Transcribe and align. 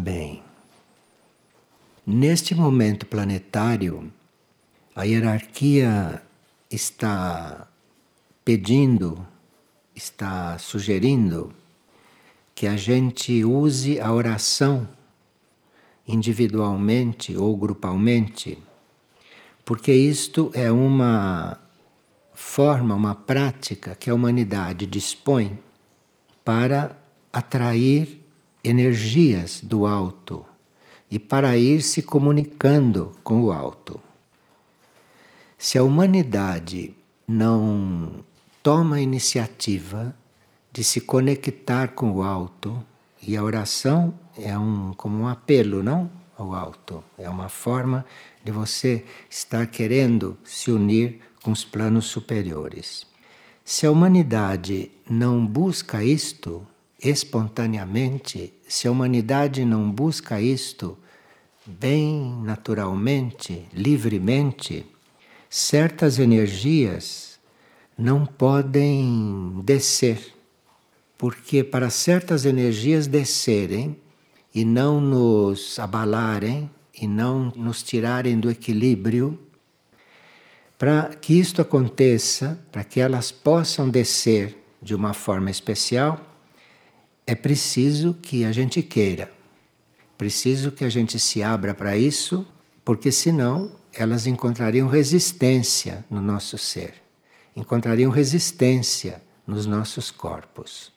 Bem, 0.00 0.44
neste 2.06 2.54
momento 2.54 3.04
planetário, 3.04 4.12
a 4.94 5.02
hierarquia 5.02 6.22
está 6.70 7.66
pedindo, 8.44 9.26
está 9.96 10.56
sugerindo 10.56 11.52
que 12.54 12.68
a 12.68 12.76
gente 12.76 13.44
use 13.44 13.98
a 13.98 14.12
oração 14.12 14.88
individualmente 16.06 17.36
ou 17.36 17.56
grupalmente, 17.56 18.56
porque 19.64 19.92
isto 19.92 20.52
é 20.54 20.70
uma 20.70 21.58
forma, 22.34 22.94
uma 22.94 23.16
prática 23.16 23.96
que 23.96 24.08
a 24.08 24.14
humanidade 24.14 24.86
dispõe 24.86 25.58
para 26.44 26.96
atrair 27.32 28.17
energias 28.68 29.60
do 29.62 29.86
alto 29.86 30.44
e 31.10 31.18
para 31.18 31.56
ir 31.56 31.80
se 31.82 32.02
comunicando 32.02 33.12
com 33.24 33.42
o 33.42 33.50
alto. 33.50 34.00
Se 35.56 35.78
a 35.78 35.82
humanidade 35.82 36.94
não 37.26 38.24
toma 38.62 38.96
a 38.96 39.00
iniciativa 39.00 40.14
de 40.70 40.84
se 40.84 41.00
conectar 41.00 41.88
com 41.88 42.12
o 42.12 42.22
alto, 42.22 42.84
e 43.26 43.36
a 43.36 43.42
oração 43.42 44.14
é 44.36 44.56
um, 44.56 44.92
como 44.92 45.22
um 45.22 45.26
apelo, 45.26 45.82
não? 45.82 46.10
Ao 46.36 46.54
alto. 46.54 47.02
É 47.16 47.28
uma 47.28 47.48
forma 47.48 48.04
de 48.44 48.52
você 48.52 49.04
estar 49.28 49.66
querendo 49.66 50.38
se 50.44 50.70
unir 50.70 51.20
com 51.42 51.50
os 51.50 51.64
planos 51.64 52.04
superiores. 52.04 53.06
Se 53.64 53.86
a 53.86 53.90
humanidade 53.90 54.90
não 55.10 55.44
busca 55.44 56.04
isto 56.04 56.64
espontaneamente, 57.02 58.52
se 58.66 58.88
a 58.88 58.90
humanidade 58.90 59.64
não 59.64 59.90
busca 59.90 60.40
isto 60.40 60.98
bem 61.64 62.40
naturalmente, 62.42 63.66
livremente, 63.72 64.86
certas 65.50 66.18
energias 66.18 67.38
não 67.96 68.24
podem 68.24 69.60
descer. 69.64 70.34
Porque 71.16 71.64
para 71.64 71.90
certas 71.90 72.44
energias 72.44 73.06
descerem 73.06 73.96
e 74.54 74.64
não 74.64 75.00
nos 75.00 75.78
abalarem 75.78 76.70
e 76.94 77.06
não 77.06 77.52
nos 77.54 77.82
tirarem 77.82 78.38
do 78.38 78.50
equilíbrio, 78.50 79.38
para 80.78 81.08
que 81.20 81.38
isto 81.38 81.60
aconteça, 81.60 82.58
para 82.70 82.84
que 82.84 83.00
elas 83.00 83.32
possam 83.32 83.88
descer 83.88 84.56
de 84.80 84.94
uma 84.94 85.12
forma 85.12 85.50
especial, 85.50 86.27
é 87.28 87.34
preciso 87.34 88.14
que 88.14 88.42
a 88.46 88.52
gente 88.52 88.82
queira. 88.82 89.30
Preciso 90.16 90.72
que 90.72 90.82
a 90.82 90.88
gente 90.88 91.18
se 91.18 91.42
abra 91.42 91.74
para 91.74 91.94
isso, 91.94 92.46
porque 92.82 93.12
senão 93.12 93.70
elas 93.92 94.26
encontrariam 94.26 94.88
resistência 94.88 96.02
no 96.08 96.22
nosso 96.22 96.56
ser, 96.56 96.94
encontrariam 97.54 98.10
resistência 98.10 99.20
nos 99.46 99.66
nossos 99.66 100.10
corpos. 100.10 100.90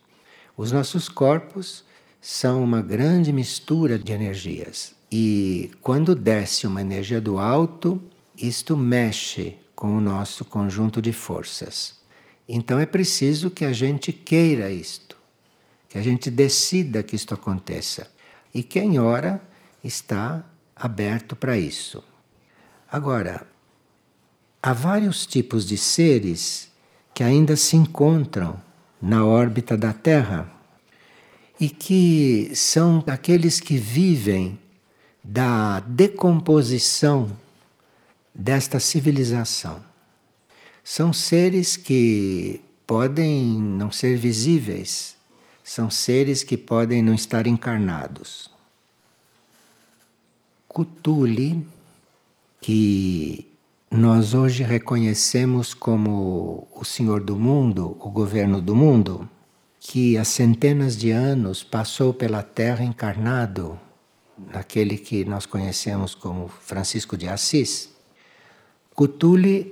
Os 0.56 0.72
nossos 0.72 1.10
corpos 1.10 1.84
são 2.22 2.64
uma 2.64 2.82
grande 2.82 3.34
mistura 3.34 4.00
de 4.00 4.14
energias. 4.14 4.96
E 5.12 5.70
quando 5.82 6.16
desce 6.16 6.66
uma 6.66 6.80
energia 6.80 7.20
do 7.20 7.40
alto, 7.40 8.02
isto 8.38 8.78
mexe 8.78 9.58
com 9.76 9.98
o 9.98 10.00
nosso 10.00 10.46
conjunto 10.46 11.02
de 11.02 11.12
forças. 11.12 12.00
Então 12.48 12.80
é 12.80 12.86
preciso 12.86 13.52
que 13.52 13.66
a 13.66 13.74
gente 13.74 14.14
queira 14.14 14.72
isto, 14.72 15.18
que 15.92 15.98
a 15.98 16.02
gente 16.02 16.32
decida 16.32 17.04
que 17.04 17.18
isto 17.18 17.34
aconteça. 17.34 18.10
E 18.54 18.64
quem 18.64 18.98
ora 18.98 19.42
está 19.84 20.42
aberto 20.74 21.36
para 21.36 21.58
isso. 21.58 22.02
Agora, 22.90 23.46
há 24.64 24.72
vários 24.72 25.26
tipos 25.26 25.66
de 25.66 25.78
seres 25.78 26.72
que 27.14 27.22
ainda 27.22 27.58
se 27.58 27.76
encontram 27.76 28.62
na 29.02 29.26
órbita 29.26 29.76
da 29.76 29.92
Terra 29.92 30.50
e 31.60 31.68
que 31.68 32.56
são 32.56 33.04
aqueles 33.06 33.60
que 33.60 33.76
vivem 33.76 34.58
da 35.22 35.82
decomposição 35.82 37.38
desta 38.34 38.80
civilização. 38.80 39.84
São 40.86 41.12
seres 41.12 41.76
que 41.76 42.62
podem 42.88 43.44
não 43.60 43.92
ser 43.92 44.16
visíveis, 44.16 45.20
são 45.72 45.90
seres 45.90 46.44
que 46.44 46.58
podem 46.58 47.02
não 47.02 47.14
estar 47.14 47.48
encarnados. 47.48 48.52
Cthulhu 50.68 51.66
que 52.60 53.48
nós 53.90 54.34
hoje 54.34 54.64
reconhecemos 54.64 55.74
como 55.74 56.68
o 56.76 56.84
Senhor 56.84 57.22
do 57.22 57.38
mundo, 57.38 57.96
o 58.02 58.10
governo 58.10 58.62
do 58.62 58.76
mundo, 58.76 59.30
que 59.80 60.18
há 60.18 60.26
centenas 60.26 60.98
de 60.98 61.10
anos 61.10 61.64
passou 61.64 62.14
pela 62.14 62.44
Terra 62.44 62.84
encarnado, 62.84 63.80
naquele 64.54 64.98
que 64.98 65.24
nós 65.24 65.46
conhecemos 65.46 66.14
como 66.14 66.50
Francisco 66.50 67.16
de 67.16 67.30
Assis. 67.30 67.90
Cthulhu, 68.94 69.72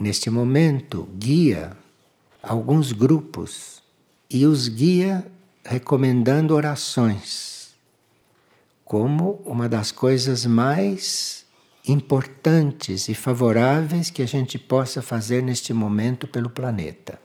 neste 0.00 0.28
momento, 0.28 1.08
guia 1.16 1.76
alguns 2.42 2.90
grupos 2.90 3.80
e 4.28 4.44
os 4.44 4.66
guia 4.66 5.24
recomendando 5.66 6.54
orações 6.54 7.74
como 8.84 9.42
uma 9.44 9.68
das 9.68 9.90
coisas 9.90 10.46
mais 10.46 11.44
importantes 11.86 13.08
e 13.08 13.14
favoráveis 13.14 14.10
que 14.10 14.22
a 14.22 14.26
gente 14.26 14.58
possa 14.58 15.02
fazer 15.02 15.42
neste 15.42 15.72
momento 15.72 16.28
pelo 16.28 16.48
planeta. 16.48 17.18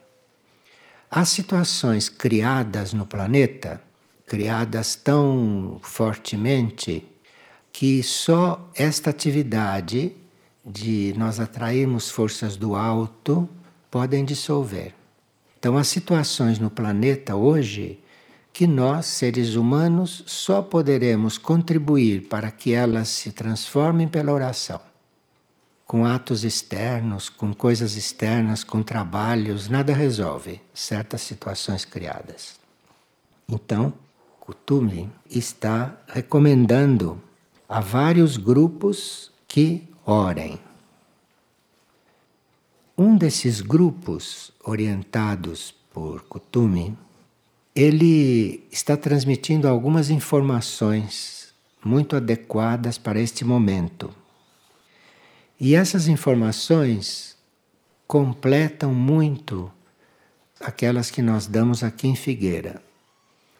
Há 1.09 1.24
situações 1.24 2.09
criadas 2.09 2.94
no 2.94 3.06
planeta, 3.06 3.81
criadas 4.25 4.96
tão 4.96 5.79
fortemente, 5.84 7.08
que 7.72 8.02
só 8.02 8.69
esta 8.75 9.09
atividade 9.12 10.16
de 10.66 11.13
nós 11.18 11.40
atrairmos 11.40 12.09
forças 12.09 12.56
do 12.56 12.75
alto 12.75 13.47
podem 13.90 14.25
dissolver. 14.25 14.94
Então, 15.59 15.78
há 15.78 15.84
situações 15.84 16.58
no 16.59 16.72
planeta 16.72 17.35
hoje 17.35 18.00
que 18.53 18.67
nós, 18.67 19.06
seres 19.06 19.56
humanos, 19.56 20.23
só 20.28 20.62
poderemos 20.62 21.38
contribuir 21.38 22.28
para 22.28 22.51
que 22.51 22.73
elas 22.73 23.07
se 23.09 23.31
transformem 23.31 24.07
pela 24.07 24.31
oração. 24.31 24.79
Com 25.85 26.06
atos 26.06 26.44
externos, 26.44 27.29
com 27.29 27.53
coisas 27.53 27.95
externas, 27.95 28.63
com 28.63 28.81
trabalhos, 28.81 29.67
nada 29.67 29.94
resolve 29.94 30.61
certas 30.73 31.22
situações 31.22 31.85
criadas. 31.85 32.59
Então, 33.47 33.94
Kutumi 34.40 35.09
está 35.29 35.97
recomendando 36.07 37.22
a 37.67 37.79
vários 37.79 38.38
grupos 38.38 39.31
que 39.47 39.88
orem. 40.06 40.59
Um 42.97 43.17
desses 43.17 43.61
grupos 43.61 44.51
orientados 44.63 45.73
por 45.94 46.23
Kutumi 46.23 46.97
ele 47.76 48.64
está 48.72 48.98
transmitindo 48.98 49.68
algumas 49.68 50.09
informações 50.09 51.54
muito 51.84 52.16
adequadas 52.16 52.98
para 52.98 53.20
este 53.20 53.46
momento. 53.46 54.14
E 55.59 55.76
essas 55.76 56.08
informações 56.08 57.38
completam 58.06 58.94
muito 58.94 59.72
aquelas 60.59 61.09
que 61.09 61.22
nós 61.22 61.47
damos 61.47 61.84
aqui 61.84 62.08
em 62.08 62.16
Figueira. 62.16 62.82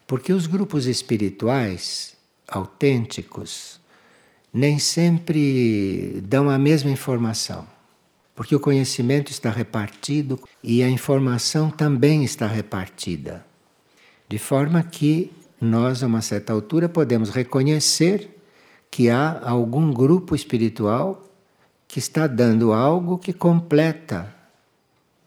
Porque 0.06 0.32
os 0.32 0.46
grupos 0.46 0.86
espirituais 0.86 2.14
autênticos 2.46 3.80
nem 4.52 4.78
sempre 4.78 6.20
dão 6.26 6.50
a 6.50 6.58
mesma 6.58 6.90
informação. 6.90 7.66
Porque 8.34 8.54
o 8.54 8.60
conhecimento 8.60 9.30
está 9.30 9.50
repartido 9.50 10.38
e 10.62 10.82
a 10.82 10.88
informação 10.88 11.70
também 11.70 12.24
está 12.24 12.46
repartida. 12.46 13.51
De 14.32 14.38
forma 14.38 14.82
que 14.82 15.30
nós, 15.60 16.02
a 16.02 16.06
uma 16.06 16.22
certa 16.22 16.54
altura, 16.54 16.88
podemos 16.88 17.28
reconhecer 17.28 18.34
que 18.90 19.10
há 19.10 19.42
algum 19.46 19.92
grupo 19.92 20.34
espiritual 20.34 21.22
que 21.86 21.98
está 21.98 22.26
dando 22.26 22.72
algo 22.72 23.18
que 23.18 23.34
completa 23.34 24.34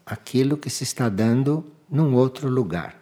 aquilo 0.04 0.56
que 0.56 0.68
se 0.68 0.82
está 0.82 1.08
dando 1.08 1.64
num 1.88 2.16
outro 2.16 2.48
lugar. 2.48 3.00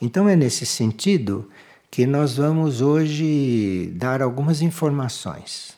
Então 0.00 0.26
é 0.26 0.34
nesse 0.34 0.64
sentido 0.64 1.46
que 1.90 2.06
nós 2.06 2.38
vamos 2.38 2.80
hoje 2.80 3.92
dar 3.96 4.22
algumas 4.22 4.62
informações 4.62 5.76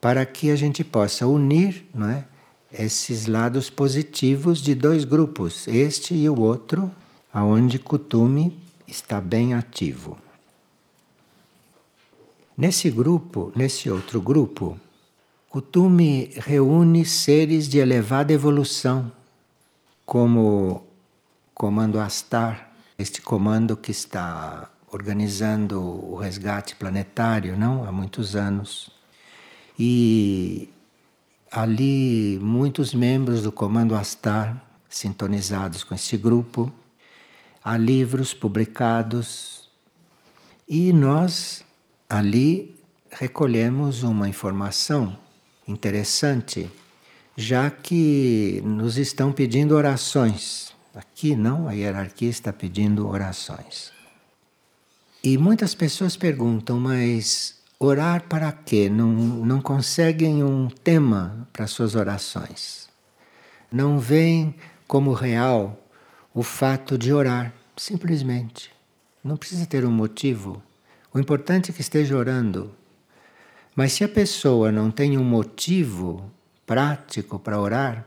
para 0.00 0.24
que 0.24 0.50
a 0.50 0.56
gente 0.56 0.82
possa 0.82 1.26
unir 1.26 1.86
não 1.94 2.08
é, 2.08 2.24
esses 2.72 3.26
lados 3.26 3.68
positivos 3.68 4.62
de 4.62 4.74
dois 4.74 5.04
grupos, 5.04 5.68
este 5.68 6.14
e 6.14 6.26
o 6.26 6.40
outro, 6.40 6.90
aonde 7.32 7.78
Kutumi 7.78 8.58
está 8.86 9.20
bem 9.20 9.54
ativo. 9.54 10.18
Nesse 12.56 12.90
grupo, 12.90 13.52
nesse 13.56 13.88
outro 13.90 14.20
grupo, 14.20 14.78
Kutumi 15.48 16.30
reúne 16.36 17.04
seres 17.04 17.68
de 17.68 17.78
elevada 17.78 18.32
evolução, 18.32 19.10
como 20.04 20.84
Comando 21.54 21.98
Astar, 21.98 22.72
este 22.98 23.22
comando 23.22 23.76
que 23.76 23.90
está 23.90 24.70
organizando 24.92 25.80
o 25.80 26.16
resgate 26.16 26.76
planetário, 26.76 27.56
não, 27.56 27.84
há 27.84 27.92
muitos 27.92 28.36
anos. 28.36 28.90
E 29.78 30.68
ali 31.50 32.38
muitos 32.42 32.92
membros 32.92 33.42
do 33.42 33.50
Comando 33.50 33.94
Astar 33.94 34.62
sintonizados 34.88 35.84
com 35.84 35.94
esse 35.94 36.16
grupo, 36.16 36.72
há 37.62 37.76
livros 37.76 38.32
publicados 38.32 39.68
e 40.68 40.92
nós 40.92 41.64
ali 42.08 42.76
recolhemos 43.10 44.02
uma 44.02 44.28
informação 44.28 45.18
interessante, 45.66 46.70
já 47.36 47.70
que 47.70 48.62
nos 48.64 48.96
estão 48.96 49.32
pedindo 49.32 49.74
orações. 49.74 50.74
Aqui 50.94 51.36
não, 51.36 51.68
a 51.68 51.72
hierarquia 51.72 52.28
está 52.28 52.52
pedindo 52.52 53.08
orações. 53.08 53.92
E 55.22 55.36
muitas 55.36 55.74
pessoas 55.74 56.16
perguntam, 56.16 56.80
mas 56.80 57.60
orar 57.78 58.24
para 58.28 58.50
quê? 58.52 58.88
Não, 58.88 59.08
não 59.08 59.60
conseguem 59.60 60.42
um 60.42 60.68
tema 60.68 61.48
para 61.52 61.66
suas 61.66 61.94
orações. 61.94 62.88
Não 63.70 63.98
veem 63.98 64.54
como 64.86 65.12
real 65.12 65.78
o 66.32 66.42
fato 66.42 66.96
de 66.96 67.12
orar, 67.12 67.52
simplesmente. 67.76 68.70
Não 69.22 69.36
precisa 69.36 69.66
ter 69.66 69.84
um 69.84 69.90
motivo. 69.90 70.62
O 71.12 71.18
importante 71.18 71.70
é 71.70 71.74
que 71.74 71.80
esteja 71.80 72.16
orando. 72.16 72.70
Mas 73.74 73.92
se 73.92 74.04
a 74.04 74.08
pessoa 74.08 74.70
não 74.70 74.90
tem 74.90 75.18
um 75.18 75.24
motivo 75.24 76.30
prático 76.66 77.38
para 77.38 77.60
orar, 77.60 78.06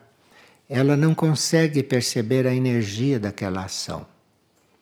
ela 0.69 0.95
não 0.95 1.13
consegue 1.13 1.83
perceber 1.83 2.47
a 2.47 2.55
energia 2.55 3.19
daquela 3.19 3.65
ação. 3.65 4.05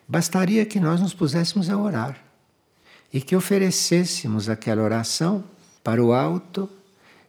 Bastaria 0.07 0.65
que 0.65 0.79
nós 0.79 1.01
nos 1.01 1.13
puséssemos 1.13 1.69
a 1.69 1.77
orar 1.77 2.17
e 3.11 3.19
que 3.19 3.35
oferecêssemos 3.35 4.49
aquela 4.49 4.83
oração 4.83 5.43
para 5.83 6.03
o 6.03 6.13
alto 6.13 6.69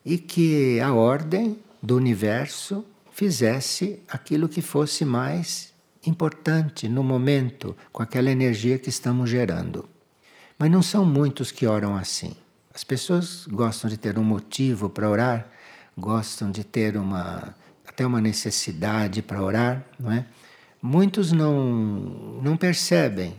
e 0.05 0.19
que 0.19 0.79
a 0.81 0.93
ordem 0.93 1.59
do 1.83 1.97
universo 1.97 2.85
fizesse 3.13 4.01
aquilo 4.09 4.49
que 4.49 4.61
fosse 4.61 5.05
mais 5.05 5.72
importante 6.05 6.89
no 6.89 7.03
momento, 7.03 7.77
com 7.93 8.03
aquela 8.03 8.31
energia 8.31 8.79
que 8.79 8.89
estamos 8.89 9.31
gerando. 9.31 9.89
Mas 10.59 10.71
não 10.71 10.83
são 10.83 11.05
muitos 11.05 11.51
que 11.51 11.67
oram 11.67 11.97
assim. 11.97 12.35
As 12.75 12.85
pessoas 12.85 13.47
gostam 13.47 13.89
de 13.91 13.97
ter 13.97 14.19
um 14.19 14.25
motivo 14.25 14.89
para 14.89 15.09
orar, 15.09 15.49
gostam 15.97 16.51
de 16.51 16.65
ter 16.65 16.97
uma 16.97 17.55
até 17.87 18.07
uma 18.07 18.21
necessidade 18.21 19.21
para 19.21 19.43
orar, 19.43 19.85
não 19.99 20.11
é? 20.11 20.25
Muitos 20.81 21.31
não, 21.31 22.41
não 22.43 22.57
percebem 22.57 23.35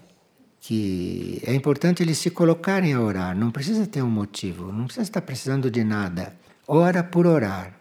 que 0.62 1.42
é 1.46 1.54
importante 1.54 2.02
eles 2.04 2.20
se 2.20 2.30
colocarem 2.30 2.94
a 2.94 3.02
orar, 3.02 3.36
não 3.36 3.52
precisa 3.52 3.86
ter 3.86 4.02
um 4.02 4.10
motivo, 4.10 4.72
não 4.72 4.86
precisa 4.86 5.04
estar 5.04 5.22
precisando 5.22 5.70
de 5.70 5.84
nada. 5.84 6.36
Ora 6.68 7.04
por 7.04 7.26
orar. 7.26 7.74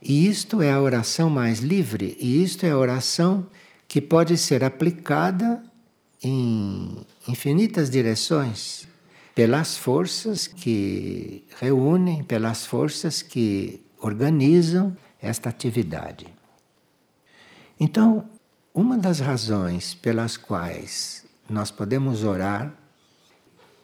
E 0.00 0.26
isto 0.26 0.62
é 0.62 0.72
a 0.72 0.80
oração 0.80 1.28
mais 1.28 1.58
livre, 1.58 2.16
e 2.20 2.42
isto 2.42 2.64
é 2.64 2.70
a 2.70 2.78
oração 2.78 3.46
que 3.88 4.00
pode 4.00 4.36
ser 4.36 4.64
aplicada 4.64 5.62
em 6.22 7.06
infinitas 7.28 7.90
direções 7.90 8.88
pelas 9.34 9.76
forças 9.76 10.46
que 10.46 11.44
reúnem, 11.60 12.24
pelas 12.24 12.64
forças 12.64 13.20
que 13.20 13.84
organizam 14.00 14.96
esta 15.20 15.48
atividade. 15.50 16.26
Então, 17.78 18.28
uma 18.72 18.96
das 18.96 19.20
razões 19.20 19.94
pelas 19.94 20.36
quais 20.36 21.24
nós 21.48 21.70
podemos 21.70 22.24
orar, 22.24 22.74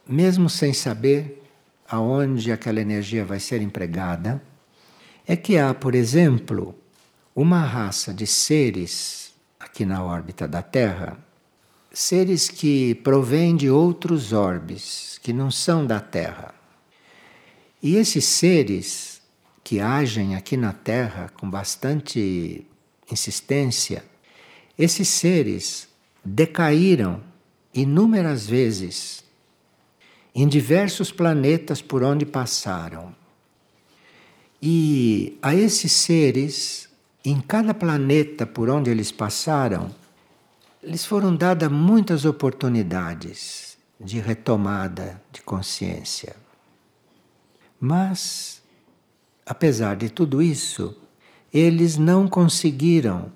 mesmo 0.08 0.48
sem 0.48 0.72
saber 0.72 1.42
aonde 1.86 2.50
aquela 2.50 2.80
energia 2.80 3.24
vai 3.24 3.38
ser 3.38 3.60
empregada, 3.60 4.42
é 5.26 5.36
que 5.36 5.58
há, 5.58 5.72
por 5.74 5.94
exemplo, 5.94 6.74
uma 7.36 7.60
raça 7.60 8.12
de 8.12 8.26
seres 8.26 9.21
aqui 9.72 9.86
na 9.86 10.04
órbita 10.04 10.46
da 10.46 10.60
Terra, 10.60 11.16
seres 11.90 12.46
que 12.46 12.94
provêm 12.96 13.56
de 13.56 13.70
outros 13.70 14.30
orbes, 14.30 15.18
que 15.22 15.32
não 15.32 15.50
são 15.50 15.86
da 15.86 15.98
Terra. 15.98 16.54
E 17.82 17.96
esses 17.96 18.26
seres 18.26 19.22
que 19.64 19.80
agem 19.80 20.36
aqui 20.36 20.58
na 20.58 20.74
Terra 20.74 21.32
com 21.34 21.48
bastante 21.48 22.66
insistência, 23.10 24.04
esses 24.78 25.08
seres 25.08 25.88
decaíram 26.22 27.22
inúmeras 27.72 28.46
vezes 28.46 29.24
em 30.34 30.46
diversos 30.46 31.10
planetas 31.10 31.80
por 31.80 32.02
onde 32.02 32.26
passaram. 32.26 33.14
E 34.60 35.38
a 35.40 35.54
esses 35.54 35.92
seres, 35.92 36.91
em 37.24 37.40
cada 37.40 37.72
planeta 37.72 38.46
por 38.46 38.68
onde 38.68 38.90
eles 38.90 39.12
passaram, 39.12 39.90
lhes 40.82 41.04
foram 41.04 41.34
dadas 41.34 41.70
muitas 41.70 42.24
oportunidades 42.24 43.76
de 44.00 44.18
retomada 44.18 45.22
de 45.30 45.40
consciência. 45.42 46.34
Mas 47.80 48.62
apesar 49.46 49.96
de 49.96 50.08
tudo 50.08 50.42
isso, 50.42 50.96
eles 51.52 51.96
não 51.96 52.26
conseguiram 52.26 53.32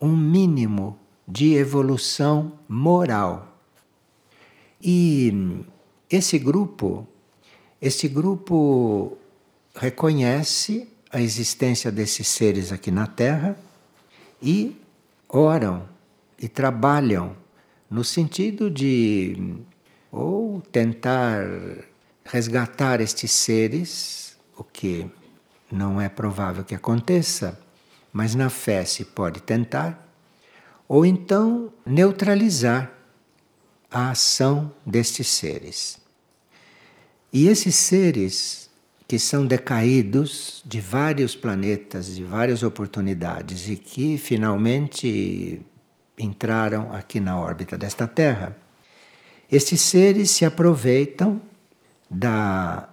um 0.00 0.14
mínimo 0.16 0.98
de 1.26 1.54
evolução 1.54 2.52
moral. 2.68 3.56
E 4.80 5.64
esse 6.10 6.38
grupo, 6.38 7.06
esse 7.80 8.06
grupo 8.06 9.16
reconhece 9.74 10.88
a 11.14 11.20
existência 11.20 11.92
desses 11.92 12.26
seres 12.26 12.72
aqui 12.72 12.90
na 12.90 13.06
Terra 13.06 13.56
e 14.42 14.76
oram 15.28 15.88
e 16.36 16.48
trabalham 16.48 17.36
no 17.88 18.02
sentido 18.02 18.68
de 18.68 19.54
ou 20.10 20.60
tentar 20.60 21.46
resgatar 22.24 23.00
estes 23.00 23.30
seres, 23.30 24.36
o 24.56 24.64
que 24.64 25.08
não 25.70 26.00
é 26.00 26.08
provável 26.08 26.64
que 26.64 26.74
aconteça, 26.74 27.60
mas 28.12 28.34
na 28.34 28.50
fé 28.50 28.84
se 28.84 29.04
pode 29.04 29.40
tentar, 29.40 30.08
ou 30.88 31.06
então 31.06 31.72
neutralizar 31.86 32.92
a 33.88 34.10
ação 34.10 34.72
destes 34.84 35.28
seres. 35.28 35.96
E 37.32 37.46
esses 37.46 37.76
seres 37.76 38.63
que 39.06 39.18
são 39.18 39.46
decaídos 39.46 40.62
de 40.64 40.80
vários 40.80 41.36
planetas, 41.36 42.14
de 42.14 42.24
várias 42.24 42.62
oportunidades 42.62 43.68
e 43.68 43.76
que 43.76 44.16
finalmente 44.16 45.60
entraram 46.18 46.92
aqui 46.92 47.20
na 47.20 47.38
órbita 47.38 47.76
desta 47.76 48.06
Terra, 48.06 48.56
estes 49.50 49.80
seres 49.80 50.30
se 50.30 50.44
aproveitam 50.44 51.40
da 52.10 52.88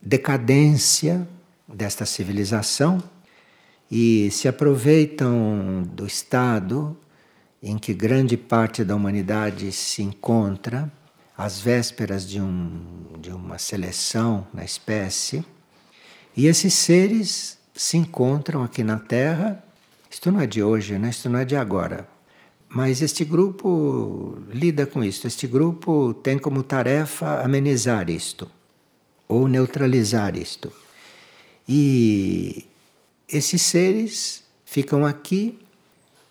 decadência 0.00 1.26
desta 1.66 2.06
civilização 2.06 3.02
e 3.90 4.30
se 4.30 4.46
aproveitam 4.46 5.82
do 5.82 6.06
estado 6.06 6.96
em 7.62 7.76
que 7.78 7.92
grande 7.92 8.36
parte 8.36 8.84
da 8.84 8.94
humanidade 8.94 9.72
se 9.72 10.02
encontra, 10.02 10.90
às 11.36 11.60
vésperas 11.60 12.26
de, 12.26 12.40
um, 12.40 12.80
de 13.18 13.30
uma 13.30 13.58
seleção 13.58 14.46
na 14.54 14.64
espécie, 14.64 15.44
e 16.36 16.46
esses 16.46 16.74
seres 16.74 17.56
se 17.74 17.96
encontram 17.96 18.62
aqui 18.62 18.84
na 18.84 18.98
Terra. 18.98 19.64
Isto 20.10 20.30
não 20.30 20.40
é 20.40 20.46
de 20.46 20.62
hoje, 20.62 20.98
né? 20.98 21.10
isto 21.10 21.28
não 21.28 21.38
é 21.38 21.44
de 21.44 21.56
agora. 21.56 22.06
Mas 22.68 23.00
este 23.00 23.24
grupo 23.24 24.38
lida 24.50 24.86
com 24.86 25.02
isto. 25.02 25.26
Este 25.26 25.46
grupo 25.46 26.12
tem 26.14 26.38
como 26.38 26.62
tarefa 26.62 27.42
amenizar 27.42 28.10
isto, 28.10 28.50
ou 29.26 29.48
neutralizar 29.48 30.36
isto. 30.36 30.70
E 31.68 32.66
esses 33.28 33.62
seres 33.62 34.44
ficam 34.64 35.06
aqui 35.06 35.58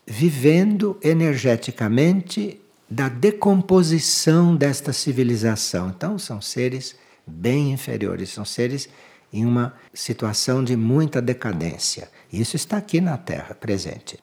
vivendo 0.05 0.97
energeticamente 1.01 2.61
da 2.87 3.09
decomposição 3.09 4.55
desta 4.55 4.93
civilização. 4.93 5.89
Então, 5.89 6.19
são 6.19 6.39
seres 6.41 6.95
bem 7.25 7.71
inferiores, 7.71 8.29
são 8.29 8.45
seres 8.45 8.87
em 9.31 9.45
uma 9.45 9.73
situação 9.93 10.63
de 10.63 10.75
muita 10.75 11.21
decadência. 11.21 12.09
Isso 12.31 12.55
está 12.55 12.77
aqui 12.77 13.01
na 13.01 13.17
Terra, 13.17 13.55
presente. 13.55 14.19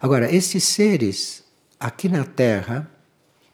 Agora, 0.00 0.32
esses 0.32 0.64
seres 0.64 1.44
aqui 1.78 2.08
na 2.08 2.24
Terra, 2.24 2.90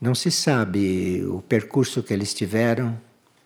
não 0.00 0.14
se 0.14 0.30
sabe 0.30 1.24
o 1.26 1.40
percurso 1.42 2.02
que 2.02 2.12
eles 2.12 2.34
tiveram, 2.34 2.98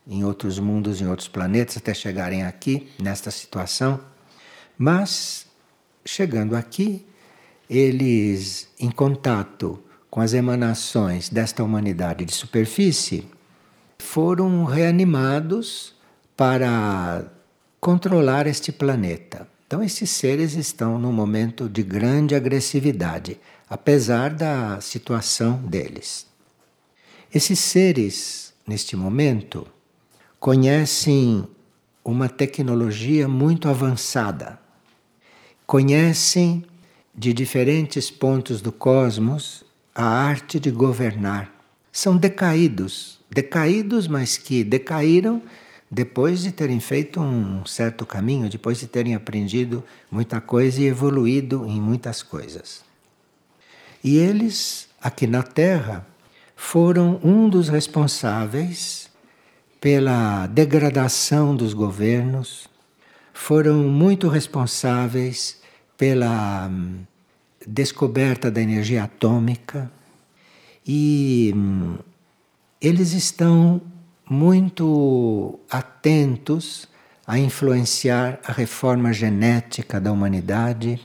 em 0.07 0.25
outros 0.25 0.59
mundos, 0.59 1.00
em 1.00 1.07
outros 1.07 1.28
planetas, 1.28 1.76
até 1.76 1.92
chegarem 1.92 2.45
aqui, 2.45 2.88
nesta 2.99 3.30
situação. 3.30 4.00
Mas, 4.76 5.47
chegando 6.04 6.57
aqui, 6.57 7.07
eles, 7.68 8.68
em 8.78 8.90
contato 8.90 9.83
com 10.11 10.21
as 10.21 10.33
emanações 10.33 11.28
desta 11.28 11.62
humanidade 11.62 12.25
de 12.25 12.33
superfície, 12.33 13.28
foram 13.99 14.64
reanimados 14.64 15.95
para 16.38 17.25
controlar 17.80 18.47
este 18.47 18.71
planeta. 18.71 19.49
Então, 19.66 19.83
esses 19.83 20.09
seres 20.09 20.54
estão 20.54 20.97
num 20.97 21.11
momento 21.11 21.68
de 21.68 21.83
grande 21.83 22.37
agressividade, 22.37 23.40
apesar 23.68 24.33
da 24.33 24.80
situação 24.80 25.57
deles. 25.57 26.28
Esses 27.35 27.59
seres, 27.59 28.54
neste 28.64 28.95
momento, 28.95 29.66
conhecem 30.38 31.45
uma 32.04 32.28
tecnologia 32.28 33.26
muito 33.26 33.68
avançada, 33.68 34.61
conhecem 35.66 36.64
de 37.12 37.33
diferentes 37.33 38.12
pontos 38.12 38.61
do 38.61 38.71
cosmos 38.71 39.64
a 39.92 40.04
arte 40.04 40.61
de 40.61 40.71
governar. 40.71 41.52
São 41.90 42.16
decaídos, 42.16 43.18
decaídos, 43.28 44.07
mas 44.07 44.38
que 44.38 44.62
decaíram 44.62 45.42
depois 45.90 46.42
de 46.42 46.52
terem 46.52 46.80
feito 46.80 47.21
um 47.21 47.64
certo 47.64 48.04
caminho, 48.04 48.49
depois 48.49 48.78
de 48.78 48.87
terem 48.87 49.14
aprendido 49.14 49.83
muita 50.11 50.40
coisa 50.40 50.80
e 50.80 50.87
evoluído 50.87 51.64
em 51.66 51.80
muitas 51.80 52.23
coisas. 52.23 52.85
E 54.04 54.16
eles, 54.16 54.88
aqui 55.00 55.26
na 55.26 55.42
Terra, 55.42 56.07
foram 56.54 57.18
um 57.23 57.49
dos 57.49 57.68
responsáveis 57.68 59.09
pela 59.80 60.47
degradação 60.49 61.57
dos 61.57 61.73
governos, 61.73 62.68
foram 63.33 63.85
muito 63.85 64.28
responsáveis 64.28 65.59
pela 65.97 66.68
hum, 66.68 67.00
descoberta 67.66 68.50
da 68.50 68.61
energia 68.61 69.04
atômica 69.04 69.90
e 70.87 71.52
hum, 71.57 71.97
eles 72.80 73.12
estão 73.12 73.80
muito 74.28 75.58
atentos 75.70 76.88
a 77.26 77.38
influenciar 77.38 78.40
a 78.44 78.52
reforma 78.52 79.12
genética 79.12 80.00
da 80.00 80.11
humanidade, 80.11 81.00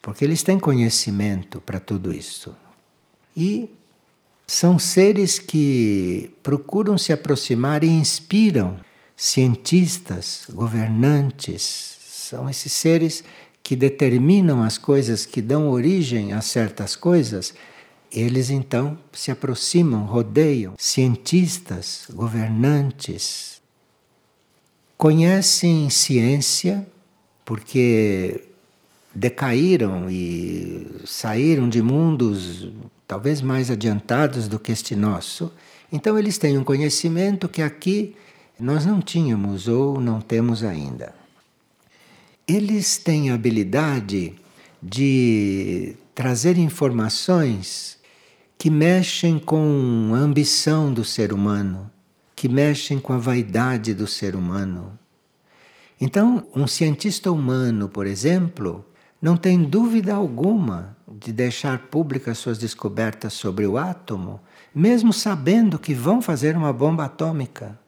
porque 0.00 0.24
eles 0.24 0.42
têm 0.42 0.58
conhecimento 0.58 1.60
para 1.60 1.78
tudo 1.78 2.12
isso. 2.12 2.56
E 3.36 3.70
são 4.46 4.78
seres 4.78 5.38
que 5.38 6.34
procuram 6.42 6.98
se 6.98 7.12
aproximar 7.12 7.84
e 7.84 7.88
inspiram 7.88 8.78
cientistas, 9.16 10.46
governantes, 10.50 11.98
são 12.30 12.48
esses 12.48 12.72
seres 12.72 13.22
que 13.62 13.76
determinam 13.76 14.62
as 14.62 14.78
coisas, 14.78 15.26
que 15.26 15.42
dão 15.42 15.68
origem 15.68 16.32
a 16.32 16.40
certas 16.40 16.96
coisas 16.96 17.52
eles 18.12 18.50
então 18.50 18.98
se 19.12 19.30
aproximam, 19.30 20.04
rodeiam 20.04 20.74
cientistas, 20.76 22.06
governantes, 22.10 23.60
conhecem 24.98 25.88
ciência, 25.88 26.86
porque 27.44 28.44
decaíram 29.14 30.10
e 30.10 30.86
saíram 31.06 31.68
de 31.68 31.80
mundos 31.80 32.68
talvez 33.06 33.40
mais 33.40 33.70
adiantados 33.70 34.46
do 34.46 34.58
que 34.58 34.72
este 34.72 34.94
nosso. 34.94 35.52
Então 35.92 36.18
eles 36.18 36.38
têm 36.38 36.58
um 36.58 36.64
conhecimento 36.64 37.48
que 37.48 37.62
aqui 37.62 38.14
nós 38.58 38.84
não 38.84 39.00
tínhamos 39.00 39.68
ou 39.68 40.00
não 40.00 40.20
temos 40.20 40.62
ainda. 40.62 41.14
Eles 42.46 42.98
têm 42.98 43.30
a 43.30 43.34
habilidade 43.34 44.34
de 44.82 45.96
trazer 46.14 46.58
informações 46.58 47.99
que 48.60 48.68
mexem 48.68 49.38
com 49.38 50.12
a 50.14 50.18
ambição 50.18 50.92
do 50.92 51.02
ser 51.02 51.32
humano, 51.32 51.90
que 52.36 52.46
mexem 52.46 52.98
com 52.98 53.14
a 53.14 53.16
vaidade 53.16 53.94
do 53.94 54.06
ser 54.06 54.36
humano. 54.36 54.98
Então, 55.98 56.46
um 56.54 56.66
cientista 56.66 57.32
humano, 57.32 57.88
por 57.88 58.06
exemplo, 58.06 58.84
não 59.20 59.34
tem 59.34 59.62
dúvida 59.62 60.14
alguma 60.14 60.94
de 61.08 61.32
deixar 61.32 61.86
públicas 61.86 62.36
suas 62.36 62.58
descobertas 62.58 63.32
sobre 63.32 63.66
o 63.66 63.78
átomo, 63.78 64.38
mesmo 64.74 65.10
sabendo 65.10 65.78
que 65.78 65.94
vão 65.94 66.20
fazer 66.20 66.54
uma 66.54 66.70
bomba 66.70 67.06
atômica. 67.06 67.80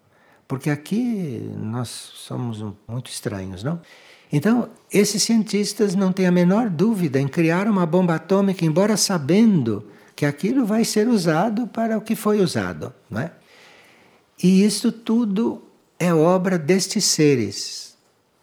Porque 0.49 0.71
aqui 0.71 1.53
nós 1.59 1.91
somos 1.91 2.65
muito 2.89 3.11
estranhos, 3.11 3.63
não? 3.63 3.79
Então, 4.33 4.71
esses 4.91 5.23
cientistas 5.23 5.95
não 5.95 6.13
têm 6.13 6.27
a 6.27 6.33
menor 6.33 6.71
dúvida 6.71 7.21
em 7.21 7.29
criar 7.29 7.69
uma 7.69 7.85
bomba 7.85 8.15
atômica, 8.15 8.65
embora 8.65 8.97
sabendo 8.97 9.92
que 10.23 10.27
aquilo 10.27 10.65
vai 10.65 10.85
ser 10.85 11.09
usado 11.09 11.67
para 11.67 11.99
o 11.99 12.01
que 12.01 12.15
foi 12.15 12.41
usado, 12.41 12.95
não 13.11 13.23
é? 13.23 13.33
E 14.41 14.65
isto 14.65 14.93
tudo 14.93 15.61
é 15.99 16.15
obra 16.15 16.57
destes 16.57 17.07
seres. 17.07 17.97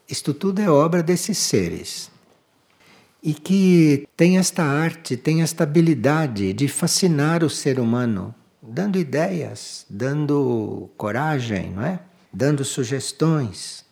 Isto 0.05 0.33
tudo 0.33 0.61
é 0.61 0.69
obra 0.69 1.01
desses 1.01 1.37
seres. 1.37 2.11
E 3.23 3.33
que 3.33 4.05
tem 4.17 4.37
esta 4.37 4.61
arte, 4.61 5.15
tem 5.15 5.41
esta 5.41 5.63
habilidade 5.63 6.51
de 6.51 6.67
fascinar 6.67 7.45
o 7.45 7.49
ser 7.49 7.79
humano, 7.79 8.35
dando 8.61 8.99
ideias, 8.99 9.85
dando 9.89 10.89
coragem, 10.97 11.71
não 11.71 11.83
é? 11.85 12.01
Dando 12.33 12.65
sugestões. 12.65 13.85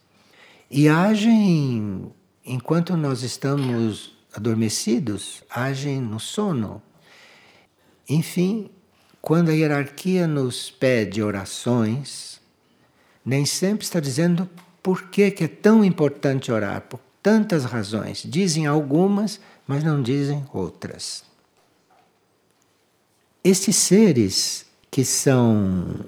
E 0.69 0.89
agem 0.89 2.11
enquanto 2.43 2.97
nós 2.97 3.23
estamos 3.23 4.13
adormecidos, 4.35 5.41
agem 5.49 6.01
no 6.01 6.19
sono. 6.19 6.81
Enfim, 8.09 8.69
quando 9.21 9.49
a 9.49 9.53
hierarquia 9.53 10.25
nos 10.25 10.71
pede 10.71 11.21
orações, 11.21 12.39
nem 13.25 13.45
sempre 13.45 13.83
está 13.83 13.99
dizendo 13.99 14.49
por 14.81 15.09
que, 15.09 15.35
é 15.41 15.47
tão 15.47 15.83
importante 15.83 16.49
orar, 16.49 16.81
por 16.81 17.01
tantas 17.21 17.65
razões. 17.65 18.23
Dizem 18.25 18.65
algumas, 18.65 19.41
mas 19.67 19.83
não 19.83 20.01
dizem 20.01 20.45
outras. 20.53 21.25
Estes 23.43 23.75
seres 23.75 24.65
que 24.89 25.03
são 25.03 26.05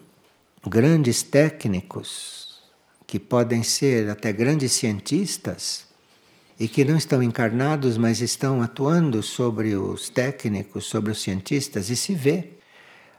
grandes 0.66 1.22
técnicos, 1.22 2.62
que 3.06 3.20
podem 3.20 3.64
ser 3.64 4.10
até 4.10 4.32
grandes 4.32 4.72
cientistas, 4.72 5.89
e 6.60 6.68
que 6.68 6.84
não 6.84 6.98
estão 6.98 7.24
encarnados, 7.24 7.98
mas 7.98 8.20
estão 8.20 8.62
atuando 8.62 9.24
sobre 9.24 9.76
os 9.76 10.10
técnicos, 10.10 10.86
sobre 10.86 11.12
os 11.12 11.22
cientistas, 11.22 11.90
e 11.90 11.96
se 11.96 12.14
vê 12.14 12.50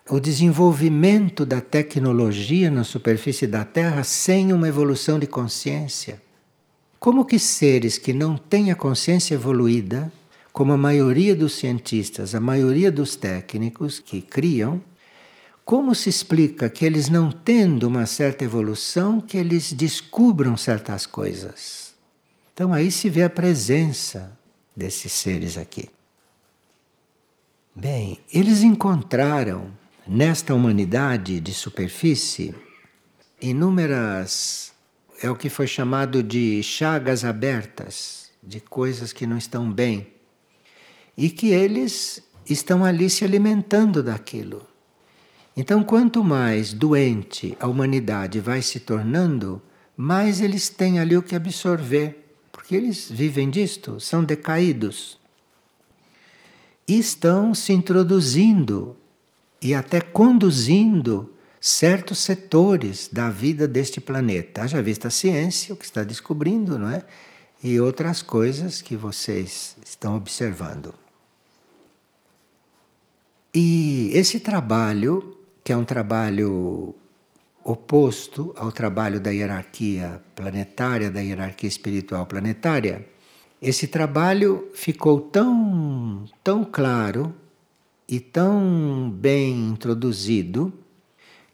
o 0.08 0.20
desenvolvimento 0.20 1.46
da 1.46 1.60
tecnologia 1.60 2.70
na 2.70 2.84
superfície 2.84 3.46
da 3.46 3.64
Terra 3.64 4.04
sem 4.04 4.52
uma 4.52 4.68
evolução 4.68 5.18
de 5.18 5.26
consciência. 5.26 6.20
Como 6.98 7.24
que 7.24 7.38
seres 7.38 7.96
que 7.96 8.12
não 8.12 8.36
têm 8.36 8.70
a 8.70 8.74
consciência 8.74 9.34
evoluída, 9.34 10.12
como 10.52 10.72
a 10.72 10.76
maioria 10.76 11.34
dos 11.34 11.54
cientistas, 11.54 12.34
a 12.34 12.40
maioria 12.40 12.92
dos 12.92 13.16
técnicos 13.16 14.00
que 14.00 14.20
criam, 14.20 14.82
como 15.64 15.94
se 15.94 16.10
explica 16.10 16.68
que 16.68 16.84
eles 16.84 17.08
não 17.08 17.30
tendo 17.30 17.86
uma 17.86 18.04
certa 18.04 18.44
evolução, 18.44 19.20
que 19.20 19.38
eles 19.38 19.72
descubram 19.72 20.56
certas 20.56 21.06
coisas? 21.06 21.89
Então 22.60 22.74
aí 22.74 22.90
se 22.90 23.08
vê 23.08 23.22
a 23.22 23.30
presença 23.30 24.38
desses 24.76 25.12
seres 25.12 25.56
aqui. 25.56 25.88
Bem, 27.74 28.20
eles 28.30 28.62
encontraram 28.62 29.70
nesta 30.06 30.54
humanidade 30.54 31.40
de 31.40 31.54
superfície 31.54 32.54
inúmeras, 33.40 34.74
é 35.22 35.30
o 35.30 35.34
que 35.34 35.48
foi 35.48 35.66
chamado 35.66 36.22
de 36.22 36.62
chagas 36.62 37.24
abertas, 37.24 38.30
de 38.42 38.60
coisas 38.60 39.10
que 39.10 39.26
não 39.26 39.38
estão 39.38 39.72
bem, 39.72 40.08
e 41.16 41.30
que 41.30 41.48
eles 41.52 42.22
estão 42.44 42.84
ali 42.84 43.08
se 43.08 43.24
alimentando 43.24 44.02
daquilo. 44.02 44.66
Então, 45.56 45.82
quanto 45.82 46.22
mais 46.22 46.74
doente 46.74 47.56
a 47.58 47.66
humanidade 47.66 48.38
vai 48.38 48.60
se 48.60 48.80
tornando, 48.80 49.62
mais 49.96 50.42
eles 50.42 50.68
têm 50.68 51.00
ali 51.00 51.16
o 51.16 51.22
que 51.22 51.34
absorver 51.34 52.20
porque 52.70 52.76
eles 52.76 53.10
vivem 53.10 53.50
disto, 53.50 53.98
são 53.98 54.22
decaídos. 54.22 55.18
E 56.86 57.00
estão 57.00 57.52
se 57.52 57.72
introduzindo 57.72 58.96
e 59.60 59.74
até 59.74 60.00
conduzindo 60.00 61.34
certos 61.60 62.18
setores 62.18 63.08
da 63.12 63.28
vida 63.28 63.66
deste 63.66 64.00
planeta. 64.00 64.62
Haja 64.62 64.80
vista 64.80 65.08
a 65.08 65.10
ciência, 65.10 65.74
o 65.74 65.76
que 65.76 65.84
está 65.84 66.04
descobrindo, 66.04 66.78
não 66.78 66.88
é? 66.88 67.04
E 67.60 67.80
outras 67.80 68.22
coisas 68.22 68.80
que 68.80 68.94
vocês 68.94 69.76
estão 69.84 70.14
observando. 70.14 70.94
E 73.52 74.12
esse 74.14 74.38
trabalho, 74.38 75.36
que 75.64 75.72
é 75.72 75.76
um 75.76 75.84
trabalho 75.84 76.94
oposto 77.64 78.52
ao 78.56 78.72
trabalho 78.72 79.20
da 79.20 79.30
hierarquia 79.30 80.22
planetária, 80.34 81.10
da 81.10 81.20
hierarquia 81.20 81.68
espiritual 81.68 82.26
planetária, 82.26 83.06
esse 83.60 83.86
trabalho 83.86 84.68
ficou 84.74 85.20
tão, 85.20 86.24
tão 86.42 86.64
claro 86.64 87.34
e 88.08 88.18
tão 88.18 89.10
bem 89.14 89.68
introduzido 89.68 90.72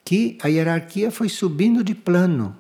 que 0.05 0.39
a 0.41 0.47
hierarquia 0.47 1.11
foi 1.11 1.29
subindo 1.29 1.83
de 1.83 1.95
plano. 1.95 2.57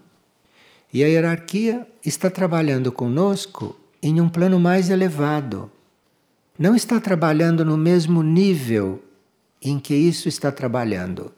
E 0.92 1.04
a 1.04 1.06
hierarquia 1.06 1.86
está 2.04 2.28
trabalhando 2.28 2.90
conosco 2.90 3.76
em 4.02 4.20
um 4.20 4.28
plano 4.28 4.58
mais 4.58 4.90
elevado. 4.90 5.70
Não 6.58 6.74
está 6.74 7.00
trabalhando 7.00 7.64
no 7.64 7.76
mesmo 7.76 8.22
nível 8.22 9.02
em 9.62 9.78
que 9.78 9.94
isso 9.94 10.28
está 10.28 10.50
trabalhando. 10.50 11.32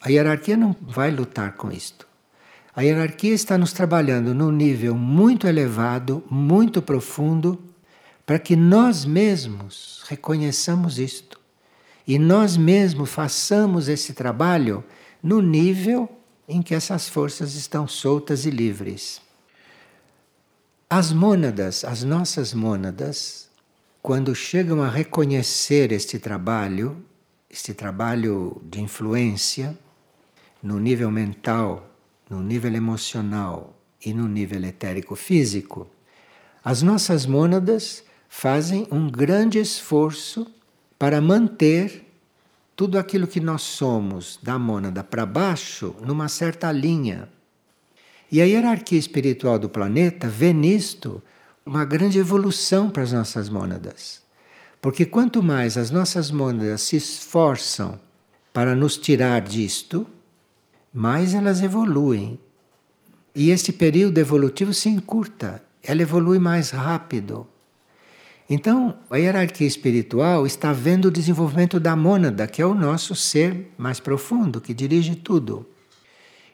A 0.00 0.08
hierarquia 0.08 0.56
não 0.56 0.74
vai 0.80 1.10
lutar 1.10 1.52
com 1.52 1.70
isto. 1.70 2.08
A 2.74 2.82
hierarquia 2.82 3.34
está 3.34 3.58
nos 3.58 3.72
trabalhando 3.72 4.32
num 4.32 4.50
nível 4.50 4.94
muito 4.94 5.46
elevado, 5.46 6.24
muito 6.30 6.80
profundo, 6.80 7.62
para 8.24 8.38
que 8.38 8.56
nós 8.56 9.04
mesmos 9.04 10.02
reconheçamos 10.08 10.98
isto 10.98 11.38
e 12.06 12.18
nós 12.18 12.56
mesmos 12.56 13.10
façamos 13.10 13.88
esse 13.88 14.14
trabalho 14.14 14.82
no 15.22 15.42
nível 15.42 16.08
em 16.48 16.62
que 16.62 16.74
essas 16.74 17.08
forças 17.08 17.54
estão 17.54 17.86
soltas 17.86 18.46
e 18.46 18.50
livres. 18.50 19.20
As 20.88 21.12
mônadas, 21.12 21.84
as 21.84 22.02
nossas 22.02 22.54
mônadas, 22.54 23.48
quando 24.02 24.34
chegam 24.34 24.82
a 24.82 24.88
reconhecer 24.88 25.92
este 25.92 26.18
trabalho, 26.18 27.04
este 27.48 27.74
trabalho 27.74 28.60
de 28.64 28.80
influência, 28.80 29.78
no 30.62 30.78
nível 30.78 31.10
mental, 31.10 31.90
no 32.28 32.40
nível 32.40 32.74
emocional 32.74 33.76
e 34.04 34.12
no 34.12 34.28
nível 34.28 34.64
etérico 34.64 35.16
físico, 35.16 35.88
as 36.64 36.82
nossas 36.82 37.26
mônadas 37.26 38.04
fazem 38.28 38.86
um 38.90 39.10
grande 39.10 39.58
esforço 39.58 40.46
para 40.98 41.20
manter 41.20 42.06
tudo 42.76 42.98
aquilo 42.98 43.26
que 43.26 43.40
nós 43.40 43.62
somos 43.62 44.38
da 44.42 44.58
mônada 44.58 45.02
para 45.02 45.26
baixo 45.26 45.94
numa 46.02 46.28
certa 46.28 46.70
linha. 46.70 47.28
E 48.30 48.40
a 48.40 48.44
hierarquia 48.44 48.98
espiritual 48.98 49.58
do 49.58 49.68
planeta 49.68 50.28
vê 50.28 50.52
nisto 50.52 51.22
uma 51.66 51.84
grande 51.84 52.18
evolução 52.18 52.88
para 52.88 53.02
as 53.02 53.12
nossas 53.12 53.48
mônadas. 53.48 54.22
Porque 54.80 55.04
quanto 55.04 55.42
mais 55.42 55.76
as 55.76 55.90
nossas 55.90 56.30
mônadas 56.30 56.82
se 56.82 56.96
esforçam 56.96 58.00
para 58.52 58.74
nos 58.74 58.96
tirar 58.96 59.42
disto, 59.42 60.06
mais 60.92 61.34
elas 61.34 61.62
evoluem. 61.62 62.38
E 63.34 63.50
esse 63.50 63.72
período 63.72 64.18
evolutivo 64.18 64.74
se 64.74 64.88
encurta, 64.88 65.62
ela 65.82 66.02
evolui 66.02 66.38
mais 66.38 66.70
rápido. 66.70 67.46
Então, 68.48 68.98
a 69.08 69.16
hierarquia 69.16 69.66
espiritual 69.66 70.44
está 70.44 70.72
vendo 70.72 71.04
o 71.04 71.10
desenvolvimento 71.10 71.78
da 71.78 71.94
mônada, 71.94 72.48
que 72.48 72.60
é 72.60 72.66
o 72.66 72.74
nosso 72.74 73.14
ser 73.14 73.72
mais 73.78 74.00
profundo, 74.00 74.60
que 74.60 74.74
dirige 74.74 75.14
tudo. 75.14 75.64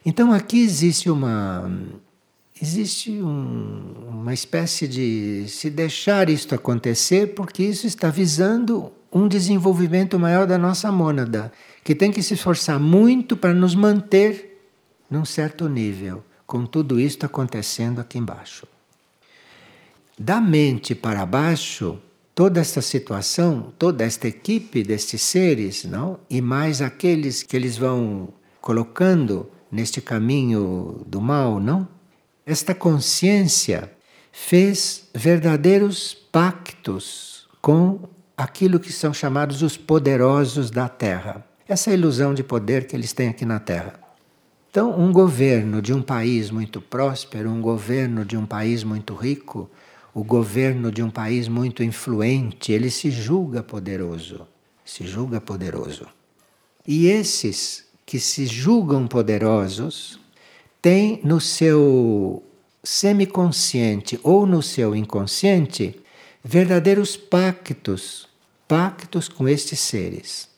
Então, 0.04 0.32
aqui 0.32 0.62
existe 0.62 1.08
uma 1.08 1.70
existe 2.60 3.10
um, 3.10 4.08
uma 4.08 4.32
espécie 4.32 4.88
de 4.88 5.46
se 5.48 5.68
deixar 5.68 6.30
isto 6.30 6.54
acontecer, 6.54 7.34
porque 7.34 7.62
isso 7.62 7.86
está 7.86 8.10
visando 8.10 8.92
um 9.12 9.28
desenvolvimento 9.28 10.18
maior 10.18 10.46
da 10.46 10.58
nossa 10.58 10.90
mônada 10.92 11.52
que 11.86 11.94
tem 11.94 12.10
que 12.10 12.20
se 12.20 12.34
esforçar 12.34 12.80
muito 12.80 13.36
para 13.36 13.54
nos 13.54 13.76
manter 13.76 14.60
num 15.08 15.24
certo 15.24 15.68
nível, 15.68 16.24
com 16.44 16.66
tudo 16.66 16.98
isto 16.98 17.24
acontecendo 17.24 18.00
aqui 18.00 18.18
embaixo. 18.18 18.66
Da 20.18 20.40
mente 20.40 20.96
para 20.96 21.24
baixo, 21.24 21.96
toda 22.34 22.60
esta 22.60 22.82
situação, 22.82 23.72
toda 23.78 24.02
esta 24.02 24.26
equipe 24.26 24.82
destes 24.82 25.22
seres, 25.22 25.84
não? 25.84 26.18
E 26.28 26.40
mais 26.40 26.82
aqueles 26.82 27.44
que 27.44 27.54
eles 27.54 27.78
vão 27.78 28.30
colocando 28.60 29.48
neste 29.70 30.00
caminho 30.00 31.04
do 31.06 31.20
mal, 31.20 31.60
não? 31.60 31.86
Esta 32.44 32.74
consciência 32.74 33.92
fez 34.32 35.08
verdadeiros 35.14 36.14
pactos 36.32 37.46
com 37.62 38.08
aquilo 38.36 38.80
que 38.80 38.92
são 38.92 39.14
chamados 39.14 39.62
os 39.62 39.76
poderosos 39.76 40.68
da 40.68 40.88
Terra 40.88 41.46
essa 41.68 41.92
ilusão 41.92 42.32
de 42.32 42.42
poder 42.42 42.86
que 42.86 42.94
eles 42.94 43.12
têm 43.12 43.28
aqui 43.28 43.44
na 43.44 43.58
Terra. 43.58 43.98
Então, 44.70 44.98
um 44.98 45.10
governo 45.10 45.80
de 45.80 45.92
um 45.94 46.02
país 46.02 46.50
muito 46.50 46.80
próspero, 46.80 47.50
um 47.50 47.60
governo 47.60 48.24
de 48.24 48.36
um 48.36 48.44
país 48.44 48.84
muito 48.84 49.14
rico, 49.14 49.70
o 50.12 50.22
governo 50.22 50.92
de 50.92 51.02
um 51.02 51.10
país 51.10 51.48
muito 51.48 51.82
influente, 51.82 52.72
ele 52.72 52.90
se 52.90 53.10
julga 53.10 53.62
poderoso. 53.62 54.46
Se 54.84 55.06
julga 55.06 55.40
poderoso. 55.40 56.06
E 56.86 57.06
esses 57.06 57.86
que 58.04 58.20
se 58.20 58.46
julgam 58.46 59.06
poderosos 59.08 60.20
têm 60.80 61.20
no 61.24 61.40
seu 61.40 62.42
semiconsciente 62.84 64.20
ou 64.22 64.46
no 64.46 64.62
seu 64.62 64.94
inconsciente 64.94 66.00
verdadeiros 66.44 67.16
pactos, 67.16 68.28
pactos 68.68 69.28
com 69.28 69.48
estes 69.48 69.80
seres. 69.80 70.55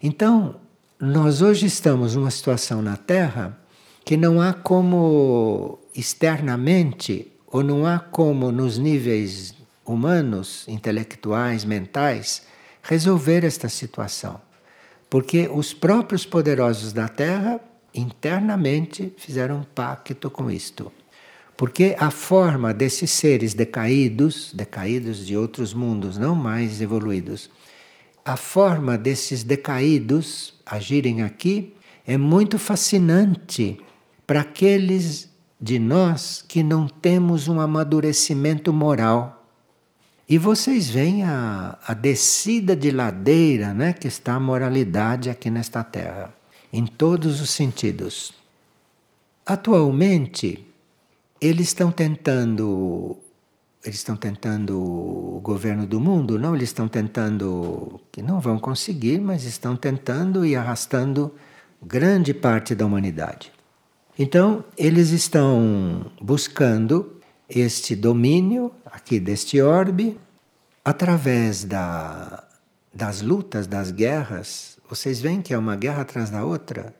Então, 0.00 0.56
nós 1.00 1.42
hoje 1.42 1.66
estamos 1.66 2.14
numa 2.14 2.30
situação 2.30 2.80
na 2.80 2.96
Terra 2.96 3.58
que 4.04 4.16
não 4.16 4.40
há 4.40 4.52
como 4.52 5.80
externamente, 5.94 7.32
ou 7.48 7.64
não 7.64 7.84
há 7.84 7.98
como 7.98 8.52
nos 8.52 8.78
níveis 8.78 9.54
humanos, 9.84 10.64
intelectuais, 10.68 11.64
mentais, 11.64 12.42
resolver 12.80 13.44
esta 13.44 13.68
situação. 13.68 14.40
Porque 15.10 15.48
os 15.52 15.74
próprios 15.74 16.24
poderosos 16.24 16.92
da 16.92 17.08
Terra 17.08 17.60
internamente 17.92 19.12
fizeram 19.16 19.58
um 19.58 19.64
pacto 19.64 20.30
com 20.30 20.48
isto. 20.48 20.92
Porque 21.56 21.96
a 21.98 22.12
forma 22.12 22.72
desses 22.72 23.10
seres 23.10 23.52
decaídos, 23.52 24.52
decaídos 24.54 25.26
de 25.26 25.36
outros 25.36 25.74
mundos, 25.74 26.16
não 26.16 26.36
mais 26.36 26.80
evoluídos, 26.80 27.50
a 28.28 28.36
forma 28.36 28.98
desses 28.98 29.42
decaídos 29.42 30.52
agirem 30.66 31.22
aqui 31.22 31.74
é 32.06 32.18
muito 32.18 32.58
fascinante 32.58 33.80
para 34.26 34.42
aqueles 34.42 35.30
de 35.58 35.78
nós 35.78 36.44
que 36.46 36.62
não 36.62 36.86
temos 36.86 37.48
um 37.48 37.58
amadurecimento 37.58 38.70
moral. 38.70 39.46
E 40.28 40.36
vocês 40.36 40.90
veem 40.90 41.24
a, 41.24 41.78
a 41.86 41.94
descida 41.94 42.76
de 42.76 42.90
ladeira 42.90 43.72
né, 43.72 43.94
que 43.94 44.06
está 44.06 44.34
a 44.34 44.40
moralidade 44.40 45.30
aqui 45.30 45.48
nesta 45.48 45.82
terra, 45.82 46.30
em 46.70 46.84
todos 46.84 47.40
os 47.40 47.48
sentidos. 47.48 48.34
Atualmente, 49.46 50.66
eles 51.40 51.68
estão 51.68 51.90
tentando 51.90 53.16
eles 53.88 54.00
estão 54.00 54.16
tentando 54.16 54.78
o 54.78 55.40
governo 55.40 55.86
do 55.86 55.98
mundo, 55.98 56.38
não, 56.38 56.54
eles 56.54 56.68
estão 56.68 56.86
tentando, 56.86 57.98
que 58.12 58.20
não 58.20 58.38
vão 58.38 58.58
conseguir, 58.58 59.18
mas 59.18 59.44
estão 59.44 59.74
tentando 59.74 60.44
e 60.44 60.54
arrastando 60.54 61.34
grande 61.82 62.34
parte 62.34 62.74
da 62.74 62.84
humanidade. 62.84 63.50
Então, 64.18 64.62
eles 64.76 65.10
estão 65.10 66.12
buscando 66.20 67.18
este 67.48 67.96
domínio 67.96 68.70
aqui 68.84 69.18
deste 69.18 69.60
orbe 69.62 70.20
através 70.84 71.64
da, 71.64 72.44
das 72.92 73.22
lutas, 73.22 73.66
das 73.66 73.90
guerras. 73.90 74.78
Vocês 74.88 75.18
veem 75.20 75.40
que 75.40 75.54
é 75.54 75.58
uma 75.58 75.76
guerra 75.76 76.02
atrás 76.02 76.28
da 76.28 76.44
outra. 76.44 76.94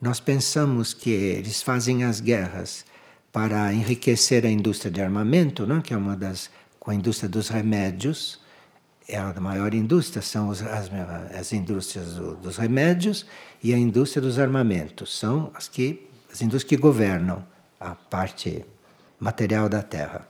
Nós 0.00 0.20
pensamos 0.20 0.92
que 0.92 1.10
eles 1.10 1.62
fazem 1.62 2.04
as 2.04 2.20
guerras 2.20 2.84
para 3.34 3.74
enriquecer 3.74 4.46
a 4.46 4.48
indústria 4.48 4.92
de 4.92 5.02
armamento, 5.02 5.66
não? 5.66 5.80
que 5.80 5.92
é 5.92 5.96
uma 5.96 6.16
das 6.16 6.48
com 6.78 6.92
a 6.92 6.94
indústria 6.94 7.28
dos 7.28 7.48
remédios, 7.48 8.38
é 9.08 9.18
a 9.18 9.34
maior 9.40 9.74
indústria, 9.74 10.22
são 10.22 10.52
as, 10.52 10.62
as 10.62 11.52
indústrias 11.52 12.14
do, 12.14 12.36
dos 12.36 12.58
remédios 12.58 13.26
e 13.60 13.74
a 13.74 13.76
indústria 13.76 14.22
dos 14.22 14.38
armamentos, 14.38 15.18
são 15.18 15.50
as 15.52 15.66
que 15.66 16.06
as 16.32 16.42
indústrias 16.42 16.62
que 16.62 16.76
governam 16.76 17.44
a 17.80 17.96
parte 17.96 18.64
material 19.18 19.68
da 19.68 19.82
Terra. 19.82 20.28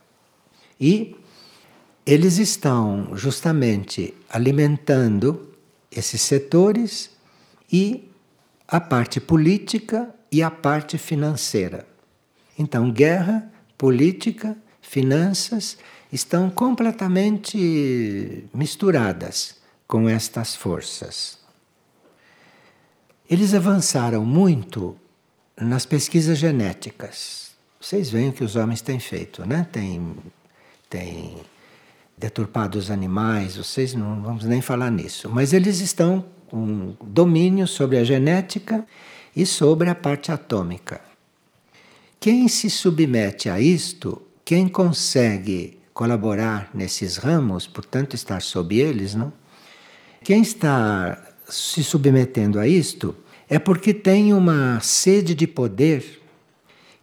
E 0.80 1.14
eles 2.06 2.38
estão 2.38 3.14
justamente 3.14 4.14
alimentando 4.30 5.52
esses 5.90 6.22
setores 6.22 7.10
e 7.70 8.10
a 8.66 8.80
parte 8.80 9.20
política 9.20 10.08
e 10.32 10.42
a 10.42 10.50
parte 10.50 10.96
financeira. 10.96 11.92
Então, 12.58 12.90
guerra, 12.90 13.50
política, 13.76 14.56
finanças 14.80 15.76
estão 16.12 16.48
completamente 16.48 18.44
misturadas 18.54 19.56
com 19.86 20.08
estas 20.08 20.54
forças. 20.54 21.38
Eles 23.28 23.54
avançaram 23.54 24.24
muito 24.24 24.96
nas 25.60 25.86
pesquisas 25.86 26.38
genéticas. 26.38 27.52
Vocês 27.80 28.10
veem 28.10 28.28
o 28.28 28.32
que 28.32 28.44
os 28.44 28.56
homens 28.56 28.80
têm 28.80 29.00
feito, 29.00 29.46
né? 29.46 29.66
Tem, 29.72 30.14
tem 30.88 31.36
deturpado 32.16 32.78
os 32.78 32.90
animais, 32.90 33.56
vocês 33.56 33.94
não 33.94 34.22
vamos 34.22 34.44
nem 34.44 34.60
falar 34.60 34.90
nisso. 34.90 35.28
Mas 35.28 35.52
eles 35.52 35.80
estão 35.80 36.24
com 36.46 36.94
domínio 37.02 37.66
sobre 37.66 37.98
a 37.98 38.04
genética 38.04 38.86
e 39.34 39.44
sobre 39.44 39.90
a 39.90 39.94
parte 39.94 40.30
atômica. 40.30 41.00
Quem 42.20 42.48
se 42.48 42.70
submete 42.70 43.48
a 43.48 43.60
isto, 43.60 44.22
quem 44.44 44.68
consegue 44.68 45.78
colaborar 45.92 46.70
nesses 46.74 47.16
ramos, 47.16 47.66
portanto 47.66 48.14
estar 48.14 48.42
sob 48.42 48.78
eles, 48.78 49.14
não? 49.14 49.32
Quem 50.22 50.42
está 50.42 51.22
se 51.48 51.84
submetendo 51.84 52.58
a 52.58 52.66
isto 52.66 53.14
é 53.48 53.58
porque 53.58 53.92
tem 53.92 54.32
uma 54.32 54.80
sede 54.80 55.34
de 55.34 55.46
poder 55.46 56.20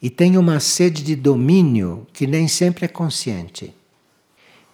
e 0.01 0.09
tem 0.09 0.37
uma 0.37 0.59
sede 0.59 1.03
de 1.03 1.15
domínio 1.15 2.07
que 2.11 2.25
nem 2.25 2.47
sempre 2.47 2.85
é 2.85 2.87
consciente. 2.87 3.73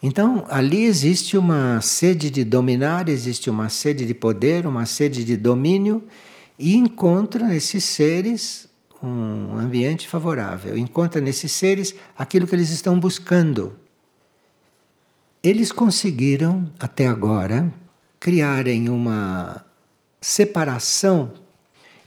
Então, 0.02 0.46
ali 0.48 0.86
existe 0.86 1.38
uma 1.38 1.82
sede 1.82 2.30
de 2.30 2.44
dominar, 2.44 3.10
existe 3.10 3.50
uma 3.50 3.68
sede 3.68 4.06
de 4.06 4.14
poder, 4.14 4.66
uma 4.66 4.86
sede 4.86 5.26
de 5.26 5.36
domínio, 5.36 6.04
e 6.58 6.76
encontra 6.76 7.48
nesses 7.48 7.84
seres 7.84 8.67
um 9.06 9.58
ambiente 9.58 10.08
favorável, 10.08 10.78
encontra 10.78 11.22
nesses 11.22 11.52
seres 11.52 11.94
aquilo 12.18 12.48
que 12.48 12.56
eles 12.56 12.70
estão 12.70 13.00
buscando. 13.00 13.76
Eles 15.44 15.72
conseguiram, 15.72 16.72
até 16.80 17.08
agora, 17.08 17.72
criarem 18.20 18.90
uma 18.90 19.64
separação 20.20 21.32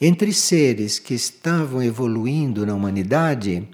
entre 0.00 0.33
seres 0.33 0.98
que 0.98 1.14
estavam 1.14 1.83
evoluindo 1.83 2.64
na 2.66 2.74
humanidade, 2.74 3.68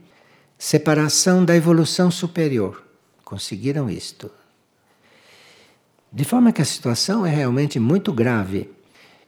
separação 0.59 1.45
da 1.45 1.57
evolução 1.57 2.11
superior. 2.11 2.85
Conseguiram 3.25 3.89
isto. 3.89 4.31
De 6.13 6.25
forma 6.25 6.53
que 6.53 6.63
a 6.63 6.65
situação 6.65 7.27
é 7.27 7.31
realmente 7.31 7.79
muito 7.79 8.13
grave. 8.13 8.71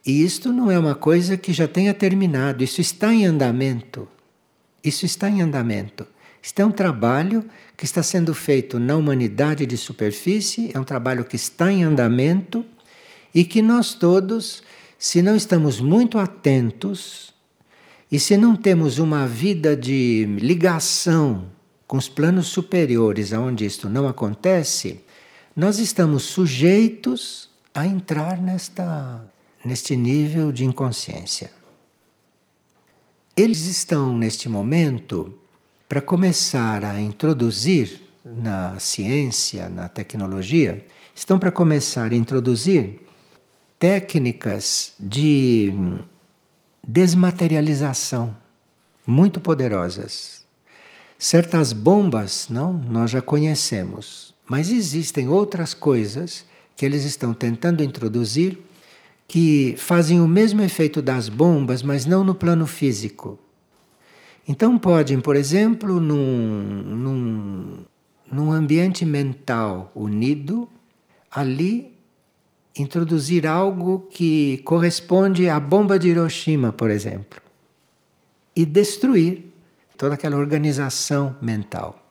E 0.05 0.23
isto 0.23 0.51
não 0.51 0.71
é 0.71 0.79
uma 0.79 0.95
coisa 0.95 1.37
que 1.37 1.51
já 1.51 1.67
tenha 1.67 1.93
terminado, 1.93 2.63
isso 2.63 2.81
está 2.81 3.13
em 3.13 3.25
andamento. 3.25 4.07
Isso 4.83 5.05
está 5.05 5.29
em 5.29 5.41
andamento. 5.41 6.07
Isto 6.41 6.61
é 6.61 6.65
um 6.65 6.71
trabalho 6.71 7.43
que 7.75 7.85
está 7.85 8.01
sendo 8.01 8.33
feito 8.33 8.79
na 8.79 8.95
humanidade 8.95 9.65
de 9.65 9.77
superfície, 9.77 10.71
é 10.73 10.79
um 10.79 10.83
trabalho 10.83 11.25
que 11.25 11.35
está 11.35 11.71
em 11.71 11.83
andamento 11.83 12.65
e 13.35 13.43
que 13.43 13.61
nós 13.61 13.93
todos 13.93 14.63
se 14.97 15.21
não 15.21 15.35
estamos 15.35 15.79
muito 15.79 16.17
atentos 16.17 17.33
e 18.11 18.19
se 18.19 18.35
não 18.35 18.55
temos 18.55 18.99
uma 18.99 19.27
vida 19.27 19.75
de 19.75 20.25
ligação 20.39 21.45
com 21.87 21.97
os 21.97 22.09
planos 22.09 22.47
superiores, 22.47 23.31
aonde 23.33 23.65
isto 23.65 23.89
não 23.89 24.07
acontece, 24.07 25.01
nós 25.55 25.79
estamos 25.79 26.23
sujeitos 26.23 27.49
a 27.73 27.85
entrar 27.85 28.41
nesta, 28.41 29.23
neste 29.63 29.95
nível 29.95 30.51
de 30.51 30.65
inconsciência. 30.65 31.51
Eles 33.35 33.65
estão, 33.65 34.17
neste 34.17 34.49
momento, 34.49 35.33
para 35.87 36.01
começar 36.01 36.83
a 36.83 36.99
introduzir 36.99 38.01
na 38.23 38.77
ciência, 38.79 39.69
na 39.69 39.87
tecnologia, 39.87 40.85
estão 41.15 41.39
para 41.39 41.51
começar 41.51 42.11
a 42.11 42.15
introduzir 42.15 43.01
técnicas 43.79 44.93
de 44.99 45.73
desmaterialização 46.85 48.35
muito 49.05 49.39
poderosas. 49.39 50.45
Certas 51.17 51.73
bombas, 51.73 52.47
não, 52.49 52.73
nós 52.73 53.11
já 53.11 53.21
conhecemos, 53.21 54.33
mas 54.47 54.69
existem 54.69 55.27
outras 55.27 55.73
coisas 55.73 56.45
que 56.75 56.85
eles 56.85 57.03
estão 57.03 57.33
tentando 57.33 57.83
introduzir 57.83 58.57
que 59.29 59.75
fazem 59.77 60.19
o 60.19 60.27
mesmo 60.27 60.59
efeito 60.59 61.03
das 61.03 61.29
bombas, 61.29 61.83
mas 61.83 62.03
não 62.03 62.23
no 62.23 62.33
plano 62.33 62.65
físico. 62.65 63.37
Então 64.47 64.75
podem, 64.75 65.19
por 65.19 65.35
exemplo, 65.35 65.99
num, 65.99 66.83
num, 66.83 67.85
num 68.31 68.51
ambiente 68.51 69.05
mental 69.05 69.91
unido, 69.93 70.67
ali 71.29 71.93
introduzir 72.75 73.45
algo 73.45 74.07
que 74.09 74.57
corresponde 74.65 75.47
à 75.47 75.59
bomba 75.59 75.99
de 75.99 76.09
Hiroshima, 76.09 76.73
por 76.73 76.89
exemplo, 76.89 77.39
e 78.55 78.65
destruir 78.65 79.53
toda 79.95 80.15
aquela 80.15 80.37
organização 80.37 81.35
mental. 81.39 82.03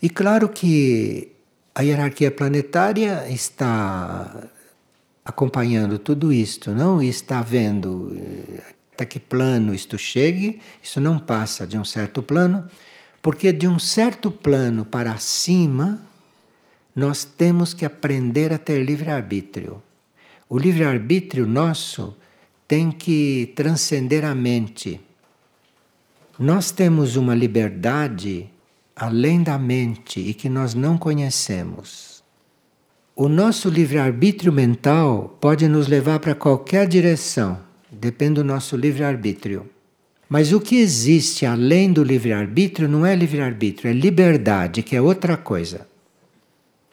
E 0.00 0.08
claro 0.08 0.48
que 0.48 1.32
a 1.74 1.82
hierarquia 1.82 2.30
planetária 2.30 3.28
está 3.28 4.48
acompanhando 5.24 5.98
tudo 5.98 6.32
isto, 6.32 6.72
não? 6.72 7.02
E 7.02 7.08
está 7.08 7.42
vendo 7.42 8.16
eh, 8.16 8.62
até 8.92 9.04
que 9.04 9.18
plano 9.18 9.74
isto 9.74 9.96
chegue, 9.96 10.60
isso 10.82 11.00
não 11.00 11.18
passa 11.18 11.66
de 11.66 11.78
um 11.78 11.84
certo 11.84 12.22
plano, 12.22 12.68
porque 13.22 13.52
de 13.52 13.66
um 13.66 13.78
certo 13.78 14.30
plano 14.30 14.84
para 14.84 15.16
cima 15.18 16.00
nós 16.94 17.24
temos 17.24 17.72
que 17.72 17.84
aprender 17.84 18.52
a 18.52 18.58
ter 18.58 18.84
livre-arbítrio. 18.84 19.82
O 20.48 20.58
livre-arbítrio 20.58 21.46
nosso 21.46 22.16
tem 22.66 22.90
que 22.90 23.52
transcender 23.54 24.24
a 24.24 24.34
mente. 24.34 25.00
Nós 26.38 26.70
temos 26.70 27.16
uma 27.16 27.34
liberdade 27.34 28.50
além 28.94 29.42
da 29.42 29.58
mente 29.58 30.20
e 30.20 30.34
que 30.34 30.48
nós 30.48 30.74
não 30.74 30.98
conhecemos. 30.98 32.19
O 33.22 33.28
nosso 33.28 33.68
livre-arbítrio 33.68 34.50
mental 34.50 35.36
pode 35.42 35.68
nos 35.68 35.86
levar 35.88 36.20
para 36.20 36.34
qualquer 36.34 36.88
direção, 36.88 37.60
depende 37.92 38.36
do 38.36 38.44
nosso 38.44 38.78
livre-arbítrio. 38.78 39.68
Mas 40.26 40.54
o 40.54 40.58
que 40.58 40.76
existe 40.76 41.44
além 41.44 41.92
do 41.92 42.02
livre-arbítrio 42.02 42.88
não 42.88 43.04
é 43.04 43.14
livre-arbítrio, 43.14 43.90
é 43.90 43.92
liberdade, 43.92 44.82
que 44.82 44.96
é 44.96 45.02
outra 45.02 45.36
coisa. 45.36 45.86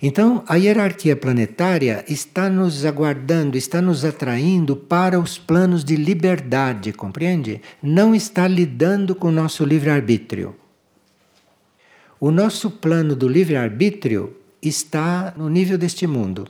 Então, 0.01 0.43
a 0.49 0.55
hierarquia 0.55 1.15
planetária 1.15 2.03
está 2.09 2.49
nos 2.49 2.83
aguardando, 2.83 3.57
está 3.57 3.81
nos 3.81 4.03
atraindo 4.03 4.75
para 4.75 5.17
os 5.21 5.37
planos 5.37 5.81
de 5.81 5.95
liberdade, 5.95 6.91
compreende? 6.91 7.61
Não 7.81 8.13
está 8.13 8.49
lidando 8.49 9.15
com 9.15 9.29
o 9.29 9.31
nosso 9.31 9.63
livre-arbítrio. 9.63 10.53
O 12.19 12.31
nosso 12.31 12.69
plano 12.69 13.15
do 13.15 13.29
livre-arbítrio 13.29 14.35
está 14.61 15.33
no 15.37 15.49
nível 15.49 15.77
deste 15.77 16.07
mundo, 16.07 16.47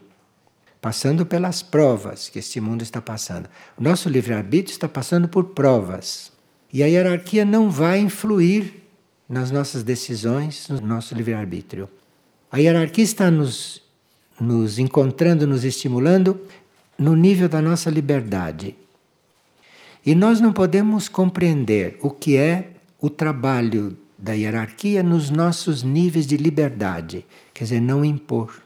passando 0.81 1.25
pelas 1.25 1.61
provas 1.61 2.29
que 2.29 2.39
este 2.39 2.61
mundo 2.61 2.81
está 2.81 3.01
passando. 3.01 3.49
O 3.77 3.83
nosso 3.83 4.09
livre-arbítrio 4.09 4.73
está 4.73 4.87
passando 4.87 5.27
por 5.27 5.45
provas. 5.45 6.31
E 6.71 6.83
a 6.83 6.87
hierarquia 6.87 7.45
não 7.45 7.69
vai 7.69 7.99
influir 7.99 8.83
nas 9.27 9.51
nossas 9.51 9.83
decisões, 9.83 10.67
no 10.69 10.79
nosso 10.81 11.13
livre-arbítrio. 11.15 11.89
A 12.51 12.57
hierarquia 12.57 13.03
está 13.03 13.29
nos, 13.29 13.81
nos 14.39 14.79
encontrando, 14.79 15.45
nos 15.45 15.63
estimulando 15.63 16.39
no 16.97 17.15
nível 17.15 17.49
da 17.49 17.61
nossa 17.61 17.89
liberdade. 17.89 18.75
E 20.05 20.15
nós 20.15 20.39
não 20.39 20.53
podemos 20.53 21.09
compreender 21.09 21.97
o 22.01 22.09
que 22.09 22.37
é 22.37 22.71
o 22.99 23.09
trabalho 23.09 23.97
da 24.17 24.33
hierarquia 24.33 25.03
nos 25.03 25.29
nossos 25.29 25.83
níveis 25.83 26.25
de 26.25 26.37
liberdade, 26.37 27.25
quer 27.57 27.63
dizer, 27.63 27.81
não 27.81 28.05
impor. 28.05 28.61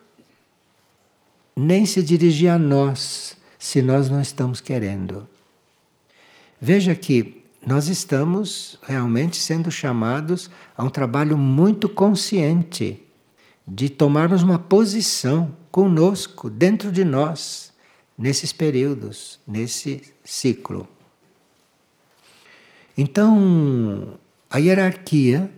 Nem 1.55 1.85
se 1.85 2.03
dirigir 2.03 2.49
a 2.49 2.59
nós 2.59 3.37
se 3.57 3.81
nós 3.81 4.09
não 4.09 4.19
estamos 4.19 4.59
querendo. 4.59 5.25
Veja 6.59 6.93
que 6.93 7.41
nós 7.65 7.87
estamos 7.87 8.77
realmente 8.83 9.37
sendo 9.37 9.71
chamados 9.71 10.51
a 10.75 10.83
um 10.83 10.89
trabalho 10.89 11.37
muito 11.37 11.87
consciente 11.87 13.01
de 13.65 13.87
tomarmos 13.87 14.43
uma 14.43 14.59
posição 14.59 15.55
conosco, 15.71 16.49
dentro 16.49 16.91
de 16.91 17.05
nós, 17.05 17.71
nesses 18.17 18.51
períodos, 18.51 19.39
nesse 19.47 20.01
ciclo. 20.21 20.85
Então, 22.97 24.19
a 24.49 24.57
hierarquia 24.57 25.49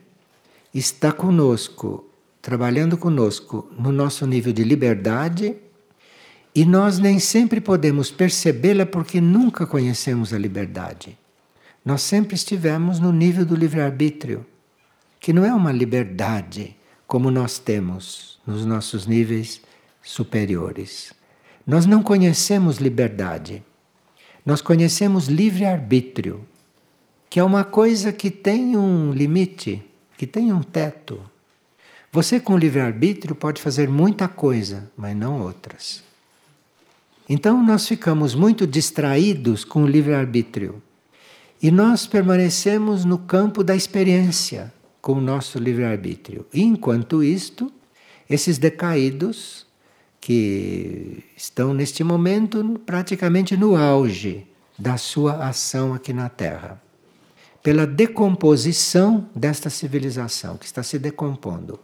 está 0.72 1.12
conosco, 1.12 2.08
trabalhando 2.44 2.98
conosco 2.98 3.72
no 3.80 3.90
nosso 3.90 4.28
nível 4.28 4.52
de 4.52 4.66
liberdade, 4.66 5.56
e 6.54 6.66
nós 6.66 7.00
nem 7.00 7.18
sempre 7.18 7.62
podemos 7.62 8.12
percebê-la 8.12 8.86
porque 8.86 9.22
nunca 9.22 9.66
conhecemos 9.66 10.34
a 10.34 10.38
liberdade. 10.38 11.18
Nós 11.86 12.02
sempre 12.02 12.36
estivemos 12.36 13.00
no 13.00 13.14
nível 13.14 13.46
do 13.46 13.56
livre-arbítrio, 13.56 14.46
que 15.22 15.32
não 15.32 15.46
é 15.46 15.54
uma 15.54 15.72
liberdade 15.72 16.76
como 17.08 17.32
nós 17.32 17.58
temos 17.58 18.38
nos 18.46 18.66
nossos 18.66 19.08
níveis 19.08 19.62
superiores. 20.02 21.14
Nós 21.66 21.86
não 21.86 22.04
conhecemos 22.04 22.78
liberdade. 22.78 23.64
nós 24.46 24.62
conhecemos 24.62 25.28
livre-arbítrio, 25.30 26.46
que 27.30 27.40
é 27.40 27.44
uma 27.44 27.64
coisa 27.64 28.12
que 28.12 28.30
tem 28.30 28.76
um 28.76 29.14
limite, 29.14 29.82
que 30.18 30.28
tem 30.28 30.52
um 30.52 30.62
teto. 30.62 31.33
Você, 32.14 32.40
com 32.40 32.56
livre-arbítrio, 32.56 33.34
pode 33.34 33.60
fazer 33.60 33.90
muita 33.90 34.28
coisa, 34.28 34.88
mas 34.96 35.16
não 35.18 35.42
outras. 35.42 36.04
Então, 37.28 37.66
nós 37.66 37.88
ficamos 37.88 38.36
muito 38.36 38.68
distraídos 38.68 39.66
com 39.66 39.82
o 39.82 39.88
livre-arbítrio. 39.88 40.80
E 41.60 41.72
nós 41.72 42.06
permanecemos 42.06 43.04
no 43.04 43.18
campo 43.18 43.64
da 43.64 43.76
experiência 43.76 44.72
com 45.02 45.14
o 45.14 45.22
nosso 45.22 45.58
livre-arbítrio. 45.58 46.46
Enquanto 46.54 47.24
isto, 47.24 47.74
esses 48.30 48.60
decaídos 48.60 49.66
que 50.22 51.24
estão 51.36 51.74
neste 51.74 52.04
momento 52.04 52.80
praticamente 52.86 53.58
no 53.58 53.76
auge 53.76 54.46
da 54.78 54.98
sua 54.98 55.48
ação 55.48 55.96
aqui 55.96 56.14
na 56.14 56.30
Terra. 56.30 56.80
Pela 57.64 57.88
decomposição 57.88 59.28
desta 59.36 59.72
civilização 59.72 60.58
que 60.58 60.66
está 60.68 60.84
se 60.84 61.00
decompondo. 61.00 61.80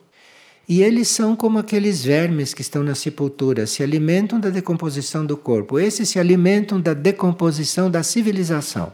E 0.69 0.83
eles 0.83 1.07
são 1.07 1.35
como 1.35 1.57
aqueles 1.57 2.05
vermes 2.05 2.53
que 2.53 2.61
estão 2.61 2.83
na 2.83 2.93
sepultura, 2.93 3.65
se 3.65 3.81
alimentam 3.81 4.39
da 4.39 4.51
decomposição 4.51 5.25
do 5.25 5.35
corpo. 5.35 5.79
Esses 5.79 6.09
se 6.09 6.19
alimentam 6.19 6.79
da 6.79 6.93
decomposição 6.93 7.89
da 7.89 8.03
civilização. 8.03 8.93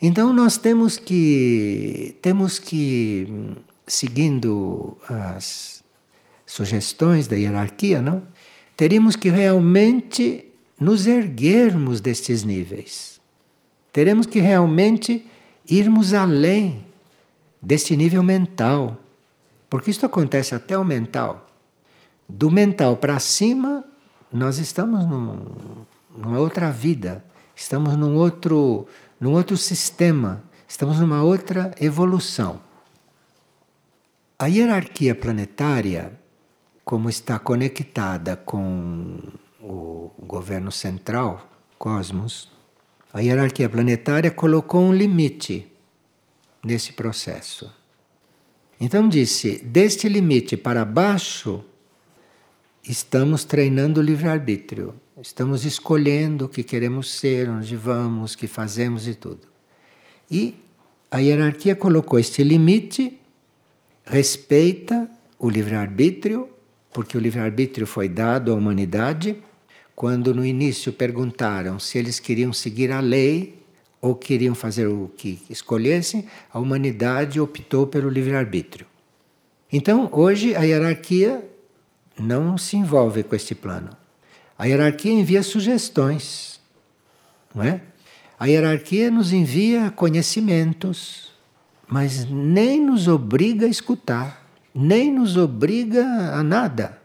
Então 0.00 0.32
nós 0.32 0.56
temos 0.56 0.96
que 0.96 2.16
temos 2.22 2.58
que 2.58 3.28
seguindo 3.86 4.96
as 5.06 5.84
sugestões 6.46 7.28
da 7.28 7.36
hierarquia, 7.36 8.00
não? 8.00 8.22
Teríamos 8.74 9.16
que 9.16 9.28
realmente 9.28 10.46
nos 10.80 11.06
erguermos 11.06 12.00
destes 12.00 12.42
níveis. 12.42 13.20
Teremos 13.92 14.24
que 14.24 14.38
realmente 14.38 15.26
irmos 15.68 16.14
além 16.14 16.86
deste 17.60 17.94
nível 17.94 18.22
mental 18.22 18.96
porque 19.68 19.90
isso 19.90 20.04
acontece 20.06 20.54
até 20.54 20.76
o 20.76 20.84
mental. 20.84 21.46
Do 22.28 22.50
mental 22.50 22.96
para 22.96 23.18
cima, 23.18 23.84
nós 24.32 24.58
estamos 24.58 25.06
num, 25.06 25.84
numa 26.16 26.38
outra 26.38 26.70
vida, 26.70 27.24
estamos 27.54 27.96
num 27.96 28.16
outro, 28.16 28.86
num 29.20 29.32
outro 29.32 29.56
sistema, 29.56 30.42
estamos 30.66 31.00
numa 31.00 31.22
outra 31.22 31.74
evolução. 31.80 32.60
A 34.38 34.46
hierarquia 34.46 35.14
planetária, 35.14 36.12
como 36.84 37.08
está 37.08 37.38
conectada 37.38 38.36
com 38.36 39.18
o 39.60 40.12
governo 40.20 40.70
central, 40.70 41.48
cosmos, 41.78 42.50
a 43.12 43.20
hierarquia 43.20 43.68
planetária 43.68 44.30
colocou 44.30 44.82
um 44.82 44.92
limite 44.92 45.66
nesse 46.62 46.92
processo. 46.92 47.72
Então 48.80 49.08
disse: 49.08 49.58
deste 49.64 50.08
limite 50.08 50.56
para 50.56 50.84
baixo, 50.84 51.64
estamos 52.82 53.44
treinando 53.44 54.00
o 54.00 54.02
livre-arbítrio. 54.02 54.94
Estamos 55.20 55.64
escolhendo 55.64 56.44
o 56.44 56.48
que 56.48 56.62
queremos 56.62 57.10
ser, 57.10 57.48
onde 57.48 57.74
vamos, 57.74 58.34
o 58.34 58.38
que 58.38 58.46
fazemos 58.46 59.08
e 59.08 59.14
tudo. 59.14 59.48
E 60.30 60.54
a 61.10 61.18
hierarquia 61.18 61.74
colocou 61.74 62.20
este 62.20 62.44
limite, 62.44 63.18
respeita 64.04 65.10
o 65.38 65.50
livre-arbítrio, 65.50 66.48
porque 66.92 67.16
o 67.16 67.20
livre-arbítrio 67.20 67.86
foi 67.86 68.08
dado 68.08 68.52
à 68.52 68.54
humanidade. 68.54 69.36
Quando 69.96 70.32
no 70.32 70.46
início 70.46 70.92
perguntaram 70.92 71.80
se 71.80 71.98
eles 71.98 72.20
queriam 72.20 72.52
seguir 72.52 72.92
a 72.92 73.00
lei, 73.00 73.58
ou 74.00 74.14
queriam 74.14 74.54
fazer 74.54 74.86
o 74.86 75.10
que 75.16 75.42
escolhessem, 75.50 76.26
a 76.52 76.58
humanidade 76.58 77.40
optou 77.40 77.86
pelo 77.86 78.08
livre-arbítrio. 78.08 78.86
Então, 79.72 80.08
hoje, 80.12 80.54
a 80.54 80.62
hierarquia 80.62 81.44
não 82.18 82.56
se 82.56 82.76
envolve 82.76 83.22
com 83.22 83.34
este 83.34 83.54
plano. 83.54 83.90
A 84.58 84.66
hierarquia 84.66 85.12
envia 85.12 85.42
sugestões, 85.42 86.60
não 87.54 87.62
é? 87.62 87.80
A 88.38 88.46
hierarquia 88.46 89.10
nos 89.10 89.32
envia 89.32 89.90
conhecimentos, 89.90 91.32
mas 91.86 92.24
nem 92.24 92.84
nos 92.84 93.08
obriga 93.08 93.66
a 93.66 93.68
escutar, 93.68 94.48
nem 94.74 95.12
nos 95.12 95.36
obriga 95.36 96.04
a 96.34 96.42
nada. 96.42 97.00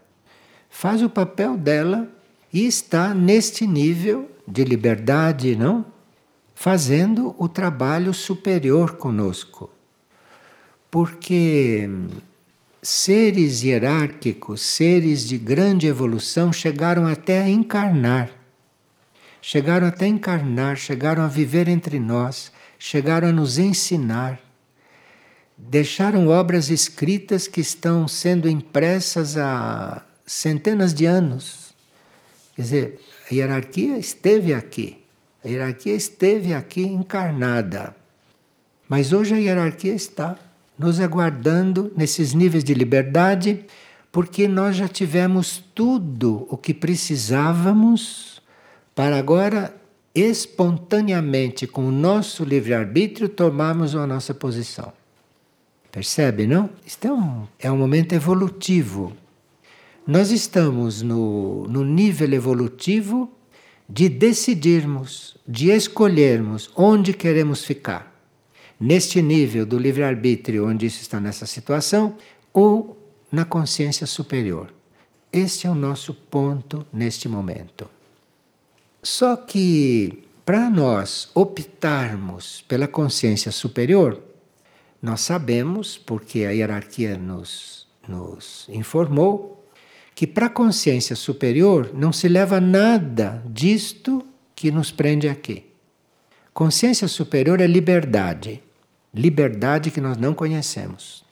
Faz 0.69 1.01
o 1.01 1.10
papel 1.10 1.58
dela 1.58 2.08
e 2.51 2.65
está 2.65 3.13
neste 3.13 3.65
nível 3.65 4.29
de 4.47 4.63
liberdade, 4.63 5.56
não? 5.56 5.92
Fazendo 6.55 7.35
o 7.37 7.47
trabalho 7.47 8.13
superior 8.13 8.95
conosco. 8.97 9.69
Porque 10.89 11.89
seres 12.81 13.63
hierárquicos, 13.63 14.61
seres 14.61 15.27
de 15.27 15.37
grande 15.37 15.87
evolução, 15.87 16.53
chegaram 16.53 17.07
até 17.07 17.41
a 17.41 17.49
encarnar. 17.49 18.29
Chegaram 19.41 19.87
até 19.87 20.05
a 20.05 20.09
encarnar, 20.09 20.77
chegaram 20.77 21.23
a 21.23 21.27
viver 21.27 21.67
entre 21.67 21.99
nós, 21.99 22.51
chegaram 22.77 23.29
a 23.29 23.31
nos 23.31 23.57
ensinar. 23.57 24.39
Deixaram 25.57 26.27
obras 26.27 26.69
escritas 26.69 27.47
que 27.47 27.61
estão 27.61 28.07
sendo 28.07 28.49
impressas 28.49 29.37
há 29.37 30.05
centenas 30.25 30.93
de 30.93 31.05
anos. 31.05 31.73
Quer 32.55 32.61
dizer, 32.61 32.99
a 33.29 33.33
hierarquia 33.33 33.97
esteve 33.97 34.53
aqui 34.53 35.02
a 35.43 35.47
hierarquia 35.47 35.93
esteve 35.93 36.53
aqui 36.53 36.82
encarnada. 36.82 37.95
Mas 38.88 39.12
hoje 39.12 39.34
a 39.34 39.38
hierarquia 39.38 39.93
está 39.93 40.38
nos 40.77 40.99
aguardando 40.99 41.91
nesses 41.95 42.34
níveis 42.34 42.63
de 42.63 42.73
liberdade, 42.73 43.65
porque 44.12 44.47
nós 44.47 44.75
já 44.75 44.88
tivemos 44.88 45.63
tudo 45.73 46.47
o 46.49 46.58
que 46.58 46.73
precisávamos 46.73 48.41
para 48.95 49.17
agora 49.17 49.75
espontaneamente, 50.13 51.65
com 51.65 51.88
o 51.88 51.91
nosso 51.91 52.43
livre-arbítrio, 52.43 53.27
tomarmos 53.27 53.95
a 53.95 54.06
nossa 54.06 54.34
posição. 54.34 54.93
Percebe, 55.91 56.45
não? 56.47 56.69
Isto 56.86 57.08
é 57.08 57.12
um, 57.12 57.47
é 57.60 57.71
um 57.71 57.77
momento 57.77 58.13
evolutivo. 58.13 59.13
Nós 60.06 60.32
estamos 60.32 61.01
no, 61.01 61.67
no 61.67 61.84
nível 61.84 62.32
evolutivo 62.34 63.32
de 63.93 64.10
decidirmos, 64.10 65.38
de 65.47 65.69
escolhermos 65.69 66.71
onde 66.75 67.13
queremos 67.13 67.63
ficar. 67.63 68.12
Neste 68.79 69.21
nível 69.21 69.67
do 69.67 69.77
livre-arbítrio, 69.77 70.67
onde 70.67 70.88
isso 70.88 70.99
está 70.99 71.19
nessa 71.19 71.45
situação, 71.45 72.17
ou 72.51 72.97
na 73.32 73.45
consciência 73.45 74.08
superior. 74.08 74.73
Este 75.32 75.67
é 75.67 75.69
o 75.69 75.75
nosso 75.75 76.12
ponto 76.12 76.84
neste 76.91 77.29
momento. 77.29 77.88
Só 79.03 79.36
que, 79.36 80.23
para 80.43 80.71
nós 80.71 81.29
optarmos 81.36 82.65
pela 82.67 82.88
consciência 82.88 83.51
superior, 83.51 84.19
nós 84.99 85.21
sabemos, 85.21 85.99
porque 85.99 86.45
a 86.45 86.49
hierarquia 86.49 87.15
nos, 87.15 87.88
nos 88.08 88.67
informou, 88.69 89.62
que 90.15 90.28
para 90.28 90.45
a 90.45 90.49
consciência 90.49 91.15
superior 91.15 91.91
não 91.93 92.12
se 92.12 92.28
leva 92.28 92.60
nada 92.60 93.43
disto 93.45 94.26
que 94.56 94.71
nos 94.71 94.91
prende 94.91 95.28
aqui. 95.28 95.65
Consciência 96.54 97.08
superior 97.08 97.60
é 97.60 97.67
liberdade, 97.67 98.62
liberdade 99.13 99.89
que 99.89 99.99
nós 99.99 100.17
não 100.17 100.34
conhecemos. 100.34 101.23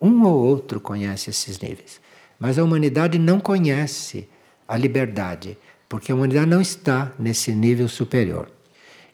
Um 0.00 0.24
ou 0.24 0.34
outro 0.34 0.80
conhece 0.80 1.28
esses 1.28 1.60
níveis, 1.60 2.00
mas 2.38 2.58
a 2.58 2.64
humanidade 2.64 3.18
não 3.18 3.38
conhece 3.38 4.26
a 4.66 4.76
liberdade, 4.76 5.58
porque 5.88 6.10
a 6.10 6.14
humanidade 6.14 6.48
não 6.48 6.60
está 6.60 7.12
nesse 7.18 7.52
nível 7.52 7.88
superior. 7.88 8.50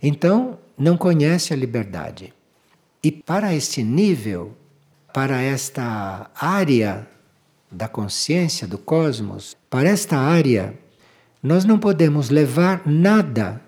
Então, 0.01 0.59
não 0.79 0.97
conhece 0.97 1.53
a 1.53 1.57
liberdade. 1.57 2.33
E 3.03 3.11
para 3.11 3.55
este 3.55 3.83
nível, 3.83 4.55
para 5.13 5.41
esta 5.41 6.31
área 6.35 7.09
da 7.71 7.89
consciência 7.89 8.67
do 8.67 8.79
cosmos, 8.79 9.57
para 9.69 9.89
esta 9.89 10.17
área, 10.17 10.75
nós 11.43 11.65
não 11.65 11.79
podemos 11.79 12.31
levar 12.31 12.83
nada 12.87 13.61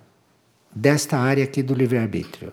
desta 0.75 1.19
área 1.19 1.45
aqui 1.45 1.63
do 1.63 1.75
livre-arbítrio. 1.75 2.53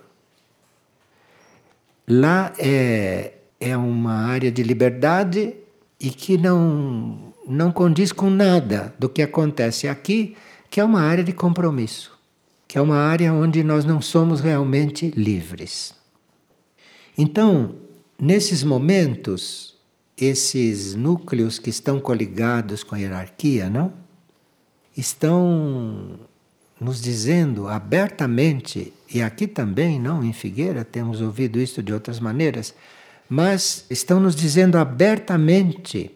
Lá 2.08 2.54
é, 2.58 3.34
é 3.60 3.76
uma 3.76 4.14
área 4.14 4.52
de 4.52 4.62
liberdade 4.62 5.56
e 6.00 6.10
que 6.10 6.38
não, 6.38 7.34
não 7.48 7.72
condiz 7.72 8.12
com 8.12 8.30
nada 8.30 8.94
do 9.00 9.10
que 9.10 9.22
acontece 9.22 9.88
aqui, 9.88 10.36
que 10.70 10.80
é 10.80 10.84
uma 10.84 11.02
área 11.02 11.24
de 11.24 11.34
compromisso, 11.34 12.18
que 12.68 12.78
é 12.78 12.82
uma 12.82 12.98
área 12.98 13.34
onde 13.34 13.64
nós 13.64 13.86
não 13.86 14.02
somos 14.02 14.40
realmente 14.42 15.12
livres. 15.16 15.96
Então, 17.18 17.76
nesses 18.20 18.64
momentos, 18.64 19.75
esses 20.18 20.96
núcleos 20.96 21.60
que 21.60 21.70
estão 21.70 22.00
coligados 22.00 22.84
com 22.84 22.96
a 22.96 22.98
hierarquia, 22.98 23.70
não? 23.70 23.94
Estão 24.96 26.20
nos 26.80 27.02
dizendo 27.02 27.68
abertamente, 27.68 28.94
e 29.14 29.22
aqui 29.22 29.48
também, 29.48 30.00
não 30.00 30.24
em 30.24 30.34
Figueira, 30.34 30.84
temos 30.86 31.22
ouvido 31.22 31.60
isso 31.60 31.82
de 31.84 31.94
outras 31.94 32.20
maneiras, 32.20 32.74
mas 33.30 33.86
estão 33.90 34.20
nos 34.20 34.36
dizendo 34.36 34.78
abertamente 34.78 36.12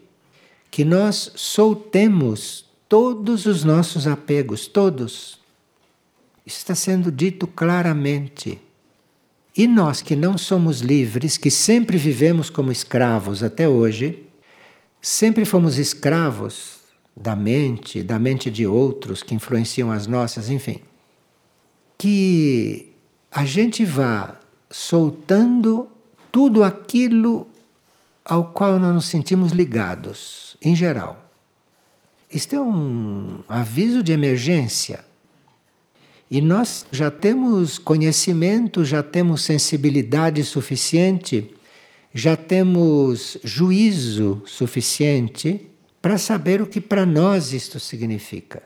que 0.70 0.84
nós 0.84 1.32
soltemos 1.34 2.64
todos 2.88 3.46
os 3.46 3.64
nossos 3.64 4.06
apegos, 4.06 4.66
todos. 4.66 5.38
Isso 6.46 6.58
está 6.58 6.74
sendo 6.74 7.10
dito 7.10 7.46
claramente. 7.46 8.60
E 9.60 9.66
nós 9.66 10.00
que 10.00 10.16
não 10.16 10.38
somos 10.38 10.80
livres, 10.80 11.36
que 11.36 11.50
sempre 11.50 11.98
vivemos 11.98 12.48
como 12.48 12.72
escravos 12.72 13.42
até 13.42 13.68
hoje, 13.68 14.26
sempre 15.02 15.44
fomos 15.44 15.76
escravos 15.76 16.78
da 17.14 17.36
mente, 17.36 18.02
da 18.02 18.18
mente 18.18 18.50
de 18.50 18.66
outros 18.66 19.22
que 19.22 19.34
influenciam 19.34 19.92
as 19.92 20.06
nossas, 20.06 20.48
enfim. 20.48 20.80
Que 21.98 22.94
a 23.30 23.44
gente 23.44 23.84
vá 23.84 24.40
soltando 24.70 25.88
tudo 26.32 26.64
aquilo 26.64 27.46
ao 28.24 28.44
qual 28.52 28.78
nós 28.78 28.94
nos 28.94 29.04
sentimos 29.04 29.52
ligados, 29.52 30.56
em 30.62 30.74
geral. 30.74 31.30
Isto 32.32 32.56
é 32.56 32.60
um 32.62 33.40
aviso 33.46 34.02
de 34.02 34.12
emergência. 34.12 35.04
E 36.30 36.40
nós 36.40 36.86
já 36.92 37.10
temos 37.10 37.76
conhecimento, 37.76 38.84
já 38.84 39.02
temos 39.02 39.42
sensibilidade 39.42 40.44
suficiente, 40.44 41.52
já 42.14 42.36
temos 42.36 43.36
juízo 43.42 44.40
suficiente 44.46 45.68
para 46.00 46.16
saber 46.18 46.62
o 46.62 46.66
que 46.66 46.80
para 46.80 47.04
nós 47.04 47.52
isto 47.52 47.80
significa. 47.80 48.62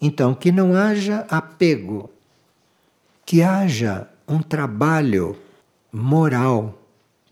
Então, 0.00 0.34
que 0.34 0.52
não 0.52 0.74
haja 0.74 1.26
apego, 1.30 2.10
que 3.24 3.42
haja 3.42 4.06
um 4.28 4.40
trabalho 4.40 5.36
moral 5.92 6.82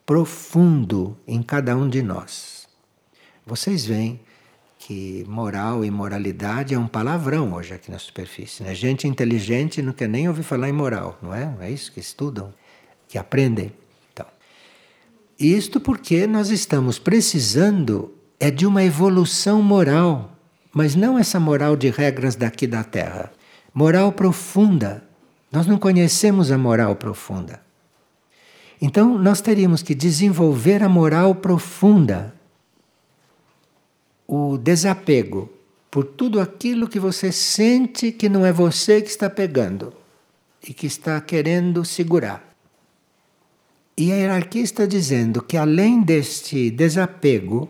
profundo 0.05 1.17
em 1.27 1.43
cada 1.43 1.77
um 1.77 1.89
de 1.89 2.03
nós. 2.03 2.67
Vocês 3.47 3.85
veem 3.85 4.21
que 4.89 5.23
moral 5.29 5.85
e 5.85 5.91
moralidade 5.91 6.73
é 6.73 6.79
um 6.79 6.87
palavrão 6.87 7.53
hoje 7.53 7.75
aqui 7.75 7.91
na 7.91 7.99
superfície. 7.99 8.63
Né? 8.63 8.75
Gente 8.75 9.07
inteligente 9.07 9.83
não 9.83 9.93
quer 9.93 10.09
nem 10.09 10.27
ouvir 10.27 10.43
falar 10.43 10.67
em 10.67 10.73
moral, 10.73 11.19
não 11.21 11.35
é? 11.35 11.45
Não 11.45 11.61
é 11.61 11.71
isso 11.71 11.93
que 11.93 12.01
estudam, 12.01 12.55
que 13.07 13.19
aprendem. 13.19 13.71
Então, 14.11 14.25
isto 15.39 15.79
porque 15.79 16.27
nós 16.27 16.49
estamos 16.49 16.99
precisando 16.99 18.15
é 18.41 18.51
de 18.51 18.65
uma 18.67 18.83
evolução 18.83 19.61
moral, 19.61 20.33
mas 20.73 20.95
não 20.95 21.19
essa 21.19 21.39
moral 21.39 21.77
de 21.77 21.91
regras 21.91 22.35
daqui 22.35 22.67
da 22.67 22.83
Terra. 22.83 23.31
Moral 23.75 24.11
profunda. 24.11 25.05
Nós 25.53 25.67
não 25.67 25.77
conhecemos 25.77 26.51
a 26.51 26.57
moral 26.57 26.97
profunda. 26.97 27.61
Então, 28.81 29.19
nós 29.19 29.43
teríamos 29.43 29.83
que 29.83 29.95
desenvolver 29.95 30.83
a 30.83 30.89
moral 30.89 31.35
profunda, 31.35 32.35
o 34.29 34.59
desapego 34.59 35.51
por 35.91 36.05
tudo 36.05 36.39
aquilo 36.39 36.87
que 36.87 37.01
você 37.01 37.33
sente 37.33 38.13
que 38.13 38.29
não 38.29 38.45
é 38.45 38.53
você 38.53 39.03
que 39.03 39.09
está 39.09 39.29
pegando 39.29 39.93
e 40.63 40.75
que 40.75 40.87
está 40.87 41.21
querendo 41.21 41.85
segurar. 41.85 42.47
E 43.97 44.13
a 44.13 44.17
hierarquia 44.17 44.63
está 44.63 44.87
dizendo 44.87 45.43
que 45.43 45.57
além 45.57 46.03
deste 46.03 46.71
desapego, 46.71 47.69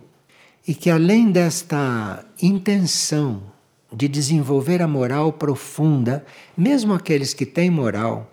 e 0.68 0.75
que 0.75 0.90
além 0.90 1.31
desta 1.33 2.23
intenção 2.42 3.42
de 3.90 4.07
desenvolver 4.07 4.83
a 4.83 4.87
moral 4.87 5.33
profunda, 5.33 6.27
mesmo 6.55 6.92
aqueles 6.92 7.33
que 7.33 7.47
têm 7.47 7.71
moral 7.71 8.31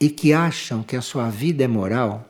e 0.00 0.10
que 0.10 0.32
acham 0.32 0.82
que 0.82 0.96
a 0.96 1.00
sua 1.00 1.30
vida 1.30 1.62
é 1.62 1.68
moral, 1.68 2.28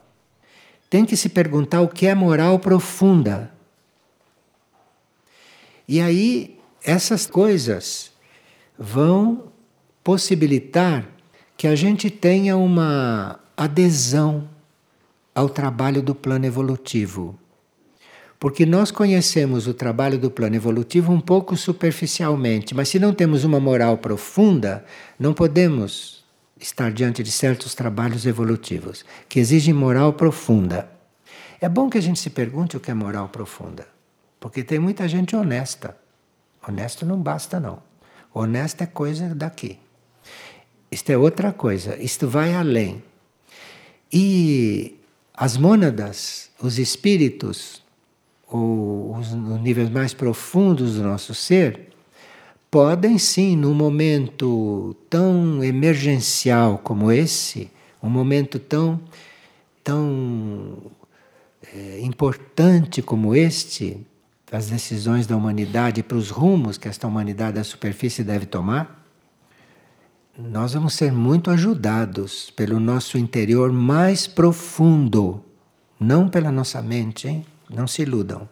tem 0.90 1.06
que 1.06 1.16
se 1.16 1.30
perguntar 1.30 1.80
o 1.80 1.88
que 1.88 2.06
é 2.06 2.14
moral 2.14 2.58
profunda. 2.58 3.53
E 5.86 6.00
aí 6.00 6.58
essas 6.82 7.26
coisas 7.26 8.12
vão 8.78 9.52
possibilitar 10.02 11.06
que 11.56 11.66
a 11.66 11.74
gente 11.74 12.10
tenha 12.10 12.56
uma 12.56 13.40
adesão 13.56 14.48
ao 15.34 15.48
trabalho 15.48 16.02
do 16.02 16.14
plano 16.14 16.46
evolutivo. 16.46 17.38
Porque 18.38 18.66
nós 18.66 18.90
conhecemos 18.90 19.66
o 19.66 19.72
trabalho 19.72 20.18
do 20.18 20.30
plano 20.30 20.56
evolutivo 20.56 21.12
um 21.12 21.20
pouco 21.20 21.56
superficialmente, 21.56 22.74
mas 22.74 22.88
se 22.88 22.98
não 22.98 23.14
temos 23.14 23.44
uma 23.44 23.58
moral 23.58 23.96
profunda, 23.96 24.84
não 25.18 25.32
podemos 25.32 26.24
estar 26.60 26.92
diante 26.92 27.22
de 27.22 27.30
certos 27.30 27.74
trabalhos 27.74 28.26
evolutivos 28.26 29.04
que 29.28 29.40
exigem 29.40 29.72
moral 29.72 30.12
profunda. 30.12 30.90
É 31.60 31.68
bom 31.68 31.88
que 31.88 31.96
a 31.96 32.02
gente 32.02 32.20
se 32.20 32.30
pergunte 32.30 32.76
o 32.76 32.80
que 32.80 32.90
é 32.90 32.94
moral 32.94 33.28
profunda, 33.28 33.86
porque 34.44 34.62
tem 34.62 34.78
muita 34.78 35.08
gente 35.08 35.34
honesta. 35.34 35.96
Honesto 36.68 37.06
não 37.06 37.16
basta, 37.16 37.58
não. 37.58 37.78
Honesto 38.30 38.82
é 38.82 38.86
coisa 38.86 39.34
daqui. 39.34 39.78
Isto 40.90 41.08
é 41.08 41.16
outra 41.16 41.50
coisa, 41.50 41.96
isto 41.96 42.28
vai 42.28 42.52
além. 42.52 43.02
E 44.12 44.96
as 45.32 45.56
mônadas, 45.56 46.50
os 46.60 46.78
espíritos, 46.78 47.82
ou 48.46 49.16
os 49.16 49.32
níveis 49.32 49.88
mais 49.88 50.12
profundos 50.12 50.96
do 50.96 51.04
nosso 51.04 51.34
ser, 51.34 51.88
podem 52.70 53.16
sim, 53.16 53.56
num 53.56 53.72
momento 53.72 54.94
tão 55.08 55.64
emergencial 55.64 56.76
como 56.84 57.10
esse, 57.10 57.70
um 58.02 58.10
momento 58.10 58.58
tão, 58.58 59.00
tão 59.82 60.76
é, 61.74 62.00
importante 62.02 63.00
como 63.00 63.34
este, 63.34 64.06
as 64.50 64.68
decisões 64.68 65.26
da 65.26 65.36
humanidade 65.36 66.02
para 66.02 66.16
os 66.16 66.30
rumos 66.30 66.78
que 66.78 66.88
esta 66.88 67.06
humanidade 67.06 67.56
da 67.56 67.64
superfície 67.64 68.22
deve 68.22 68.46
tomar, 68.46 69.04
nós 70.36 70.74
vamos 70.74 70.94
ser 70.94 71.12
muito 71.12 71.50
ajudados 71.50 72.50
pelo 72.50 72.80
nosso 72.80 73.16
interior 73.16 73.72
mais 73.72 74.26
profundo, 74.26 75.44
não 75.98 76.28
pela 76.28 76.50
nossa 76.50 76.82
mente, 76.82 77.28
hein? 77.28 77.46
Não 77.70 77.86
se 77.86 78.02
iludam. 78.02 78.48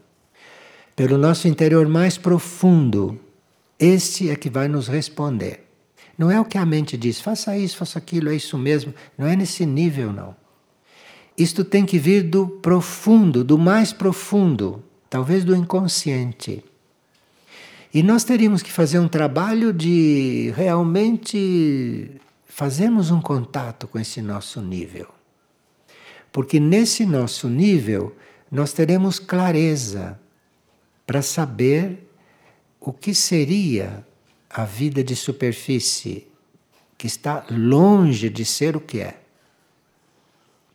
Pelo 0.94 1.18
nosso 1.18 1.48
interior 1.48 1.88
mais 1.88 2.16
profundo, 2.16 3.18
este 3.78 4.31
é 4.31 4.37
que 4.37 4.48
vai 4.48 4.68
nos 4.68 4.87
responder. 4.87 5.68
Não 6.16 6.31
é 6.31 6.40
o 6.40 6.44
que 6.44 6.57
a 6.57 6.64
mente 6.64 6.96
diz, 6.96 7.20
faça 7.20 7.57
isso, 7.57 7.76
faça 7.76 7.98
aquilo, 7.98 8.31
é 8.31 8.37
isso 8.37 8.57
mesmo. 8.57 8.94
Não 9.18 9.26
é 9.26 9.35
nesse 9.35 9.66
nível, 9.66 10.12
não. 10.12 10.37
Isto 11.37 11.64
tem 11.64 11.85
que 11.85 11.98
vir 11.98 12.22
do 12.22 12.46
profundo, 12.46 13.42
do 13.42 13.59
mais 13.59 13.92
profundo, 13.92 14.85
talvez 15.12 15.44
do 15.44 15.55
inconsciente. 15.55 16.64
E 17.92 18.03
nós 18.03 18.25
teríamos 18.25 18.62
que 18.62 18.72
fazer 18.72 18.98
um 18.98 19.07
trabalho 19.07 19.70
de 19.70 20.51
realmente 20.57 22.18
fazermos 22.46 23.11
um 23.11 23.20
contato 23.20 23.87
com 23.87 23.98
esse 23.98 24.22
nosso 24.22 24.62
nível. 24.62 25.07
Porque 26.33 26.59
nesse 26.59 27.05
nosso 27.05 27.46
nível 27.46 28.16
nós 28.51 28.72
teremos 28.72 29.18
clareza 29.18 30.18
para 31.07 31.20
saber 31.20 32.11
o 32.81 32.90
que 32.90 33.14
seria 33.14 34.07
a 34.48 34.64
vida 34.64 35.05
de 35.05 35.14
superfície, 35.14 36.27
que 36.96 37.07
está 37.07 37.44
longe 37.51 38.31
de 38.31 38.46
ser 38.46 38.79
o 38.79 38.81
que 38.81 39.01
é. 39.01 39.20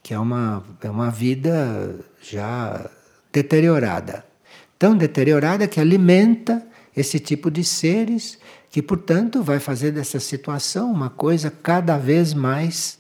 Que 0.04 0.14
é 0.14 0.20
uma, 0.20 0.64
é 0.80 0.90
uma 0.92 1.10
vida 1.10 2.06
já 2.22 2.88
deteriorada. 3.34 4.27
Tão 4.78 4.96
deteriorada 4.96 5.68
que 5.68 5.80
alimenta 5.80 6.66
esse 6.96 7.20
tipo 7.20 7.50
de 7.50 7.64
seres, 7.64 8.38
que, 8.70 8.82
portanto, 8.82 9.42
vai 9.44 9.60
fazer 9.60 9.92
dessa 9.92 10.20
situação 10.20 10.92
uma 10.92 11.10
coisa 11.10 11.50
cada 11.50 11.98
vez 11.98 12.34
mais, 12.34 13.00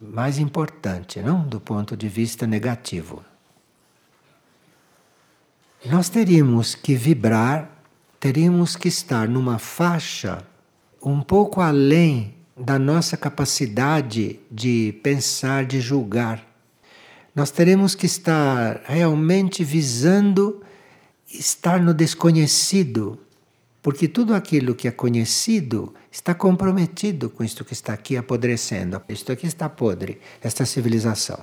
mais 0.00 0.38
importante, 0.38 1.20
não? 1.20 1.46
Do 1.46 1.60
ponto 1.60 1.96
de 1.96 2.08
vista 2.08 2.46
negativo 2.46 3.22
nós 5.86 6.08
teríamos 6.08 6.74
que 6.74 6.94
vibrar, 6.94 7.70
teríamos 8.18 8.74
que 8.74 8.88
estar 8.88 9.28
numa 9.28 9.58
faixa 9.58 10.42
um 11.00 11.20
pouco 11.20 11.60
além 11.60 12.34
da 12.56 12.78
nossa 12.78 13.16
capacidade 13.16 14.40
de 14.50 14.98
pensar, 15.02 15.64
de 15.64 15.80
julgar. 15.80 16.44
Nós 17.34 17.52
teremos 17.52 17.94
que 17.94 18.06
estar 18.06 18.80
realmente 18.84 19.62
visando 19.62 20.60
estar 21.32 21.80
no 21.80 21.92
desconhecido, 21.92 23.18
porque 23.82 24.08
tudo 24.08 24.34
aquilo 24.34 24.74
que 24.74 24.88
é 24.88 24.90
conhecido 24.90 25.94
está 26.10 26.34
comprometido 26.34 27.30
com 27.30 27.44
isto 27.44 27.64
que 27.64 27.72
está 27.72 27.92
aqui 27.92 28.16
apodrecendo. 28.16 29.00
Isto 29.08 29.32
aqui 29.32 29.46
está 29.46 29.68
podre, 29.68 30.20
esta 30.42 30.64
civilização. 30.64 31.38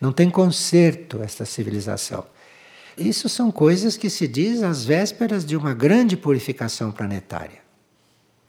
Não 0.00 0.12
tem 0.12 0.28
conserto 0.28 1.22
esta 1.22 1.44
civilização. 1.44 2.24
Isso 2.96 3.28
são 3.28 3.50
coisas 3.50 3.96
que 3.96 4.08
se 4.08 4.26
diz 4.26 4.62
às 4.62 4.84
vésperas 4.84 5.44
de 5.44 5.56
uma 5.56 5.74
grande 5.74 6.16
purificação 6.16 6.90
planetária. 6.90 7.64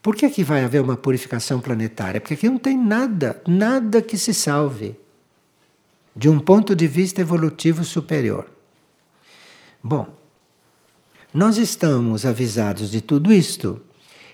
Por 0.01 0.15
que, 0.15 0.29
que 0.29 0.43
vai 0.43 0.63
haver 0.63 0.81
uma 0.81 0.95
purificação 0.95 1.59
planetária? 1.59 2.21
Porque 2.21 2.33
aqui 2.33 2.49
não 2.49 2.57
tem 2.57 2.77
nada, 2.77 3.41
nada 3.45 4.01
que 4.01 4.17
se 4.17 4.33
salve 4.33 4.95
de 6.15 6.29
um 6.29 6.39
ponto 6.39 6.75
de 6.75 6.87
vista 6.87 7.21
evolutivo 7.21 7.83
superior. 7.83 8.49
Bom, 9.83 10.16
nós 11.37 11.59
estamos 11.59 12.25
avisados 12.25 12.89
de 12.89 12.99
tudo 12.99 13.31
isto, 13.31 13.79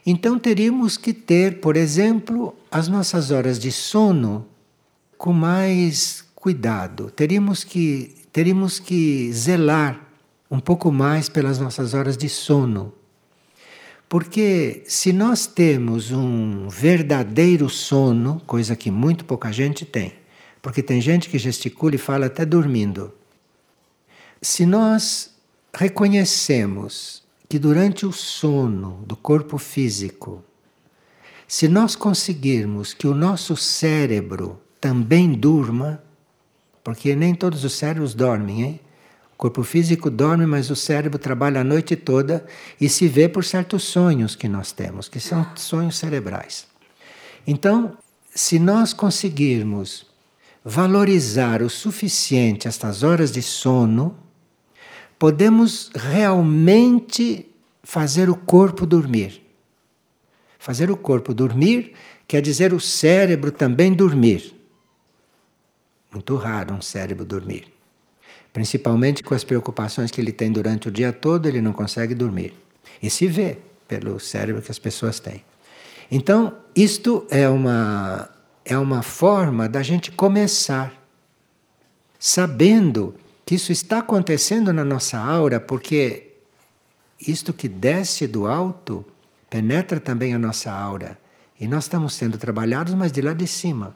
então 0.06 0.40
teríamos 0.40 0.96
que 0.96 1.12
ter, 1.12 1.60
por 1.60 1.76
exemplo, 1.76 2.56
as 2.72 2.88
nossas 2.88 3.30
horas 3.30 3.60
de 3.60 3.74
sono 3.74 4.48
com 5.18 5.34
mais 5.34 6.24
cuidado. 6.34 7.12
Teríamos 7.12 7.66
que, 7.66 8.16
teríamos 8.32 8.80
que 8.80 9.34
zelar 9.34 10.00
um 10.50 10.62
pouco 10.62 10.94
mais 10.94 11.28
pelas 11.28 11.60
nossas 11.60 11.94
horas 11.94 12.16
de 12.16 12.30
sono. 12.30 12.94
Porque 14.08 14.82
se 14.88 15.12
nós 15.12 15.46
temos 15.46 16.10
um 16.10 16.70
verdadeiro 16.70 17.68
sono, 17.70 18.42
coisa 18.48 18.78
que 18.78 18.90
muito 18.90 19.26
pouca 19.26 19.52
gente 19.52 19.84
tem, 19.84 20.14
porque 20.62 20.82
tem 20.82 21.02
gente 21.02 21.28
que 21.28 21.38
gesticula 21.38 21.96
e 21.96 21.98
fala 21.98 22.28
até 22.28 22.46
dormindo. 22.46 23.14
Se 24.42 24.66
nós 24.66 25.33
reconhecemos 25.76 27.24
que 27.50 27.58
durante 27.58 28.06
o 28.06 28.12
sono 28.12 29.04
do 29.06 29.16
corpo 29.16 29.58
físico, 29.58 30.44
se 31.48 31.68
nós 31.68 31.96
conseguirmos 31.96 32.94
que 32.94 33.08
o 33.08 33.14
nosso 33.14 33.56
cérebro 33.56 34.60
também 34.80 35.34
durma, 35.34 36.02
porque 36.84 37.16
nem 37.16 37.34
todos 37.34 37.64
os 37.64 37.74
cérebros 37.74 38.14
dormem, 38.14 38.62
hein? 38.62 38.80
O 39.34 39.38
corpo 39.44 39.64
físico 39.64 40.10
dorme, 40.10 40.46
mas 40.46 40.70
o 40.70 40.76
cérebro 40.76 41.20
trabalha 41.20 41.62
a 41.62 41.64
noite 41.64 41.96
toda 41.96 42.46
e 42.80 42.88
se 42.88 43.08
vê 43.08 43.28
por 43.28 43.44
certos 43.44 43.84
sonhos 43.84 44.36
que 44.36 44.48
nós 44.48 44.72
temos, 44.72 45.10
que 45.10 45.20
são 45.20 45.46
sonhos 45.56 45.98
cerebrais. 45.98 46.68
Então, 47.46 47.98
se 48.34 48.58
nós 48.58 48.94
conseguirmos 48.94 50.06
valorizar 50.64 51.62
o 51.62 51.70
suficiente 51.70 52.68
estas 52.68 53.04
horas 53.04 53.32
de 53.32 53.42
sono, 53.42 54.23
podemos 55.24 55.90
realmente 55.96 57.50
fazer 57.82 58.30
o 58.30 58.36
corpo 58.36 58.86
dormir. 58.86 59.42
Fazer 60.60 60.92
o 60.92 60.98
corpo 60.98 61.34
dormir 61.34 61.94
quer 62.28 62.42
dizer 62.42 62.74
o 62.74 62.80
cérebro 62.82 63.50
também 63.50 63.94
dormir. 63.94 64.54
Muito 66.12 66.36
raro 66.36 66.74
um 66.74 66.82
cérebro 66.82 67.24
dormir. 67.24 67.72
Principalmente 68.52 69.24
com 69.24 69.34
as 69.34 69.46
preocupações 69.46 70.12
que 70.12 70.20
ele 70.20 70.34
tem 70.34 70.52
durante 70.52 70.90
o 70.90 70.92
dia 70.92 71.14
todo, 71.14 71.48
ele 71.48 71.62
não 71.62 71.72
consegue 71.72 72.14
dormir. 72.14 72.54
E 73.02 73.10
se 73.10 73.26
vê 73.26 73.60
pelo 73.88 74.20
cérebro 74.20 74.62
que 74.62 74.72
as 74.72 74.80
pessoas 74.80 75.22
têm. 75.22 75.42
Então, 76.12 76.54
isto 76.76 77.26
é 77.30 77.48
uma, 77.48 78.30
é 78.66 78.78
uma 78.78 79.02
forma 79.02 79.70
da 79.70 79.82
gente 79.82 80.12
começar, 80.12 80.94
sabendo 82.20 83.16
que 83.54 83.56
isso 83.56 83.72
está 83.72 84.00
acontecendo 84.00 84.74
na 84.74 84.84
nossa 84.84 85.20
aura, 85.20 85.60
porque 85.60 86.32
isto 87.22 87.54
que 87.54 87.68
desce 87.68 88.26
do 88.26 88.48
alto 88.48 89.06
penetra 89.48 90.00
também 90.00 90.34
a 90.34 90.40
nossa 90.40 90.72
aura. 90.72 91.20
E 91.60 91.68
nós 91.68 91.84
estamos 91.84 92.16
sendo 92.16 92.40
trabalhados, 92.40 92.96
mas 92.96 93.12
de 93.12 93.22
lá 93.22 93.32
de 93.32 93.46
cima. 93.46 93.96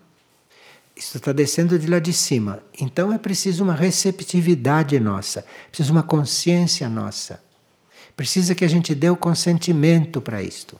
Isso 0.95 1.17
está 1.17 1.31
descendo 1.31 1.79
de 1.79 1.87
lá 1.87 1.97
de 1.97 2.13
cima. 2.13 2.61
Então 2.79 3.11
é 3.11 3.17
preciso 3.17 3.63
uma 3.63 3.73
receptividade 3.73 4.99
nossa, 4.99 5.43
precisa 5.69 5.91
uma 5.91 6.03
consciência 6.03 6.87
nossa. 6.87 7.41
Precisa 8.15 8.53
que 8.53 8.63
a 8.63 8.69
gente 8.69 8.93
dê 8.93 9.09
o 9.09 9.17
consentimento 9.17 10.21
para 10.21 10.43
isto. 10.43 10.79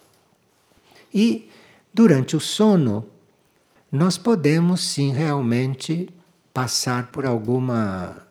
E 1.12 1.50
durante 1.92 2.36
o 2.36 2.40
sono, 2.40 3.08
nós 3.92 4.20
podemos 4.20 4.82
sim 4.82 5.12
realmente 5.14 6.10
passar 6.54 7.08
por 7.08 7.26
alguma 7.26 8.27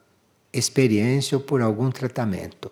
experiência 0.59 1.37
ou 1.37 1.43
por 1.43 1.61
algum 1.61 1.91
tratamento. 1.91 2.71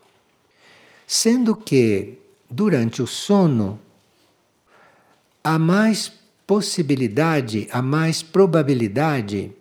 Sendo 1.06 1.54
que 1.54 2.18
durante 2.50 3.02
o 3.02 3.06
sono 3.06 3.78
há 5.42 5.58
mais 5.58 6.12
possibilidade, 6.46 7.68
há 7.70 7.82
mais 7.82 8.22
probabilidade 8.22 9.52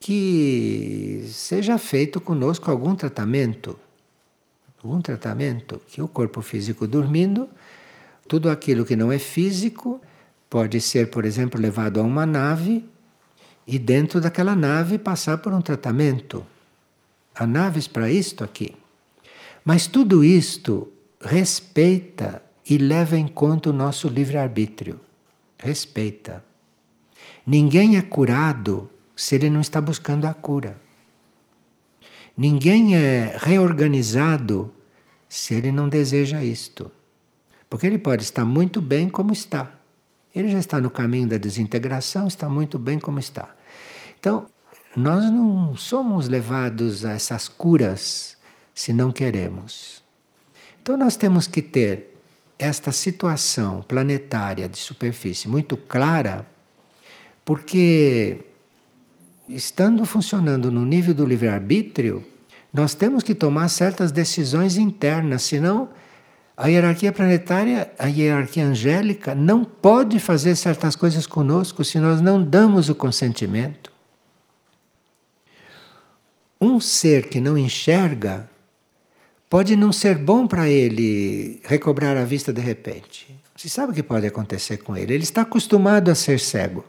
que 0.00 1.24
seja 1.30 1.78
feito 1.78 2.20
conosco 2.20 2.70
algum 2.70 2.94
tratamento. 2.94 3.78
Algum 4.82 5.00
tratamento 5.00 5.80
que 5.88 6.02
o 6.02 6.08
corpo 6.08 6.42
físico 6.42 6.86
dormindo, 6.86 7.48
tudo 8.28 8.50
aquilo 8.50 8.84
que 8.84 8.96
não 8.96 9.10
é 9.10 9.18
físico 9.18 10.00
pode 10.48 10.80
ser, 10.80 11.10
por 11.10 11.24
exemplo, 11.24 11.60
levado 11.60 12.00
a 12.00 12.02
uma 12.02 12.26
nave 12.26 12.84
e 13.66 13.78
dentro 13.78 14.20
daquela 14.20 14.54
nave 14.54 14.98
passar 14.98 15.38
por 15.38 15.52
um 15.52 15.60
tratamento. 15.60 16.44
Há 17.34 17.46
naves 17.46 17.88
para 17.88 18.10
isto 18.10 18.44
aqui. 18.44 18.74
Mas 19.64 19.86
tudo 19.86 20.22
isto 20.22 20.92
respeita 21.20 22.42
e 22.68 22.78
leva 22.78 23.16
em 23.16 23.26
conta 23.26 23.70
o 23.70 23.72
nosso 23.72 24.08
livre-arbítrio 24.08 25.00
respeita. 25.64 26.44
Ninguém 27.46 27.96
é 27.96 28.02
curado 28.02 28.90
se 29.16 29.34
ele 29.34 29.48
não 29.48 29.60
está 29.60 29.80
buscando 29.80 30.26
a 30.26 30.34
cura. 30.34 30.78
Ninguém 32.36 32.96
é 32.96 33.36
reorganizado 33.38 34.72
se 35.28 35.54
ele 35.54 35.72
não 35.72 35.88
deseja 35.88 36.44
isto. 36.44 36.90
Porque 37.68 37.86
ele 37.86 37.98
pode 37.98 38.22
estar 38.22 38.44
muito 38.44 38.80
bem 38.80 39.08
como 39.08 39.32
está. 39.32 39.72
Ele 40.34 40.48
já 40.48 40.58
está 40.58 40.80
no 40.80 40.90
caminho 40.90 41.28
da 41.28 41.38
desintegração, 41.38 42.26
está 42.26 42.48
muito 42.48 42.78
bem 42.78 42.98
como 42.98 43.18
está. 43.18 43.54
Então, 44.18 44.46
nós 44.96 45.24
não 45.24 45.76
somos 45.76 46.28
levados 46.28 47.04
a 47.04 47.12
essas 47.12 47.48
curas 47.48 48.36
se 48.74 48.92
não 48.92 49.10
queremos. 49.10 50.02
Então, 50.82 50.96
nós 50.96 51.16
temos 51.16 51.46
que 51.46 51.62
ter 51.62 52.14
esta 52.58 52.92
situação 52.92 53.82
planetária 53.82 54.68
de 54.68 54.78
superfície 54.78 55.48
muito 55.48 55.76
clara, 55.76 56.46
porque 57.44 58.40
estando 59.48 60.04
funcionando 60.04 60.70
no 60.70 60.84
nível 60.84 61.14
do 61.14 61.26
livre-arbítrio, 61.26 62.24
nós 62.72 62.94
temos 62.94 63.22
que 63.22 63.34
tomar 63.34 63.68
certas 63.68 64.10
decisões 64.12 64.76
internas, 64.76 65.42
senão 65.42 65.88
a 66.56 66.68
hierarquia 66.68 67.12
planetária, 67.12 67.90
a 67.98 68.06
hierarquia 68.06 68.64
angélica, 68.64 69.34
não 69.34 69.64
pode 69.64 70.20
fazer 70.20 70.54
certas 70.54 70.94
coisas 70.94 71.26
conosco 71.26 71.84
se 71.84 71.98
nós 71.98 72.20
não 72.20 72.42
damos 72.42 72.88
o 72.88 72.94
consentimento. 72.94 73.93
Um 76.64 76.80
ser 76.80 77.28
que 77.28 77.42
não 77.42 77.58
enxerga 77.58 78.48
pode 79.50 79.76
não 79.76 79.92
ser 79.92 80.16
bom 80.16 80.46
para 80.46 80.66
ele 80.66 81.60
recobrar 81.62 82.16
a 82.16 82.24
vista 82.24 82.54
de 82.54 82.62
repente. 82.62 83.38
Você 83.54 83.68
sabe 83.68 83.92
o 83.92 83.94
que 83.94 84.02
pode 84.02 84.26
acontecer 84.26 84.78
com 84.78 84.96
ele? 84.96 85.12
Ele 85.12 85.24
está 85.24 85.42
acostumado 85.42 86.10
a 86.10 86.14
ser 86.14 86.40
cego. 86.40 86.82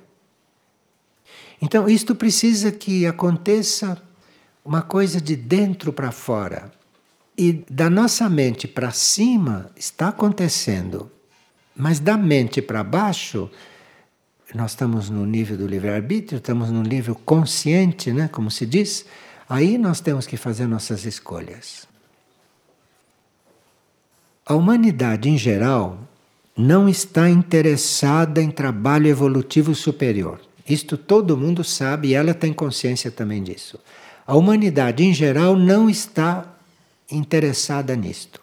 Então, 1.61 1.89
isto 1.89 2.15
precisa 2.15 2.71
que 2.71 3.05
aconteça 3.05 4.01
uma 4.63 4.81
coisa 4.81 5.19
de 5.19 5.35
dentro 5.35 5.91
para 5.91 6.09
fora. 6.09 6.71
E 7.37 7.65
da 7.69 7.89
nossa 7.89 8.29
mente 8.29 8.69
para 8.69 8.91
cima 8.91 9.69
está 9.75 10.07
acontecendo. 10.07 11.11
Mas 11.75 11.99
da 11.99 12.15
mente 12.15 12.61
para 12.61 12.81
baixo, 12.81 13.51
nós 14.53 14.71
estamos 14.71 15.09
no 15.09 15.25
nível 15.25 15.57
do 15.57 15.67
livre-arbítrio, 15.67 16.37
estamos 16.37 16.71
no 16.71 16.81
nível 16.81 17.13
consciente, 17.13 18.13
né, 18.13 18.29
como 18.29 18.49
se 18.49 18.65
diz. 18.65 19.05
Aí 19.47 19.77
nós 19.77 20.01
temos 20.01 20.25
que 20.25 20.37
fazer 20.37 20.67
nossas 20.67 21.05
escolhas. 21.05 21.87
A 24.45 24.55
humanidade 24.55 25.29
em 25.29 25.37
geral 25.37 25.99
não 26.57 26.87
está 26.87 27.29
interessada 27.29 28.41
em 28.41 28.49
trabalho 28.49 29.07
evolutivo 29.07 29.75
superior. 29.75 30.39
Isto 30.67 30.97
todo 30.97 31.37
mundo 31.37 31.63
sabe 31.63 32.09
e 32.09 32.13
ela 32.13 32.33
tem 32.33 32.53
consciência 32.53 33.11
também 33.11 33.43
disso. 33.43 33.79
A 34.25 34.35
humanidade 34.35 35.03
em 35.03 35.13
geral 35.13 35.55
não 35.55 35.89
está 35.89 36.45
interessada 37.11 37.95
nisto. 37.95 38.41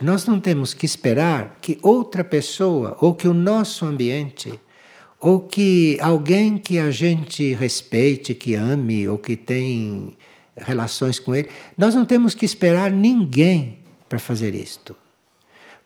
Nós 0.00 0.26
não 0.26 0.38
temos 0.38 0.74
que 0.74 0.86
esperar 0.86 1.58
que 1.60 1.78
outra 1.82 2.22
pessoa 2.22 2.96
ou 3.00 3.14
que 3.14 3.26
o 3.26 3.34
nosso 3.34 3.84
ambiente 3.84 4.60
ou 5.24 5.40
que 5.40 5.96
alguém 6.02 6.58
que 6.58 6.78
a 6.78 6.90
gente 6.90 7.54
respeite, 7.54 8.34
que 8.34 8.54
ame 8.54 9.08
ou 9.08 9.16
que 9.16 9.36
tem 9.36 10.14
relações 10.54 11.18
com 11.18 11.34
ele, 11.34 11.48
nós 11.78 11.94
não 11.94 12.04
temos 12.04 12.34
que 12.34 12.44
esperar 12.44 12.90
ninguém 12.90 13.78
para 14.06 14.18
fazer 14.18 14.54
isto. 14.54 14.94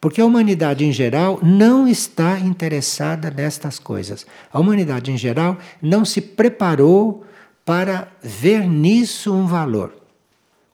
Porque 0.01 0.21
a 0.21 0.25
humanidade 0.25 0.85
em 0.85 0.91
geral 0.91 1.39
não 1.41 1.87
está 1.87 2.37
interessada 2.41 3.31
nestas 3.31 3.79
coisas. 3.79 4.27
A 4.53 4.59
humanidade 4.59 5.13
em 5.13 5.17
geral 5.17 5.57
não 5.81 6.05
se 6.05 6.21
preparou 6.21 7.25
para 7.65 8.11
ver 8.21 8.69
nisso 8.69 9.33
um 9.33 9.47
valor. 9.47 9.95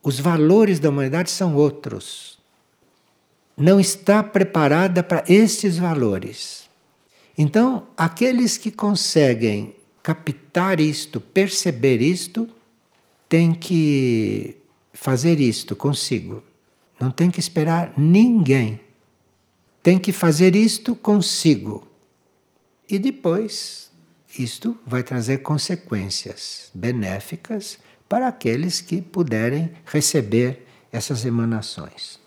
Os 0.03 0.19
valores 0.19 0.81
da 0.81 0.89
humanidade 0.89 1.31
são 1.31 1.55
outros. 1.55 2.39
não 3.59 3.79
está 3.79 4.23
preparada 4.23 5.03
para 5.03 5.23
estes 5.29 5.77
valores. 5.77 6.64
Então, 7.37 7.87
aqueles 7.97 8.57
que 8.57 8.70
conseguem 8.70 9.74
captar 10.03 10.78
isto, 10.78 11.20
perceber 11.20 12.01
isto, 12.01 12.49
têm 13.28 13.53
que 13.53 14.57
fazer 14.93 15.41
isto 15.41 15.74
consigo. 15.74 16.43
Não 17.01 17.11
tem 17.11 17.30
que 17.30 17.41
esperar 17.41 17.93
ninguém. 17.99 18.80
Tem 19.82 19.99
que 19.99 20.12
fazer 20.12 20.55
isto 20.55 20.95
consigo. 20.95 21.87
E 22.89 22.99
depois, 22.99 23.91
isto 24.39 24.78
vai 24.87 25.03
trazer 25.03 25.39
consequências 25.39 26.70
benéficas 26.72 27.78
para 28.09 28.28
aqueles 28.28 28.80
que 28.80 29.03
puderem 29.03 29.72
receber 29.85 30.66
essas 30.93 31.24
emanações. 31.24 32.20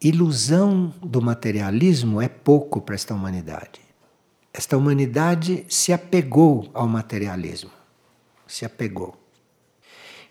Ilusão 0.00 0.94
do 1.02 1.20
materialismo 1.20 2.22
é 2.22 2.28
pouco 2.28 2.80
para 2.80 2.94
esta 2.94 3.14
humanidade. 3.14 3.80
Esta 4.52 4.76
humanidade 4.76 5.66
se 5.68 5.92
apegou 5.92 6.70
ao 6.72 6.86
materialismo. 6.86 7.70
Se 8.46 8.64
apegou. 8.64 9.16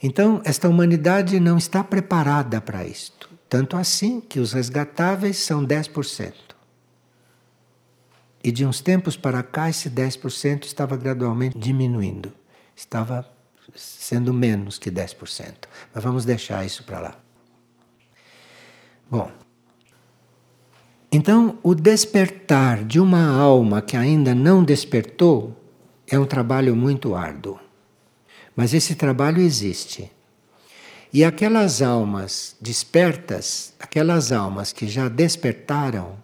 Então, 0.01 0.41
esta 0.45 0.69
humanidade 0.69 1.39
não 1.39 1.57
está 1.57 1.83
preparada 1.83 2.61
para 2.61 2.85
isto. 2.85 3.29
Tanto 3.49 3.75
assim 3.75 4.21
que 4.21 4.39
os 4.39 4.53
resgatáveis 4.53 5.37
são 5.37 5.65
10%. 5.65 6.33
E 8.43 8.51
de 8.51 8.65
uns 8.65 8.79
tempos 8.79 9.17
para 9.17 9.43
cá, 9.43 9.69
esse 9.69 9.89
10% 9.89 10.65
estava 10.65 10.95
gradualmente 10.95 11.57
diminuindo. 11.57 12.31
Estava 12.75 13.27
sendo 13.75 14.33
menos 14.33 14.77
que 14.77 14.89
10%. 14.89 15.53
Mas 15.93 16.03
vamos 16.03 16.23
deixar 16.23 16.65
isso 16.65 16.83
para 16.83 16.99
lá. 16.99 17.15
Bom, 19.09 19.31
então 21.11 21.57
o 21.63 21.73
despertar 21.73 22.83
de 22.83 22.99
uma 22.99 23.29
alma 23.29 23.81
que 23.81 23.95
ainda 23.95 24.35
não 24.35 24.63
despertou 24.63 25.55
é 26.05 26.19
um 26.19 26.25
trabalho 26.25 26.75
muito 26.75 27.15
árduo. 27.15 27.59
Mas 28.55 28.73
esse 28.73 28.95
trabalho 28.95 29.41
existe. 29.41 30.11
E 31.13 31.23
aquelas 31.23 31.81
almas 31.81 32.55
despertas, 32.59 33.73
aquelas 33.79 34.31
almas 34.31 34.73
que 34.73 34.87
já 34.87 35.07
despertaram, 35.07 36.17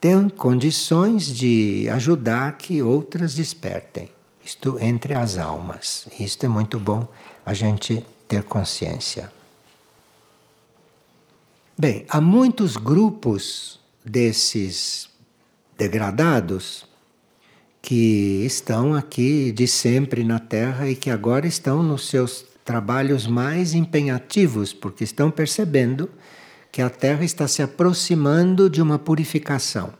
têm 0.00 0.28
condições 0.28 1.26
de 1.26 1.88
ajudar 1.90 2.56
que 2.56 2.82
outras 2.82 3.34
despertem. 3.34 4.08
Isto 4.44 4.78
entre 4.80 5.14
as 5.14 5.36
almas. 5.38 6.06
Isto 6.18 6.46
é 6.46 6.48
muito 6.48 6.78
bom 6.78 7.06
a 7.44 7.52
gente 7.52 8.04
ter 8.28 8.44
consciência. 8.44 9.32
Bem, 11.76 12.04
há 12.08 12.20
muitos 12.20 12.76
grupos 12.76 13.79
desses 14.04 15.08
degradados 15.76 16.86
que 17.82 18.44
estão 18.44 18.94
aqui 18.94 19.52
de 19.52 19.66
sempre 19.66 20.24
na 20.24 20.38
Terra 20.38 20.88
e 20.88 20.94
que 20.94 21.10
agora 21.10 21.46
estão 21.46 21.82
nos 21.82 22.08
seus 22.08 22.44
trabalhos 22.64 23.26
mais 23.26 23.74
empenhativos, 23.74 24.72
porque 24.72 25.02
estão 25.02 25.30
percebendo 25.30 26.08
que 26.70 26.82
a 26.82 26.90
Terra 26.90 27.24
está 27.24 27.48
se 27.48 27.62
aproximando 27.62 28.68
de 28.68 28.80
uma 28.80 28.98
purificação. 28.98 29.92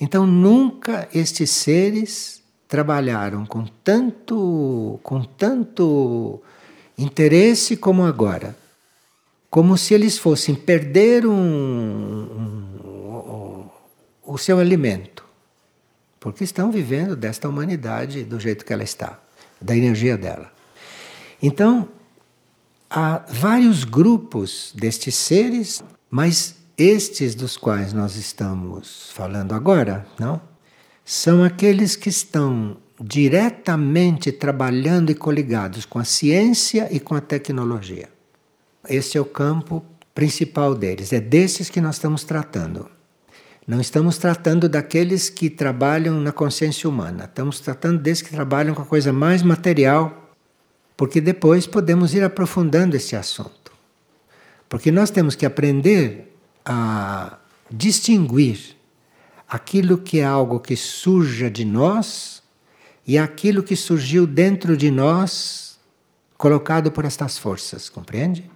Então 0.00 0.26
nunca 0.26 1.08
estes 1.14 1.50
seres 1.50 2.42
trabalharam 2.66 3.46
com 3.46 3.64
tanto 3.82 5.00
com 5.02 5.22
tanto 5.22 6.42
interesse 6.96 7.76
como 7.76 8.04
agora. 8.04 8.56
Como 9.50 9.78
se 9.78 9.94
eles 9.94 10.18
fossem 10.18 10.54
perder 10.54 11.26
um, 11.26 11.32
um, 11.32 12.68
o 14.24 14.36
seu 14.36 14.58
alimento 14.58 15.28
porque 16.20 16.44
estão 16.44 16.70
vivendo 16.70 17.14
desta 17.14 17.48
humanidade 17.48 18.24
do 18.24 18.38
jeito 18.40 18.64
que 18.64 18.72
ela 18.72 18.82
está, 18.82 19.18
da 19.60 19.76
energia 19.76 20.16
dela. 20.16 20.52
Então, 21.42 21.88
há 22.90 23.24
vários 23.28 23.84
grupos 23.84 24.72
destes 24.74 25.14
seres, 25.14 25.82
mas 26.10 26.56
estes 26.76 27.34
dos 27.34 27.56
quais 27.56 27.92
nós 27.92 28.16
estamos 28.16 29.10
falando 29.12 29.54
agora, 29.54 30.06
não? 30.18 30.40
São 31.04 31.42
aqueles 31.42 31.96
que 31.96 32.08
estão 32.08 32.76
diretamente 33.00 34.32
trabalhando 34.32 35.10
e 35.10 35.14
coligados 35.14 35.86
com 35.86 35.98
a 35.98 36.04
ciência 36.04 36.88
e 36.90 37.00
com 37.00 37.14
a 37.14 37.20
tecnologia. 37.20 38.08
Esse 38.88 39.18
é 39.18 39.20
o 39.20 39.24
campo 39.24 39.84
principal 40.14 40.74
deles, 40.74 41.12
é 41.12 41.20
desses 41.20 41.70
que 41.70 41.80
nós 41.80 41.96
estamos 41.96 42.24
tratando. 42.24 42.90
Não 43.66 43.80
estamos 43.80 44.16
tratando 44.16 44.68
daqueles 44.68 45.28
que 45.28 45.50
trabalham 45.50 46.20
na 46.20 46.32
consciência 46.32 46.88
humana, 46.88 47.24
estamos 47.24 47.60
tratando 47.60 48.00
desses 48.00 48.22
que 48.22 48.30
trabalham 48.30 48.74
com 48.74 48.82
a 48.82 48.86
coisa 48.86 49.12
mais 49.12 49.42
material, 49.42 50.32
porque 50.96 51.20
depois 51.20 51.66
podemos 51.66 52.14
ir 52.14 52.24
aprofundando 52.24 52.96
esse 52.96 53.14
assunto. 53.14 53.70
Porque 54.68 54.90
nós 54.90 55.10
temos 55.10 55.34
que 55.34 55.44
aprender 55.46 56.34
a 56.64 57.38
distinguir 57.70 58.76
aquilo 59.46 59.98
que 59.98 60.20
é 60.20 60.24
algo 60.24 60.60
que 60.60 60.76
surja 60.76 61.50
de 61.50 61.64
nós 61.64 62.42
e 63.06 63.16
aquilo 63.16 63.62
que 63.62 63.76
surgiu 63.76 64.26
dentro 64.26 64.76
de 64.76 64.90
nós, 64.90 65.78
colocado 66.36 66.90
por 66.90 67.04
estas 67.04 67.38
forças, 67.38 67.88
compreende? 67.88 68.50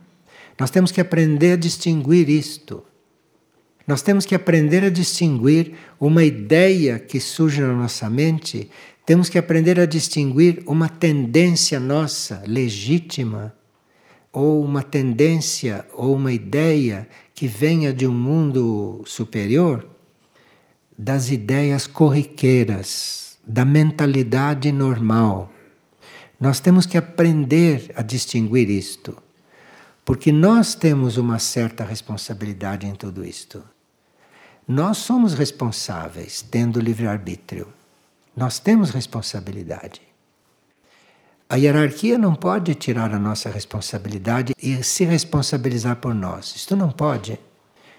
Nós 0.63 0.71
temos 0.71 0.93
que 0.93 1.01
aprender 1.01 1.55
a 1.55 1.57
distinguir 1.57 2.29
isto. 2.29 2.85
Nós 3.85 4.01
temos 4.01 4.25
que 4.25 4.33
aprender 4.33 4.85
a 4.85 4.91
distinguir 4.91 5.73
uma 5.99 6.23
ideia 6.23 7.01
que 7.01 7.19
surge 7.19 7.61
na 7.61 7.73
nossa 7.73 8.09
mente, 8.09 8.71
temos 9.05 9.29
que 9.29 9.37
aprender 9.37 9.81
a 9.81 9.87
distinguir 9.87 10.63
uma 10.65 10.89
tendência 10.89 11.81
nossa 11.81 12.45
legítima, 12.47 13.53
ou 14.33 14.65
uma 14.65 14.85
tendência 14.85 15.85
ou 15.95 16.15
uma 16.15 16.33
ideia 16.33 17.09
que 17.35 17.49
venha 17.49 17.93
de 17.93 18.07
um 18.07 18.15
mundo 18.15 19.03
superior, 19.05 19.85
das 20.97 21.29
ideias 21.29 21.89
corriqueiras, 21.89 23.37
da 23.45 23.65
mentalidade 23.65 24.71
normal. 24.71 25.53
Nós 26.39 26.61
temos 26.61 26.87
que 26.87 26.97
aprender 26.97 27.91
a 27.97 28.03
distinguir 28.03 28.71
isto, 28.71 29.21
porque 30.05 30.33
nós 30.33 30.75
temos 30.75 31.17
uma 31.17 31.39
certa 31.39 31.85
responsabilidade 31.85 32.87
em 32.87 32.95
tudo 32.95 33.25
isto. 33.25 33.63
Nós 34.67 34.99
somos 34.99 35.35
responsáveis, 35.35 36.43
tendo 36.43 36.81
livre-arbítrio. 36.81 37.69
Nós 38.37 38.59
temos 38.59 38.91
responsabilidade. 38.91 40.01
A 41.49 41.57
hierarquia 41.57 42.17
não 42.17 42.35
pode 42.35 42.75
tirar 42.75 43.13
a 43.13 43.19
nossa 43.19 43.51
responsabilidade 43.51 44.55
e 44.61 44.83
se 44.83 45.05
responsabilizar 45.05 45.97
por 45.97 46.15
nós. 46.15 46.57
Isto 46.57 46.75
não 46.75 46.91
pode. 46.91 47.39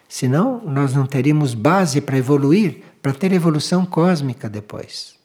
Senão, 0.09 0.61
nós 0.65 0.93
não 0.93 1.05
teríamos 1.05 1.53
base 1.53 2.01
para 2.01 2.17
evoluir, 2.17 2.83
para 3.01 3.13
ter 3.13 3.31
evolução 3.31 3.85
cósmica 3.85 4.49
depois. 4.49 5.15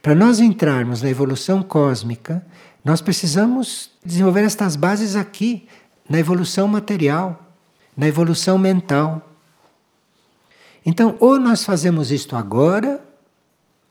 Para 0.00 0.14
nós 0.14 0.38
entrarmos 0.40 1.02
na 1.02 1.10
evolução 1.10 1.62
cósmica, 1.62 2.44
nós 2.84 3.00
precisamos 3.00 3.90
desenvolver 4.04 4.42
estas 4.42 4.76
bases 4.76 5.16
aqui, 5.16 5.66
na 6.12 6.18
evolução 6.18 6.68
material, 6.68 7.42
na 7.96 8.06
evolução 8.06 8.58
mental. 8.58 9.30
Então, 10.84 11.16
ou 11.18 11.40
nós 11.40 11.64
fazemos 11.64 12.12
isto 12.12 12.36
agora, 12.36 13.02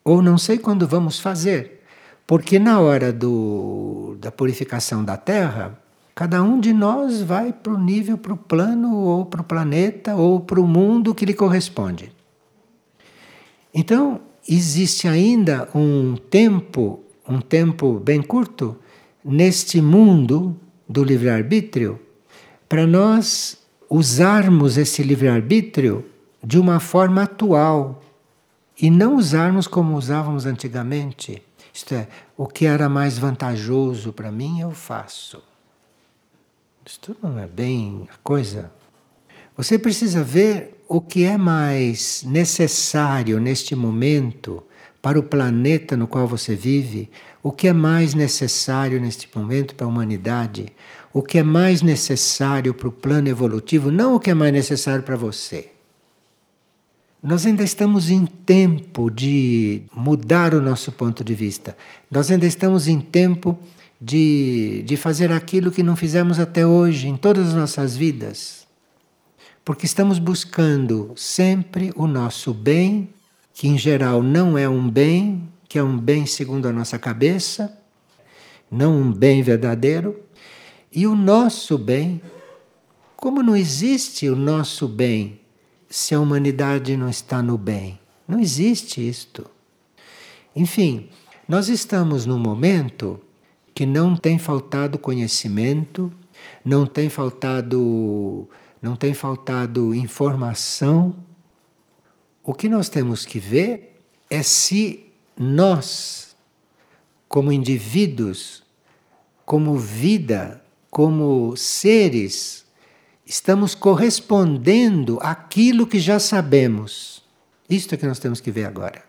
ou 0.04 0.22
não 0.22 0.38
sei 0.38 0.60
quando 0.60 0.88
vamos 0.88 1.20
fazer. 1.20 1.82
Porque 2.28 2.60
na 2.60 2.80
hora 2.80 3.12
do, 3.12 4.16
da 4.20 4.32
purificação 4.32 5.04
da 5.04 5.18
Terra, 5.18 5.76
cada 6.14 6.44
um 6.44 6.60
de 6.60 6.72
nós 6.74 7.24
vai 7.24 7.52
para 7.52 7.74
o 7.74 7.80
nível, 7.80 8.20
para 8.20 8.34
o 8.34 8.38
plano, 8.38 8.98
ou 8.98 9.26
para 9.26 9.42
o 9.42 9.44
planeta, 9.44 10.16
ou 10.16 10.40
para 10.40 10.62
o 10.62 10.68
mundo 10.68 11.16
que 11.16 11.26
lhe 11.26 11.34
corresponde. 11.34 12.14
Então, 13.74 14.22
existe 14.48 15.08
ainda 15.08 15.68
um 15.74 16.16
tempo, 16.16 17.00
um 17.28 17.42
tempo 17.42 18.00
bem 18.00 18.22
curto, 18.22 18.78
neste 19.26 19.82
mundo 19.82 20.56
do 20.88 21.04
livre-arbítrio, 21.04 22.00
para 22.72 22.88
nós 22.88 23.58
usarmos 23.90 24.78
esse 24.78 25.04
livre-arbítrio 25.04 26.06
de 26.42 26.58
uma 26.58 26.80
forma 26.80 27.24
atual 27.24 28.02
e 28.82 28.90
não 28.90 29.18
usarmos 29.18 29.68
como 29.68 29.98
usávamos 29.98 30.46
antigamente. 30.46 31.44
Isto 31.74 31.96
é, 31.96 32.08
o 32.38 32.48
que 32.48 32.66
era 32.66 32.88
mais 32.88 33.18
vantajoso 33.18 34.14
para 34.14 34.32
mim 34.32 34.62
eu 34.62 34.72
faço. 34.72 35.44
Isto 36.86 37.14
não 37.22 37.38
é 37.38 37.46
bem 37.46 38.08
a 38.10 38.16
coisa. 38.24 38.72
Você 39.58 39.78
precisa 39.78 40.24
ver 40.24 40.82
o 40.88 41.02
que 41.02 41.26
é 41.26 41.38
mais 41.38 42.24
necessário 42.24 43.38
neste 43.38 43.76
momento 43.76 44.64
para 45.02 45.20
o 45.20 45.24
planeta 45.24 45.98
no 45.98 46.08
qual 46.08 46.26
você 46.26 46.56
vive, 46.56 47.10
o 47.44 47.52
que 47.52 47.68
é 47.68 47.74
mais 47.74 48.14
necessário 48.14 49.02
neste 49.02 49.28
momento 49.36 49.76
para 49.76 49.86
a 49.86 49.90
humanidade, 49.90 50.68
o 51.14 51.22
que 51.22 51.38
é 51.38 51.44
mais 51.44 51.82
necessário 51.82 52.74
para 52.74 52.88
o 52.88 52.92
plano 52.92 53.28
evolutivo, 53.28 53.92
não 53.92 54.16
o 54.16 54.20
que 54.20 54.30
é 54.30 54.34
mais 54.34 54.54
necessário 54.54 55.04
para 55.04 55.16
você. 55.16 55.70
Nós 57.22 57.46
ainda 57.46 57.64
estamos 57.64 58.10
em 58.10 58.26
tempo 58.26 59.12
de 59.12 59.84
mudar 59.94 60.56
o 60.56 60.62
nosso 60.62 60.92
ponto 60.92 61.24
de 61.24 61.36
vista. 61.36 61.78
Nós 62.10 62.32
ainda 62.32 62.48
estamos 62.48 62.88
em 62.88 63.00
tempo 63.00 63.60
de, 64.02 64.84
de 64.88 64.98
fazer 64.98 65.32
aquilo 65.32 65.70
que 65.70 65.84
não 65.84 65.96
fizemos 65.96 66.40
até 66.40 66.66
hoje, 66.66 67.08
em 67.08 67.16
todas 67.16 67.50
as 67.50 67.54
nossas 67.54 67.96
vidas. 67.96 68.66
Porque 69.64 69.86
estamos 69.86 70.18
buscando 70.18 71.14
sempre 71.16 71.94
o 71.96 72.08
nosso 72.08 72.52
bem, 72.52 73.10
que 73.54 73.68
em 73.68 73.78
geral 73.78 74.24
não 74.24 74.58
é 74.58 74.68
um 74.68 74.90
bem, 74.90 75.48
que 75.70 75.78
é 75.78 75.84
um 75.84 75.98
bem 75.98 76.26
segundo 76.26 76.68
a 76.68 76.74
nossa 76.74 76.98
cabeça, 76.98 77.78
não 78.72 79.00
um 79.00 79.14
bem 79.14 79.44
verdadeiro, 79.44 80.20
e 80.92 81.08
o 81.08 81.16
nosso 81.16 81.78
bem. 81.78 82.22
Como 83.16 83.42
não 83.42 83.56
existe 83.56 84.28
o 84.28 84.36
nosso 84.36 84.88
bem 84.88 85.40
se 85.90 86.14
a 86.14 86.20
humanidade 86.20 86.98
não 86.98 87.10
está 87.10 87.42
no 87.42 87.58
bem? 87.58 88.00
Não 88.28 88.40
existe 88.40 89.08
isto. 89.08 89.50
Enfim, 90.56 91.10
nós 91.48 91.70
estamos 91.70 92.26
num 92.26 92.40
momento 92.40 93.20
que 93.74 93.86
não 93.86 94.16
tem 94.16 94.38
faltado 94.38 94.98
conhecimento, 94.98 96.12
não 96.64 96.86
tem 96.86 97.10
faltado, 97.10 98.50
não 98.82 98.96
tem 98.96 99.14
faltado 99.14 99.94
informação. 99.94 101.16
O 102.44 102.54
que 102.54 102.68
nós 102.68 102.90
temos 102.90 103.26
que 103.26 103.40
ver 103.40 104.02
é 104.30 104.42
se 104.44 105.06
nós, 105.38 106.36
como 107.28 107.52
indivíduos, 107.52 108.64
como 109.46 109.78
vida, 109.78 110.61
como 110.92 111.56
seres, 111.56 112.66
estamos 113.26 113.74
correspondendo 113.74 115.18
àquilo 115.22 115.88
que 115.88 116.00
já 116.00 116.20
sabemos. 116.20 117.24
Isto 117.70 117.96
é 117.96 117.98
que 117.98 118.06
nós 118.06 118.20
temos 118.20 118.42
que 118.42 118.52
ver 118.52 118.66
agora. 118.66 119.02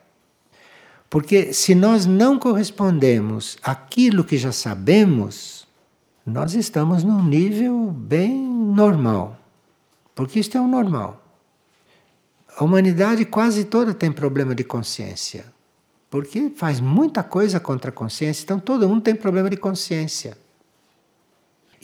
Porque 1.10 1.52
se 1.52 1.74
nós 1.74 2.06
não 2.06 2.38
correspondemos 2.38 3.58
àquilo 3.62 4.22
que 4.22 4.38
já 4.38 4.52
sabemos, 4.52 5.66
nós 6.24 6.54
estamos 6.54 7.02
num 7.02 7.22
nível 7.22 7.90
bem 7.90 8.32
normal. 8.32 9.36
Porque 10.14 10.38
isto 10.38 10.56
é 10.56 10.60
o 10.60 10.68
normal. 10.68 11.20
A 12.56 12.62
humanidade 12.62 13.24
quase 13.24 13.64
toda 13.64 13.92
tem 13.92 14.12
problema 14.12 14.54
de 14.54 14.62
consciência. 14.62 15.44
Porque 16.08 16.52
faz 16.54 16.78
muita 16.78 17.24
coisa 17.24 17.58
contra 17.58 17.90
a 17.90 17.92
consciência, 17.92 18.44
então 18.44 18.60
todo 18.60 18.88
mundo 18.88 19.02
tem 19.02 19.16
problema 19.16 19.50
de 19.50 19.56
consciência. 19.56 20.38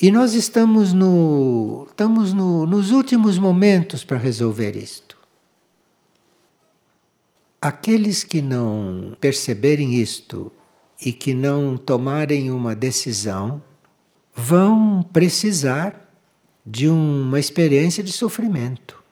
E 0.00 0.12
nós 0.12 0.34
estamos, 0.34 0.92
no, 0.92 1.86
estamos 1.88 2.32
no, 2.32 2.64
nos 2.64 2.92
últimos 2.92 3.36
momentos 3.36 4.04
para 4.04 4.16
resolver 4.16 4.76
isto. 4.76 5.18
Aqueles 7.60 8.22
que 8.22 8.40
não 8.40 9.16
perceberem 9.20 9.94
isto 9.94 10.52
e 11.04 11.12
que 11.12 11.34
não 11.34 11.76
tomarem 11.76 12.52
uma 12.52 12.76
decisão 12.76 13.60
vão 14.32 15.02
precisar 15.02 16.08
de 16.64 16.88
uma 16.88 17.40
experiência 17.40 18.04
de 18.04 18.12
sofrimento. 18.12 19.02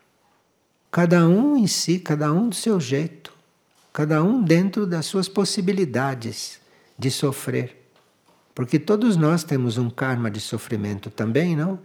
Cada 0.89 1.26
um 1.26 1.57
em 1.57 1.66
si, 1.66 1.99
cada 1.99 2.32
um 2.32 2.49
do 2.49 2.55
seu 2.55 2.78
jeito, 2.78 3.32
cada 3.93 4.22
um 4.22 4.41
dentro 4.41 4.87
das 4.87 5.07
suas 5.07 5.28
possibilidades 5.28 6.61
de 6.97 7.11
sofrer. 7.11 7.86
Porque 8.57 8.80
todos 8.80 9.16
nós 9.16 9.44
temos 9.44 9.78
um 9.78 9.88
karma 9.88 10.28
de 10.28 10.40
sofrimento 10.40 11.11
também, 11.11 11.54
não? 11.54 11.78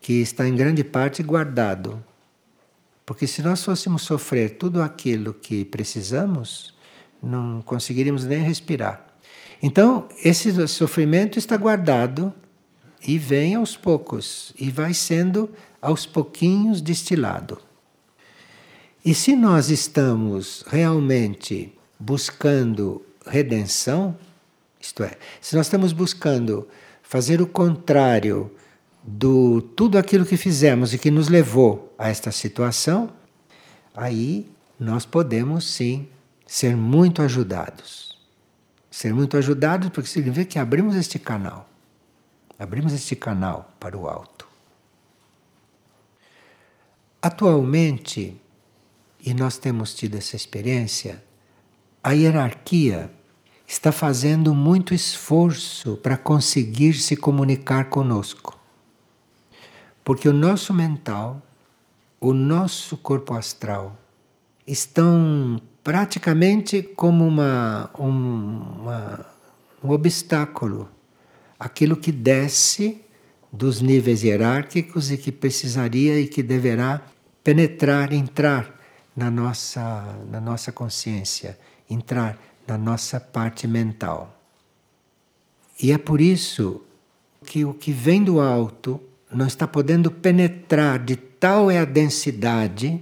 Que 0.00 0.14
está 0.14 0.48
em 0.48 0.56
grande 0.56 0.82
parte 0.82 1.22
guardado 1.22 2.02
porque 3.06 3.26
se 3.26 3.42
nós 3.42 3.62
fôssemos 3.62 4.02
sofrer 4.02 4.56
tudo 4.56 4.82
aquilo 4.82 5.34
que 5.34 5.64
precisamos, 5.64 6.74
não 7.22 7.60
conseguiríamos 7.62 8.24
nem 8.24 8.42
respirar. 8.42 9.06
Então, 9.62 10.08
esse 10.22 10.66
sofrimento 10.68 11.38
está 11.38 11.56
guardado 11.56 12.32
e 13.06 13.18
vem 13.18 13.54
aos 13.54 13.76
poucos 13.76 14.54
e 14.58 14.70
vai 14.70 14.94
sendo 14.94 15.50
aos 15.80 16.06
pouquinhos 16.06 16.80
destilado. 16.80 17.58
E 19.04 19.14
se 19.14 19.36
nós 19.36 19.68
estamos 19.68 20.64
realmente 20.66 21.72
buscando 22.00 23.04
redenção, 23.26 24.16
isto 24.84 25.02
é, 25.02 25.16
se 25.40 25.56
nós 25.56 25.64
estamos 25.64 25.94
buscando 25.94 26.68
fazer 27.02 27.40
o 27.40 27.46
contrário 27.46 28.54
do 29.02 29.62
tudo 29.62 29.96
aquilo 29.96 30.26
que 30.26 30.36
fizemos 30.36 30.92
e 30.92 30.98
que 30.98 31.10
nos 31.10 31.28
levou 31.28 31.94
a 31.98 32.10
esta 32.10 32.30
situação, 32.30 33.10
aí 33.94 34.46
nós 34.78 35.06
podemos 35.06 35.64
sim 35.64 36.06
ser 36.46 36.76
muito 36.76 37.22
ajudados. 37.22 38.20
Ser 38.90 39.14
muito 39.14 39.38
ajudados 39.38 39.88
porque 39.88 40.08
significa 40.08 40.44
que 40.44 40.58
abrimos 40.58 40.94
este 40.96 41.18
canal. 41.18 41.66
Abrimos 42.58 42.92
este 42.92 43.16
canal 43.16 43.74
para 43.80 43.96
o 43.96 44.06
alto. 44.06 44.46
Atualmente, 47.22 48.38
e 49.18 49.32
nós 49.32 49.56
temos 49.56 49.94
tido 49.94 50.18
essa 50.18 50.36
experiência, 50.36 51.24
a 52.02 52.12
hierarquia 52.12 53.10
está 53.66 53.90
fazendo 53.90 54.54
muito 54.54 54.94
esforço 54.94 55.96
para 55.96 56.16
conseguir 56.16 56.94
se 56.94 57.16
comunicar 57.16 57.86
conosco. 57.86 58.58
Porque 60.04 60.28
o 60.28 60.32
nosso 60.32 60.74
mental, 60.74 61.40
o 62.20 62.32
nosso 62.32 62.96
corpo 62.96 63.34
astral 63.34 63.96
estão 64.66 65.60
praticamente 65.82 66.82
como 66.82 67.26
uma, 67.26 67.90
um, 67.98 68.80
uma, 68.80 69.26
um 69.82 69.90
obstáculo. 69.90 70.88
Aquilo 71.58 71.96
que 71.96 72.12
desce 72.12 73.00
dos 73.52 73.80
níveis 73.80 74.22
hierárquicos 74.22 75.10
e 75.10 75.16
que 75.16 75.30
precisaria 75.30 76.18
e 76.18 76.26
que 76.26 76.42
deverá 76.42 77.02
penetrar, 77.42 78.12
entrar 78.12 78.74
na 79.16 79.30
nossa, 79.30 80.18
na 80.30 80.40
nossa 80.40 80.72
consciência, 80.72 81.58
entrar 81.88 82.38
na 82.66 82.78
nossa 82.78 83.20
parte 83.20 83.66
mental. 83.66 84.38
E 85.80 85.92
é 85.92 85.98
por 85.98 86.20
isso 86.20 86.82
que 87.44 87.64
o 87.64 87.74
que 87.74 87.92
vem 87.92 88.22
do 88.22 88.40
alto 88.40 89.00
não 89.30 89.46
está 89.46 89.66
podendo 89.66 90.10
penetrar, 90.10 90.98
de 90.98 91.16
tal 91.16 91.70
é 91.70 91.78
a 91.78 91.84
densidade, 91.84 93.00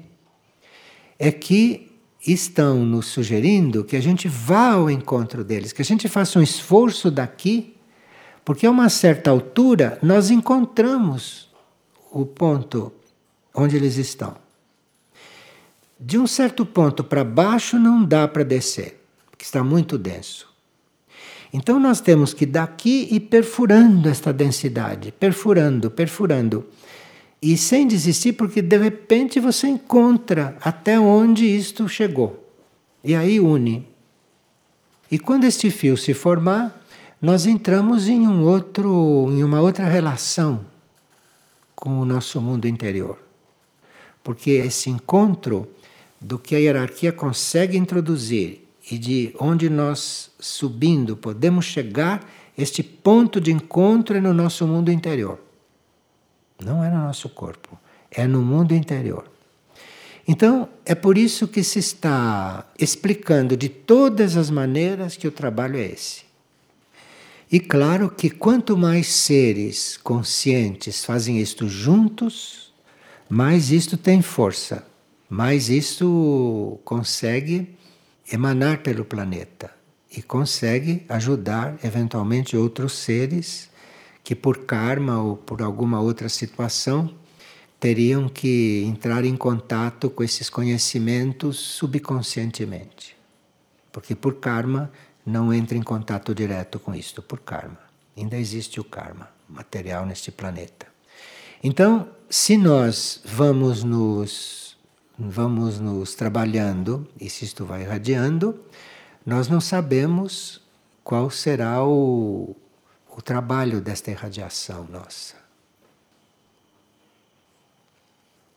é 1.18 1.30
que 1.30 1.92
estão 2.26 2.84
nos 2.84 3.06
sugerindo 3.06 3.84
que 3.84 3.96
a 3.96 4.00
gente 4.00 4.28
vá 4.28 4.72
ao 4.72 4.90
encontro 4.90 5.44
deles, 5.44 5.72
que 5.72 5.82
a 5.82 5.84
gente 5.84 6.08
faça 6.08 6.38
um 6.38 6.42
esforço 6.42 7.10
daqui, 7.10 7.76
porque 8.44 8.66
a 8.66 8.70
uma 8.70 8.88
certa 8.88 9.30
altura 9.30 9.98
nós 10.02 10.30
encontramos 10.30 11.50
o 12.10 12.24
ponto 12.24 12.92
onde 13.54 13.76
eles 13.76 13.96
estão. 13.96 14.36
De 15.98 16.18
um 16.18 16.26
certo 16.26 16.64
ponto 16.66 17.04
para 17.04 17.22
baixo 17.22 17.78
não 17.78 18.04
dá 18.04 18.26
para 18.26 18.42
descer, 18.42 19.01
porque 19.42 19.44
está 19.44 19.64
muito 19.64 19.98
denso. 19.98 20.48
Então 21.52 21.80
nós 21.80 22.00
temos 22.00 22.32
que 22.32 22.46
daqui 22.46 23.08
ir 23.10 23.20
perfurando 23.20 24.08
esta 24.08 24.32
densidade, 24.32 25.10
perfurando, 25.10 25.90
perfurando. 25.90 26.64
E 27.40 27.56
sem 27.56 27.88
desistir, 27.88 28.34
porque 28.34 28.62
de 28.62 28.78
repente 28.78 29.40
você 29.40 29.66
encontra 29.66 30.56
até 30.60 30.98
onde 30.98 31.44
isto 31.44 31.88
chegou. 31.88 32.48
E 33.02 33.16
aí 33.16 33.40
une. 33.40 33.84
E 35.10 35.18
quando 35.18 35.44
este 35.44 35.70
fio 35.70 35.96
se 35.96 36.14
formar, 36.14 36.80
nós 37.20 37.44
entramos 37.44 38.08
em 38.08 38.26
um 38.28 38.44
outro, 38.44 39.26
em 39.32 39.42
uma 39.42 39.60
outra 39.60 39.86
relação 39.86 40.64
com 41.74 41.98
o 41.98 42.04
nosso 42.04 42.40
mundo 42.40 42.68
interior. 42.68 43.18
Porque 44.22 44.52
esse 44.52 44.88
encontro 44.88 45.68
do 46.20 46.38
que 46.38 46.54
a 46.54 46.58
hierarquia 46.58 47.10
consegue 47.12 47.76
introduzir 47.76 48.61
e 48.92 48.98
de 48.98 49.34
onde 49.40 49.70
nós, 49.70 50.30
subindo, 50.38 51.16
podemos 51.16 51.64
chegar, 51.64 52.30
este 52.58 52.82
ponto 52.82 53.40
de 53.40 53.50
encontro 53.50 54.18
é 54.18 54.20
no 54.20 54.34
nosso 54.34 54.66
mundo 54.66 54.92
interior. 54.92 55.40
Não 56.62 56.84
é 56.84 56.90
no 56.90 56.98
nosso 56.98 57.30
corpo, 57.30 57.78
é 58.10 58.26
no 58.26 58.42
mundo 58.42 58.74
interior. 58.74 59.24
Então, 60.28 60.68
é 60.84 60.94
por 60.94 61.16
isso 61.16 61.48
que 61.48 61.64
se 61.64 61.78
está 61.78 62.70
explicando 62.78 63.56
de 63.56 63.70
todas 63.70 64.36
as 64.36 64.50
maneiras 64.50 65.16
que 65.16 65.26
o 65.26 65.32
trabalho 65.32 65.78
é 65.78 65.86
esse. 65.86 66.24
E 67.50 67.58
claro 67.58 68.10
que 68.10 68.28
quanto 68.28 68.76
mais 68.76 69.06
seres 69.06 69.96
conscientes 69.96 71.02
fazem 71.02 71.40
isto 71.40 71.66
juntos, 71.66 72.74
mais 73.26 73.70
isto 73.70 73.96
tem 73.96 74.20
força, 74.20 74.86
mais 75.30 75.70
isto 75.70 76.78
consegue 76.84 77.74
emanar 78.30 78.82
pelo 78.82 79.04
planeta 79.04 79.70
e 80.14 80.20
consegue 80.22 81.04
ajudar 81.08 81.78
eventualmente 81.82 82.56
outros 82.56 82.92
seres 82.92 83.70
que 84.22 84.34
por 84.34 84.58
karma 84.64 85.20
ou 85.22 85.36
por 85.36 85.62
alguma 85.62 86.00
outra 86.00 86.28
situação 86.28 87.12
teriam 87.80 88.28
que 88.28 88.84
entrar 88.86 89.24
em 89.24 89.36
contato 89.36 90.08
com 90.08 90.22
esses 90.22 90.48
conhecimentos 90.48 91.58
subconscientemente. 91.58 93.16
Porque 93.90 94.14
por 94.14 94.36
karma 94.36 94.92
não 95.26 95.52
entra 95.52 95.76
em 95.76 95.82
contato 95.82 96.34
direto 96.34 96.78
com 96.78 96.94
isto, 96.94 97.20
por 97.20 97.40
karma. 97.40 97.80
Ainda 98.16 98.36
existe 98.36 98.78
o 98.78 98.84
karma 98.84 99.28
material 99.48 100.06
neste 100.06 100.30
planeta. 100.30 100.86
Então, 101.62 102.08
se 102.28 102.56
nós 102.56 103.20
vamos 103.24 103.82
nos 103.82 104.71
vamos 105.30 105.78
nos 105.78 106.14
trabalhando 106.14 107.06
e 107.20 107.28
se 107.28 107.44
isto 107.44 107.64
vai 107.64 107.82
irradiando, 107.82 108.58
nós 109.24 109.48
não 109.48 109.60
sabemos 109.60 110.60
qual 111.04 111.30
será 111.30 111.84
o, 111.84 112.56
o 113.16 113.22
trabalho 113.22 113.80
desta 113.80 114.10
irradiação 114.10 114.86
nossa. 114.90 115.42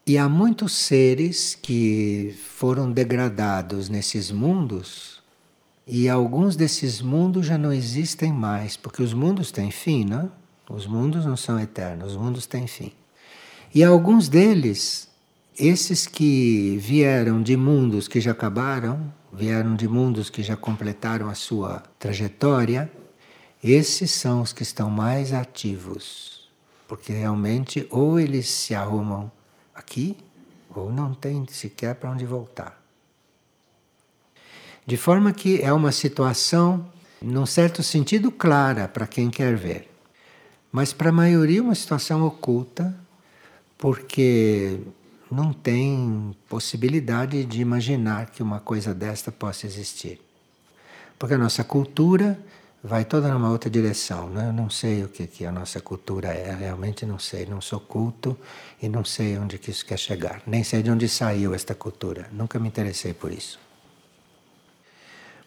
E 0.08 0.20
há 0.20 0.30
muitos 0.30 0.74
seres 0.74 1.56
que 1.56 2.38
foram 2.56 2.92
degradados 2.92 3.90
nesses 3.90 4.30
mundos, 4.30 5.24
e 5.88 6.08
alguns 6.08 6.56
desses 6.56 7.02
mundos 7.02 7.48
já 7.48 7.58
não 7.58 7.74
existem 7.74 8.32
mais, 8.32 8.78
porque 8.78 9.02
os 9.02 9.14
mundos 9.14 9.52
têm 9.52 9.72
fim, 9.72 10.06
não? 10.06 10.32
Os 10.70 10.86
mundos 10.86 11.26
não 11.26 11.36
são 11.36 11.60
eternos, 11.60 12.12
os 12.12 12.18
mundos 12.18 12.46
têm 12.46 12.68
fim. 12.68 12.92
E 13.74 13.84
alguns 13.84 14.30
deles, 14.30 15.08
esses 15.58 16.06
que 16.06 16.78
vieram 16.78 17.42
de 17.42 17.56
mundos 17.56 18.08
que 18.08 18.20
já 18.20 18.32
acabaram, 18.32 19.14
vieram 19.32 19.76
de 19.76 19.88
mundos 19.88 20.30
que 20.30 20.44
já 20.44 20.56
completaram 20.56 21.30
a 21.30 21.34
sua 21.34 21.84
trajetória, 21.98 22.92
esses 23.64 24.12
são 24.12 24.42
os 24.42 24.54
que 24.54 24.64
estão 24.64 24.90
mais 24.90 25.34
ativos, 25.34 26.50
porque 26.88 27.12
realmente 27.14 27.88
ou 27.90 28.20
eles 28.20 28.50
se 28.50 28.76
arrumam 28.76 29.32
aqui 29.74 30.18
ou 30.76 30.92
não 30.92 31.14
tem 31.14 31.46
sequer 31.48 31.96
para 31.96 32.12
onde 32.12 32.26
voltar. 32.26 32.82
De 34.86 34.98
forma 34.98 35.34
que 35.34 35.62
é 35.62 35.74
uma 35.74 35.92
situação, 35.92 36.86
num 37.22 37.46
certo 37.46 37.82
sentido, 37.82 38.30
clara 38.32 38.88
para 38.88 39.08
quem 39.08 39.30
quer 39.30 39.56
ver, 39.56 39.90
mas 40.72 40.92
para 40.92 41.10
a 41.10 41.14
maioria, 41.14 41.64
uma 41.64 41.74
situação 41.74 42.24
oculta, 42.24 42.96
porque 43.78 44.80
não 45.32 45.52
tem 45.52 46.36
possibilidade 46.48 47.44
de 47.46 47.62
imaginar 47.62 48.30
que 48.30 48.44
uma 48.44 48.60
coisa 48.60 48.94
desta 48.94 49.32
possa 49.32 49.66
existir. 49.66 50.22
Porque 51.18 51.34
a 51.34 51.38
nossa 51.38 51.64
cultura 51.64 52.40
vai 52.84 53.04
toda 53.04 53.34
numa 53.34 53.50
outra 53.50 53.70
direção. 53.70 54.30
Né? 54.30 54.48
Eu 54.48 54.54
não 54.54 54.70
sei 54.70 55.04
o 55.04 55.10
que, 55.10 55.26
que 55.26 55.46
a 55.46 55.52
nossa 55.52 55.82
cultura 55.82 56.30
é, 56.30 56.54
realmente 56.54 57.06
não 57.06 57.18
sei. 57.18 57.46
Não 57.46 57.60
sou 57.60 57.80
culto 57.80 58.38
e 58.82 58.88
não 58.88 59.04
sei 59.04 59.38
onde 59.38 59.58
que 59.58 59.72
isso 59.72 59.86
quer 59.86 59.98
chegar. 59.98 60.42
Nem 60.46 60.64
sei 60.64 60.84
de 60.84 60.92
onde 60.92 61.10
saiu 61.10 61.54
esta 61.54 61.74
cultura. 61.74 62.30
Nunca 62.32 62.60
me 62.60 62.68
interessei 62.68 63.14
por 63.14 63.32
isso. 63.32 63.60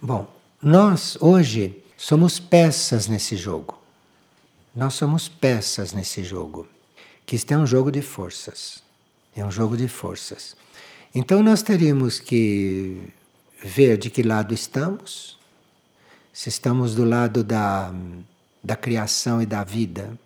Bom, 0.01 0.29
nós 0.61 1.17
hoje 1.21 1.83
somos 1.97 2.41
peças 2.41 3.07
nesse 3.07 3.37
jogo. 3.37 3.79
Nós 4.75 4.95
somos 4.95 5.29
peças 5.29 5.93
nesse 5.93 6.25
jogo. 6.25 6.67
Que 7.25 7.37
isto 7.37 7.53
é 7.53 7.59
um 7.59 7.67
jogo 7.67 7.91
de 7.91 8.03
forças. 8.03 8.83
É 9.39 9.45
um 9.45 9.51
jogo 9.51 9.77
de 9.77 9.89
forças. 9.89 10.57
Então 11.15 11.43
nós 11.43 11.63
teríamos 11.63 12.21
que 12.21 13.13
ver 13.63 13.97
de 13.97 14.11
que 14.11 14.23
lado 14.23 14.53
estamos 14.53 15.39
se 16.39 16.49
estamos 16.49 16.95
do 16.95 17.05
lado 17.05 17.43
da, 17.43 17.93
da 18.63 18.77
criação 18.77 19.43
e 19.43 19.47
da 19.47 19.65
vida, 19.65 20.17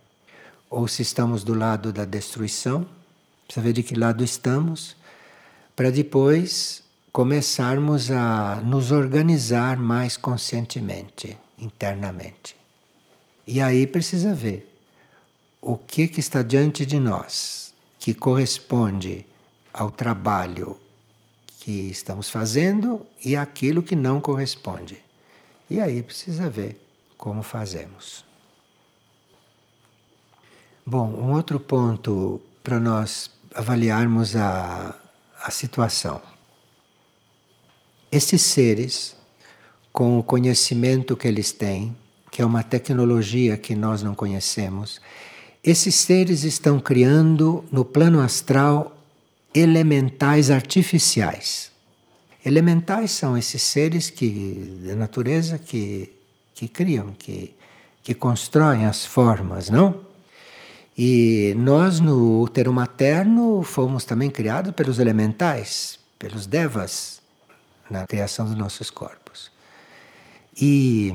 ou 0.68 0.86
se 0.86 1.00
estamos 1.00 1.42
do 1.42 1.54
lado 1.54 1.90
da 1.90 2.04
destruição, 2.04 2.86
precisa 3.46 3.64
ver 3.64 3.72
de 3.72 3.82
que 3.82 3.94
lado 3.94 4.22
estamos, 4.22 4.94
para 5.74 5.90
depois 5.90 6.82
começarmos 7.10 8.10
a 8.10 8.56
nos 8.56 8.92
organizar 8.92 9.78
mais 9.78 10.18
conscientemente, 10.18 11.38
internamente. 11.58 12.54
E 13.46 13.62
aí 13.62 13.86
precisa 13.86 14.34
ver 14.34 14.70
o 15.62 15.78
que, 15.78 16.08
que 16.08 16.20
está 16.20 16.42
diante 16.42 16.84
de 16.84 17.00
nós, 17.00 17.71
que 18.02 18.12
corresponde 18.12 19.24
ao 19.72 19.88
trabalho 19.88 20.76
que 21.60 21.88
estamos 21.88 22.28
fazendo 22.28 23.06
e 23.24 23.36
aquilo 23.36 23.80
que 23.80 23.94
não 23.94 24.20
corresponde. 24.20 25.00
E 25.70 25.80
aí 25.80 26.02
precisa 26.02 26.50
ver 26.50 26.84
como 27.16 27.44
fazemos. 27.44 28.24
Bom, 30.84 31.10
um 31.10 31.32
outro 31.32 31.60
ponto 31.60 32.40
para 32.64 32.80
nós 32.80 33.30
avaliarmos 33.54 34.34
a, 34.34 34.96
a 35.40 35.50
situação. 35.52 36.20
Esses 38.10 38.42
seres, 38.42 39.14
com 39.92 40.18
o 40.18 40.24
conhecimento 40.24 41.16
que 41.16 41.28
eles 41.28 41.52
têm, 41.52 41.96
que 42.32 42.42
é 42.42 42.44
uma 42.44 42.64
tecnologia 42.64 43.56
que 43.56 43.76
nós 43.76 44.02
não 44.02 44.12
conhecemos, 44.12 45.00
esses 45.62 45.94
seres 45.94 46.42
estão 46.42 46.80
criando 46.80 47.64
no 47.70 47.84
plano 47.84 48.20
astral 48.20 48.98
elementais 49.54 50.50
artificiais. 50.50 51.70
Elementais 52.44 53.12
são 53.12 53.38
esses 53.38 53.62
seres 53.62 54.10
que 54.10 54.80
da 54.84 54.96
natureza 54.96 55.58
que, 55.58 56.12
que 56.54 56.66
criam, 56.66 57.14
que, 57.16 57.54
que 58.02 58.14
constroem 58.14 58.86
as 58.86 59.06
formas, 59.06 59.70
não? 59.70 60.00
E 60.98 61.54
nós 61.56 62.00
no 62.00 62.40
útero 62.42 62.72
materno 62.72 63.62
fomos 63.62 64.04
também 64.04 64.28
criados 64.28 64.72
pelos 64.72 64.98
elementais, 64.98 65.98
pelos 66.18 66.46
devas, 66.46 67.22
na 67.88 68.06
criação 68.06 68.46
dos 68.46 68.56
nossos 68.56 68.90
corpos. 68.90 69.50
E 70.60 71.14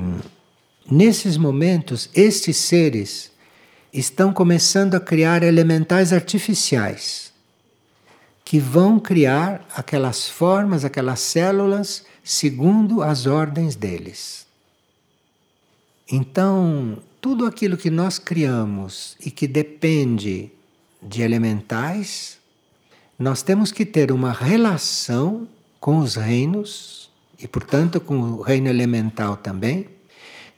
nesses 0.90 1.36
momentos, 1.36 2.08
estes 2.14 2.56
seres 2.56 3.30
estão 3.92 4.32
começando 4.32 4.94
a 4.94 5.00
criar 5.00 5.42
elementais 5.42 6.12
artificiais 6.12 7.28
que 8.48 8.58
vão 8.58 8.98
criar 8.98 9.66
aquelas 9.76 10.26
formas, 10.26 10.82
aquelas 10.82 11.20
células, 11.20 12.06
segundo 12.24 13.02
as 13.02 13.26
ordens 13.26 13.76
deles. 13.76 14.46
Então, 16.10 16.96
tudo 17.20 17.44
aquilo 17.44 17.76
que 17.76 17.90
nós 17.90 18.18
criamos 18.18 19.18
e 19.20 19.30
que 19.30 19.46
depende 19.46 20.50
de 21.02 21.20
elementais, 21.20 22.38
nós 23.18 23.42
temos 23.42 23.70
que 23.70 23.84
ter 23.84 24.10
uma 24.10 24.32
relação 24.32 25.46
com 25.78 25.98
os 25.98 26.16
reinos 26.16 27.10
e, 27.38 27.46
portanto, 27.46 28.00
com 28.00 28.18
o 28.18 28.40
reino 28.40 28.68
elemental 28.68 29.36
também, 29.36 29.88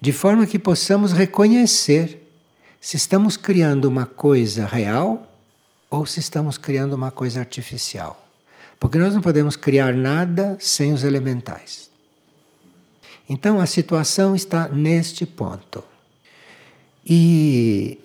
de 0.01 0.13
forma 0.13 0.47
que 0.47 0.61
possamos 0.61 1.11
reconhecer 1.13 2.30
se 2.81 2.97
estamos 2.97 3.37
criando 3.37 3.85
uma 3.85 4.07
coisa 4.07 4.65
real 4.65 5.31
ou 5.91 6.07
se 6.07 6.21
estamos 6.21 6.57
criando 6.57 6.95
uma 6.95 7.11
coisa 7.11 7.41
artificial. 7.41 8.27
Porque 8.79 8.97
nós 8.97 9.13
não 9.13 9.21
podemos 9.21 9.57
criar 9.57 9.93
nada 9.93 10.57
sem 10.59 10.93
os 10.93 11.05
elementais. 11.05 11.91
Então 13.29 13.61
a 13.61 13.67
situação 13.67 14.35
está 14.35 14.69
neste 14.69 15.27
ponto. 15.27 15.85
E 17.05 17.99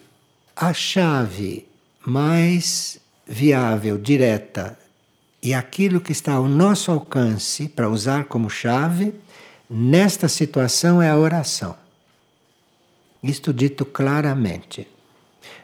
a 0.56 0.74
chave 0.74 1.66
mais 2.06 3.00
viável, 3.26 3.98
direta, 3.98 4.78
e 5.42 5.54
aquilo 5.54 6.02
que 6.02 6.12
está 6.12 6.34
ao 6.34 6.48
nosso 6.48 6.92
alcance 6.92 7.68
para 7.68 7.90
usar 7.90 8.26
como 8.26 8.50
chave, 8.50 9.14
nesta 9.70 10.28
situação 10.28 11.02
é 11.02 11.10
a 11.10 11.18
oração. 11.18 11.85
Isto 13.26 13.52
dito 13.52 13.84
claramente. 13.86 14.88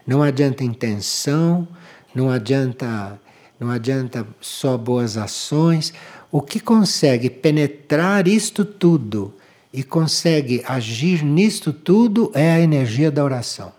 Não 0.05 0.23
adianta 0.23 0.63
intenção, 0.63 1.67
não 2.13 2.31
adianta, 2.31 3.21
não 3.59 3.69
adianta 3.69 4.27
só 4.41 4.75
boas 4.77 5.15
ações. 5.15 5.93
O 6.31 6.41
que 6.41 6.59
consegue 6.59 7.29
penetrar 7.29 8.27
isto 8.27 8.65
tudo 8.65 9.31
e 9.71 9.83
consegue 9.83 10.63
agir 10.67 11.23
nisto 11.23 11.71
tudo 11.71 12.31
é 12.33 12.51
a 12.51 12.59
energia 12.59 13.11
da 13.11 13.23
oração. 13.23 13.71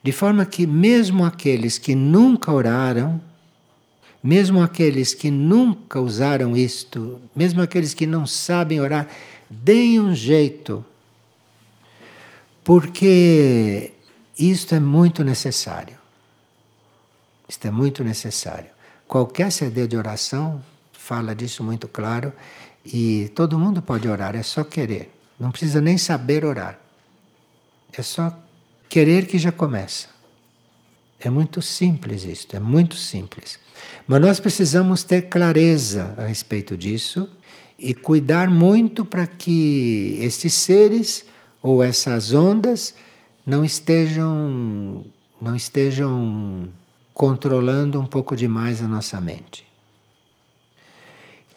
De 0.00 0.12
forma 0.12 0.46
que, 0.46 0.64
mesmo 0.64 1.24
aqueles 1.24 1.76
que 1.76 1.96
nunca 1.96 2.52
oraram, 2.52 3.20
mesmo 4.22 4.62
aqueles 4.62 5.12
que 5.12 5.28
nunca 5.28 6.00
usaram 6.00 6.56
isto, 6.56 7.20
mesmo 7.34 7.60
aqueles 7.60 7.94
que 7.94 8.06
não 8.06 8.24
sabem 8.26 8.80
orar, 8.80 9.08
deem 9.50 10.00
um 10.00 10.14
jeito, 10.14 10.84
porque 12.66 13.92
isto 14.36 14.74
é 14.74 14.80
muito 14.80 15.22
necessário. 15.22 15.96
Isto 17.48 17.68
é 17.68 17.70
muito 17.70 18.02
necessário. 18.02 18.70
Qualquer 19.06 19.52
CD 19.52 19.86
de 19.86 19.96
oração 19.96 20.60
fala 20.92 21.32
disso 21.32 21.62
muito 21.62 21.86
claro 21.86 22.32
e 22.84 23.30
todo 23.36 23.56
mundo 23.56 23.80
pode 23.80 24.08
orar, 24.08 24.34
é 24.34 24.42
só 24.42 24.64
querer. 24.64 25.14
Não 25.38 25.52
precisa 25.52 25.80
nem 25.80 25.96
saber 25.96 26.44
orar. 26.44 26.76
É 27.96 28.02
só 28.02 28.36
querer 28.88 29.28
que 29.28 29.38
já 29.38 29.52
começa. 29.52 30.08
É 31.20 31.30
muito 31.30 31.62
simples 31.62 32.24
isto, 32.24 32.56
é 32.56 32.58
muito 32.58 32.96
simples. 32.96 33.60
Mas 34.08 34.20
nós 34.20 34.40
precisamos 34.40 35.04
ter 35.04 35.28
clareza 35.28 36.16
a 36.18 36.26
respeito 36.26 36.76
disso 36.76 37.30
e 37.78 37.94
cuidar 37.94 38.50
muito 38.50 39.04
para 39.04 39.24
que 39.24 40.18
estes 40.20 40.52
seres 40.52 41.24
ou 41.66 41.82
essas 41.82 42.32
ondas 42.32 42.94
não 43.44 43.64
estejam 43.64 45.04
não 45.40 45.56
estejam 45.56 46.68
controlando 47.12 48.00
um 48.00 48.06
pouco 48.06 48.36
demais 48.36 48.80
a 48.80 48.86
nossa 48.86 49.20
mente. 49.20 49.66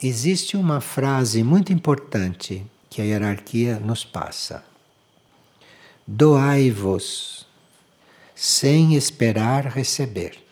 Existe 0.02 0.58
uma 0.58 0.82
frase 0.82 1.44
muito 1.44 1.72
importante 1.72 2.66
que 2.90 3.02
a 3.02 3.06
hierarquia 3.06 3.80
nos 3.80 4.04
passa. 4.04 4.64
Doai-vos 6.08 7.46
sem 8.34 8.96
esperar 8.96 9.68
receber. 9.68 10.44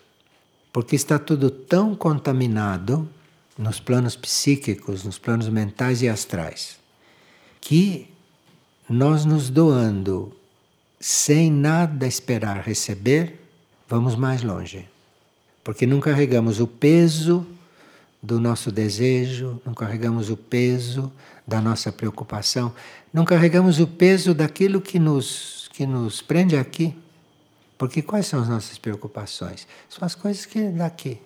Porque 0.72 0.96
está 0.96 1.18
tudo 1.18 1.50
tão 1.50 1.96
contaminado 1.96 3.10
nos 3.58 3.80
planos 3.80 4.16
psíquicos, 4.16 5.04
nos 5.04 5.18
planos 5.18 5.50
mentais 5.50 6.04
e 6.04 6.08
astrais, 6.08 6.78
que 7.60 8.16
nós 8.90 9.26
nos 9.26 9.50
doando 9.50 10.34
sem 11.00 11.52
nada 11.52 12.08
esperar 12.08 12.62
receber, 12.62 13.40
vamos 13.88 14.16
mais 14.16 14.42
longe. 14.42 14.88
Porque 15.64 15.86
não 15.86 16.00
carregamos 16.00 16.60
o 16.60 16.68
peso 16.68 17.46
do 18.22 18.40
nosso 18.40 18.72
desejo, 18.72 19.62
não 19.66 19.74
carregamos 19.74 20.30
o 20.30 20.38
peso 20.38 21.12
da 21.46 21.62
nossa 21.62 21.92
preocupação, 21.92 22.74
não 23.14 23.26
carregamos 23.26 23.80
o 23.80 23.88
peso 23.88 24.34
daquilo 24.34 24.82
que 24.82 24.98
nos, 24.98 25.70
que 25.74 25.86
nos 25.86 26.22
prende 26.22 26.58
aqui. 26.58 26.96
Porque 27.78 28.02
quais 28.02 28.26
são 28.26 28.42
as 28.42 28.50
nossas 28.50 28.78
preocupações? 28.78 29.68
São 29.88 30.06
as 30.06 30.16
coisas 30.16 30.46
que 30.46 30.70
daqui. 30.70 31.20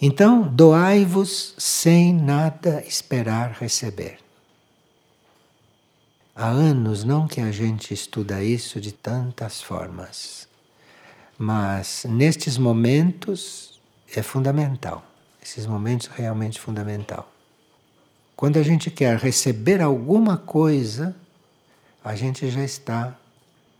Então, 0.00 0.42
doai-vos 0.42 1.54
sem 1.58 2.12
nada 2.12 2.84
esperar 2.86 3.56
receber. 3.58 4.23
Há 6.36 6.48
anos 6.48 7.04
não 7.04 7.28
que 7.28 7.40
a 7.40 7.52
gente 7.52 7.94
estuda 7.94 8.42
isso 8.42 8.80
de 8.80 8.90
tantas 8.90 9.62
formas, 9.62 10.48
mas 11.38 12.04
nestes 12.08 12.58
momentos 12.58 13.80
é 14.16 14.20
fundamental. 14.20 15.06
Esses 15.40 15.64
momentos 15.64 16.08
realmente 16.08 16.60
fundamental. 16.60 17.30
Quando 18.34 18.58
a 18.58 18.64
gente 18.64 18.90
quer 18.90 19.16
receber 19.16 19.80
alguma 19.80 20.36
coisa, 20.36 21.14
a 22.02 22.16
gente 22.16 22.50
já 22.50 22.64
está 22.64 23.16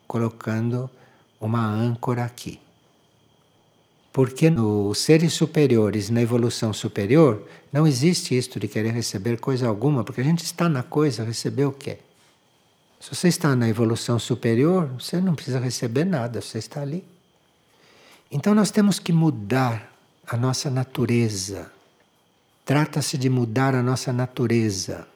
colocando 0.07 0.89
uma 1.41 1.67
âncora 1.67 2.25
aqui. 2.25 2.61
Porque 4.13 4.49
nos 4.49 4.99
seres 4.99 5.33
superiores, 5.33 6.09
na 6.09 6.23
evolução 6.23 6.73
superior, 6.73 7.49
não 7.73 7.85
existe 7.85 8.39
isto 8.39 8.61
de 8.61 8.69
querer 8.69 8.93
receber 8.93 9.41
coisa 9.41 9.67
alguma, 9.67 10.05
porque 10.05 10.21
a 10.21 10.25
gente 10.25 10.45
está 10.45 10.69
na 10.69 10.85
coisa, 10.85 11.25
receber 11.25 11.65
o 11.65 11.73
quê? 11.73 11.99
Se 13.05 13.15
você 13.15 13.29
está 13.29 13.55
na 13.55 13.69
evolução 13.69 14.19
superior, 14.19 14.89
você 14.99 15.21
não 15.21 15.35
precisa 15.35 15.59
receber 15.59 16.07
nada, 16.07 16.41
você 16.41 16.57
está 16.57 16.81
ali. 16.81 17.05
Então 18.33 18.55
nós 18.55 18.71
temos 18.71 18.99
que 18.99 19.13
mudar 19.13 19.93
a 20.27 20.39
nossa 20.39 20.71
natureza. 20.71 21.71
Trata-se 22.65 23.19
de 23.19 23.29
mudar 23.29 23.75
a 23.75 23.83
nossa 23.83 24.11
natureza. 24.11 25.07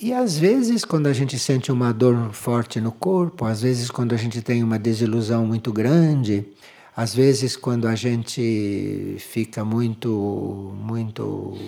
E 0.00 0.10
às 0.14 0.38
vezes, 0.38 0.86
quando 0.86 1.06
a 1.06 1.12
gente 1.12 1.38
sente 1.38 1.70
uma 1.70 1.92
dor 1.92 2.32
forte 2.32 2.80
no 2.80 2.92
corpo, 2.92 3.44
às 3.44 3.60
vezes, 3.60 3.90
quando 3.90 4.14
a 4.14 4.16
gente 4.16 4.40
tem 4.40 4.64
uma 4.64 4.78
desilusão 4.78 5.44
muito 5.44 5.70
grande, 5.70 6.48
às 6.96 7.14
vezes, 7.14 7.56
quando 7.56 7.86
a 7.86 7.94
gente 7.94 9.16
fica 9.18 9.62
muito, 9.66 10.74
muito, 10.80 11.58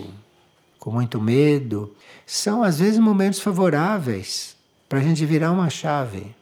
com 0.78 0.90
muito 0.90 1.20
medo, 1.20 1.94
são 2.24 2.62
às 2.62 2.78
vezes 2.78 2.98
momentos 2.98 3.40
favoráveis 3.40 4.55
para 4.88 4.98
a 4.98 5.02
gente 5.02 5.24
virar 5.24 5.52
uma 5.52 5.70
chave. 5.70 6.34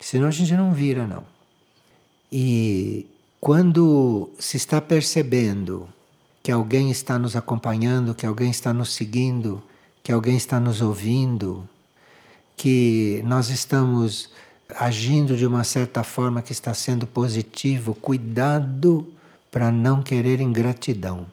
Senão 0.00 0.28
a 0.28 0.30
gente 0.30 0.52
não 0.54 0.72
vira, 0.72 1.06
não. 1.06 1.24
E 2.30 3.06
quando 3.40 4.30
se 4.38 4.56
está 4.56 4.80
percebendo 4.80 5.88
que 6.42 6.52
alguém 6.52 6.90
está 6.90 7.18
nos 7.18 7.36
acompanhando, 7.36 8.14
que 8.14 8.26
alguém 8.26 8.50
está 8.50 8.72
nos 8.72 8.94
seguindo, 8.94 9.62
que 10.02 10.12
alguém 10.12 10.36
está 10.36 10.58
nos 10.58 10.80
ouvindo, 10.80 11.68
que 12.56 13.22
nós 13.24 13.50
estamos 13.50 14.30
agindo 14.76 15.36
de 15.36 15.46
uma 15.46 15.64
certa 15.64 16.02
forma 16.02 16.42
que 16.42 16.52
está 16.52 16.74
sendo 16.74 17.06
positivo, 17.06 17.94
cuidado 17.94 19.06
para 19.50 19.70
não 19.70 20.02
querer 20.02 20.40
ingratidão. 20.40 21.26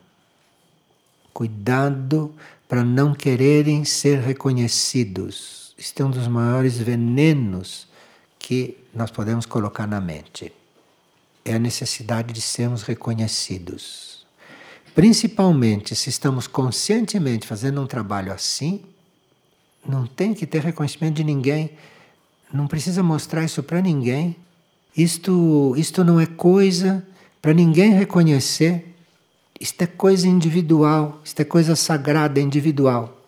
Cuidado 1.34 2.34
para 2.68 2.84
não 2.84 3.14
quererem 3.14 3.84
ser 3.84 4.20
reconhecidos. 4.20 5.65
Este 5.78 6.02
é 6.02 6.06
um 6.06 6.10
dos 6.10 6.28
maiores 6.28 6.78
venenos 6.78 7.88
que 8.40 8.78
nós 8.94 9.12
podemos 9.12 9.46
colocar 9.46 9.88
na 9.88 10.00
mente. 10.00 10.54
É 11.44 11.56
a 11.56 11.60
necessidade 11.60 12.34
de 12.34 12.42
sermos 12.42 12.84
reconhecidos. 12.84 14.26
Principalmente 14.94 15.96
se 15.96 16.10
estamos 16.10 16.48
conscientemente 16.48 17.46
fazendo 17.46 17.82
um 17.82 17.88
trabalho 17.88 18.32
assim, 18.32 18.84
não 19.86 20.08
tem 20.08 20.34
que 20.34 20.48
ter 20.48 20.62
reconhecimento 20.62 21.16
de 21.16 21.24
ninguém 21.24 21.72
não 22.56 22.68
precisa 22.68 23.04
mostrar 23.04 23.44
isso 23.44 23.62
para 23.64 23.82
ninguém. 23.82 24.36
Isto, 24.96 25.74
isto 25.78 26.04
não 26.04 26.20
é 26.20 26.26
coisa 26.26 27.06
para 27.42 27.54
ninguém 27.54 27.94
reconhecer. 27.94 28.96
Isto 29.60 29.82
é 29.82 29.88
coisa 29.88 30.28
individual, 30.28 31.20
isto 31.24 31.40
é 31.40 31.46
coisa 31.46 31.76
sagrada, 31.76 32.40
individual. 32.40 33.25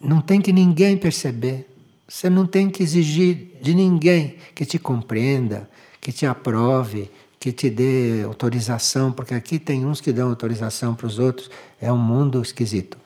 Não 0.00 0.20
tem 0.20 0.40
que 0.40 0.52
ninguém 0.52 0.96
perceber. 0.96 1.68
Você 2.06 2.30
não 2.30 2.46
tem 2.46 2.70
que 2.70 2.82
exigir 2.82 3.58
de 3.60 3.74
ninguém 3.74 4.36
que 4.54 4.64
te 4.64 4.78
compreenda, 4.78 5.68
que 6.00 6.12
te 6.12 6.24
aprove, 6.24 7.10
que 7.38 7.52
te 7.52 7.68
dê 7.68 8.22
autorização, 8.24 9.12
porque 9.12 9.34
aqui 9.34 9.58
tem 9.58 9.84
uns 9.84 10.00
que 10.00 10.12
dão 10.12 10.28
autorização 10.28 10.94
para 10.94 11.06
os 11.06 11.18
outros, 11.18 11.50
é 11.80 11.92
um 11.92 11.98
mundo 11.98 12.40
esquisito. 12.40 12.96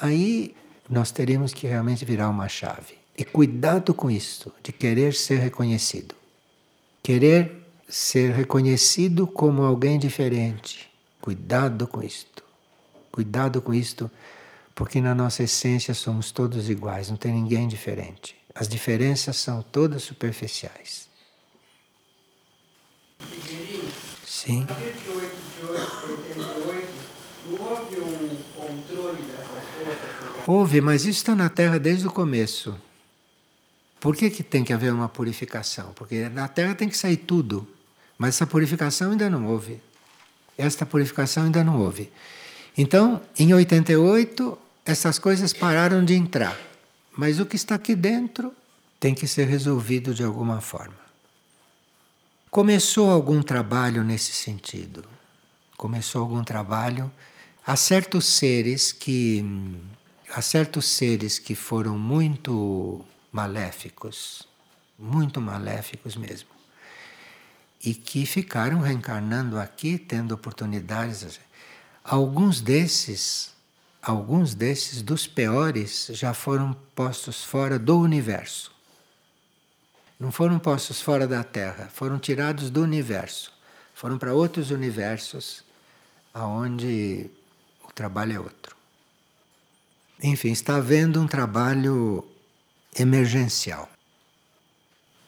Aí 0.00 0.54
nós 0.88 1.10
teríamos 1.10 1.52
que 1.52 1.66
realmente 1.66 2.04
virar 2.04 2.28
uma 2.28 2.48
chave. 2.48 2.98
E 3.16 3.24
cuidado 3.24 3.92
com 3.92 4.10
isto, 4.10 4.52
de 4.62 4.72
querer 4.72 5.14
ser 5.14 5.38
reconhecido. 5.38 6.14
Querer 7.02 7.66
ser 7.88 8.32
reconhecido 8.32 9.26
como 9.26 9.62
alguém 9.62 9.98
diferente. 9.98 10.88
Cuidado 11.20 11.86
com 11.86 12.02
isto. 12.02 12.44
Cuidado 13.10 13.60
com 13.60 13.74
isto, 13.74 14.10
porque 14.78 15.00
na 15.00 15.12
nossa 15.12 15.42
essência 15.42 15.92
somos 15.92 16.30
todos 16.30 16.70
iguais, 16.70 17.10
não 17.10 17.16
tem 17.16 17.32
ninguém 17.32 17.66
diferente. 17.66 18.36
As 18.54 18.68
diferenças 18.68 19.36
são 19.36 19.60
todas 19.60 20.04
superficiais. 20.04 21.08
Sim. 24.24 24.64
Houve, 30.46 30.80
mas 30.80 31.00
isso 31.00 31.18
está 31.18 31.34
na 31.34 31.48
Terra 31.48 31.80
desde 31.80 32.06
o 32.06 32.12
começo. 32.12 32.80
Por 33.98 34.14
que, 34.14 34.30
que 34.30 34.44
tem 34.44 34.62
que 34.62 34.72
haver 34.72 34.92
uma 34.92 35.08
purificação? 35.08 35.92
Porque 35.92 36.28
na 36.28 36.46
Terra 36.46 36.76
tem 36.76 36.88
que 36.88 36.96
sair 36.96 37.16
tudo, 37.16 37.66
mas 38.16 38.36
essa 38.36 38.46
purificação 38.46 39.10
ainda 39.10 39.28
não 39.28 39.44
houve. 39.48 39.80
Esta 40.56 40.86
purificação 40.86 41.46
ainda 41.46 41.64
não 41.64 41.80
houve. 41.80 42.12
Então, 42.76 43.20
em 43.36 43.52
88, 43.52 44.67
essas 44.88 45.18
coisas 45.18 45.52
pararam 45.52 46.02
de 46.02 46.14
entrar. 46.14 46.58
Mas 47.14 47.38
o 47.38 47.44
que 47.44 47.56
está 47.56 47.74
aqui 47.74 47.94
dentro 47.94 48.54
tem 48.98 49.14
que 49.14 49.28
ser 49.28 49.46
resolvido 49.46 50.14
de 50.14 50.24
alguma 50.24 50.62
forma. 50.62 50.96
Começou 52.50 53.10
algum 53.10 53.42
trabalho 53.42 54.02
nesse 54.02 54.32
sentido. 54.32 55.04
Começou 55.76 56.22
algum 56.22 56.42
trabalho. 56.42 57.12
Há 57.66 57.76
certos 57.76 58.24
seres 58.24 58.90
que 58.90 59.44
há 60.34 60.40
certos 60.40 60.86
seres 60.86 61.38
que 61.38 61.54
foram 61.54 61.98
muito 61.98 63.04
maléficos, 63.30 64.48
muito 64.98 65.38
maléficos 65.38 66.16
mesmo, 66.16 66.48
e 67.84 67.94
que 67.94 68.24
ficaram 68.24 68.80
reencarnando 68.80 69.58
aqui, 69.58 69.98
tendo 69.98 70.32
oportunidades. 70.32 71.38
Alguns 72.02 72.62
desses, 72.62 73.57
alguns 74.02 74.54
desses 74.54 75.02
dos 75.02 75.26
piores 75.26 76.10
já 76.12 76.32
foram 76.32 76.74
postos 76.94 77.44
fora 77.44 77.78
do 77.78 77.98
universo. 77.98 78.72
Não 80.18 80.32
foram 80.32 80.58
postos 80.58 81.00
fora 81.00 81.26
da 81.26 81.44
Terra, 81.44 81.88
foram 81.92 82.18
tirados 82.18 82.70
do 82.70 82.82
universo. 82.82 83.52
Foram 83.94 84.18
para 84.18 84.34
outros 84.34 84.70
universos 84.70 85.64
aonde 86.32 87.30
o 87.84 87.92
trabalho 87.92 88.32
é 88.32 88.40
outro. 88.40 88.76
Enfim, 90.22 90.50
está 90.50 90.76
havendo 90.76 91.20
um 91.20 91.26
trabalho 91.26 92.24
emergencial. 92.98 93.88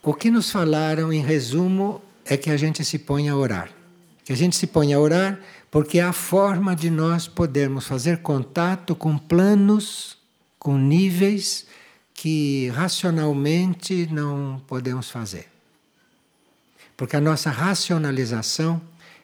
O 0.02 0.14
que 0.14 0.30
nos 0.30 0.50
falaram, 0.50 1.12
em 1.12 1.20
resumo, 1.20 2.02
é 2.24 2.36
que 2.36 2.50
a 2.50 2.56
gente 2.56 2.84
se 2.84 2.98
põe 2.98 3.28
a 3.28 3.36
orar. 3.36 3.70
Que 4.24 4.32
a 4.32 4.36
gente 4.36 4.56
se 4.56 4.66
põe 4.66 4.92
a 4.92 4.98
orar 4.98 5.38
porque 5.70 5.98
é 5.98 6.02
a 6.02 6.12
forma 6.12 6.74
de 6.74 6.90
nós 6.90 7.28
podermos 7.28 7.86
fazer 7.86 8.18
contato 8.18 8.94
com 8.94 9.16
planos, 9.16 10.18
com 10.58 10.76
níveis 10.76 11.66
que 12.12 12.68
racionalmente 12.70 14.08
não 14.10 14.60
podemos 14.66 15.10
fazer. 15.10 15.48
Porque 16.96 17.16
a 17.16 17.20
nossa 17.20 17.50
racionalização 17.50 18.80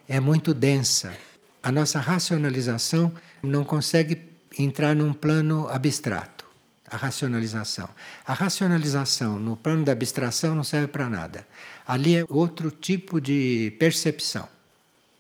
é 0.09 0.21
muito 0.21 0.55
densa. 0.55 1.15
A 1.63 1.71
nossa 1.73 2.01
racionalização 2.01 3.13
não 3.43 3.65
consegue 3.65 4.23
entrar 4.59 4.95
num 4.95 5.13
plano 5.13 5.69
abstrato. 5.69 6.47
A 6.89 6.97
racionalização. 6.97 7.89
A 8.25 8.33
racionalização 8.33 9.39
no 9.39 9.57
plano 9.57 9.85
da 9.85 9.93
abstração 9.93 10.55
não 10.55 10.63
serve 10.63 10.87
para 10.87 11.11
nada. 11.11 11.47
Ali 11.87 12.17
é 12.17 12.25
outro 12.29 12.71
tipo 12.71 13.21
de 13.21 13.75
percepção. 13.79 14.49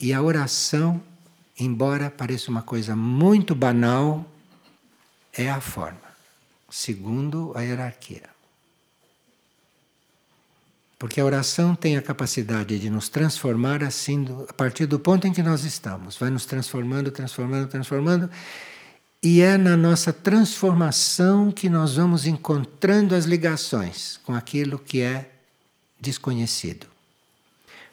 E 0.01 0.13
a 0.13 0.23
oração, 0.23 1.03
embora 1.59 2.11
pareça 2.11 2.51
uma 2.51 2.63
coisa 2.63 2.95
muito 2.95 3.55
banal, 3.55 4.25
é 5.33 5.51
a 5.51 5.61
forma, 5.61 6.01
segundo 6.71 7.53
a 7.55 7.63
hierarquia. 7.63 8.37
Porque 10.99 11.21
a 11.21 11.25
oração 11.25 11.75
tem 11.75 11.97
a 11.97 12.03
capacidade 12.03 12.79
de 12.79 12.89
nos 12.89 13.09
transformar 13.09 13.83
assim, 13.83 14.27
a 14.49 14.53
partir 14.53 14.87
do 14.87 14.99
ponto 14.99 15.27
em 15.27 15.33
que 15.33 15.43
nós 15.43 15.65
estamos. 15.65 16.17
Vai 16.17 16.31
nos 16.31 16.47
transformando, 16.47 17.11
transformando, 17.11 17.69
transformando. 17.69 18.31
E 19.23 19.43
é 19.43 19.59
na 19.59 19.77
nossa 19.77 20.13
transformação 20.13 21.51
que 21.51 21.69
nós 21.69 21.97
vamos 21.97 22.27
encontrando 22.27 23.15
as 23.15 23.27
ligações 23.27 24.19
com 24.25 24.35
aquilo 24.35 24.79
que 24.79 25.01
é 25.01 25.31
desconhecido. 26.01 26.87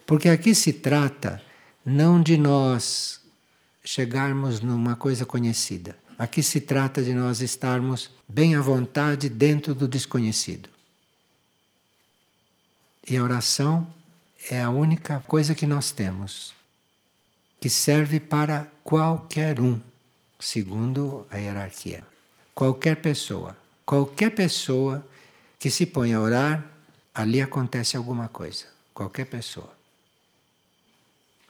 Porque 0.06 0.30
aqui 0.30 0.56
se 0.56 0.72
trata 0.72 1.42
não 1.86 2.22
de 2.22 2.38
nós 2.38 3.23
chegarmos 3.84 4.62
numa 4.62 4.96
coisa 4.96 5.26
conhecida. 5.26 5.98
Aqui 6.18 6.42
se 6.42 6.62
trata 6.62 7.02
de 7.04 7.14
nós 7.14 7.42
estarmos 7.42 8.10
bem 8.28 8.56
à 8.56 8.62
vontade 8.62 9.28
dentro 9.30 9.74
do 9.76 9.88
desconhecido. 9.88 10.70
E 13.08 13.18
a 13.18 13.24
oração 13.24 13.88
é 14.50 14.62
a 14.62 14.70
única 14.70 15.20
coisa 15.28 15.54
que 15.54 15.66
nós 15.66 15.92
temos 15.92 16.54
que 17.60 17.70
serve 17.70 18.20
para 18.20 18.68
qualquer 18.84 19.60
um, 19.60 19.80
segundo 20.40 21.26
a 21.30 21.38
hierarquia. 21.38 22.04
Qualquer 22.54 22.98
pessoa, 22.98 23.58
qualquer 23.86 24.32
pessoa 24.32 25.06
que 25.58 25.72
se 25.72 25.86
põe 25.86 26.14
a 26.14 26.20
orar, 26.20 26.66
ali 27.16 27.42
acontece 27.42 27.96
alguma 27.96 28.28
coisa. 28.28 28.66
Qualquer 28.94 29.26
pessoa. 29.26 29.74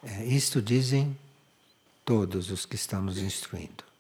É, 0.04 0.24
isto 0.26 0.62
dizem 0.62 1.18
todos 2.06 2.52
os 2.52 2.66
que 2.66 2.76
estamos 2.76 3.18
instruindo. 3.18 3.93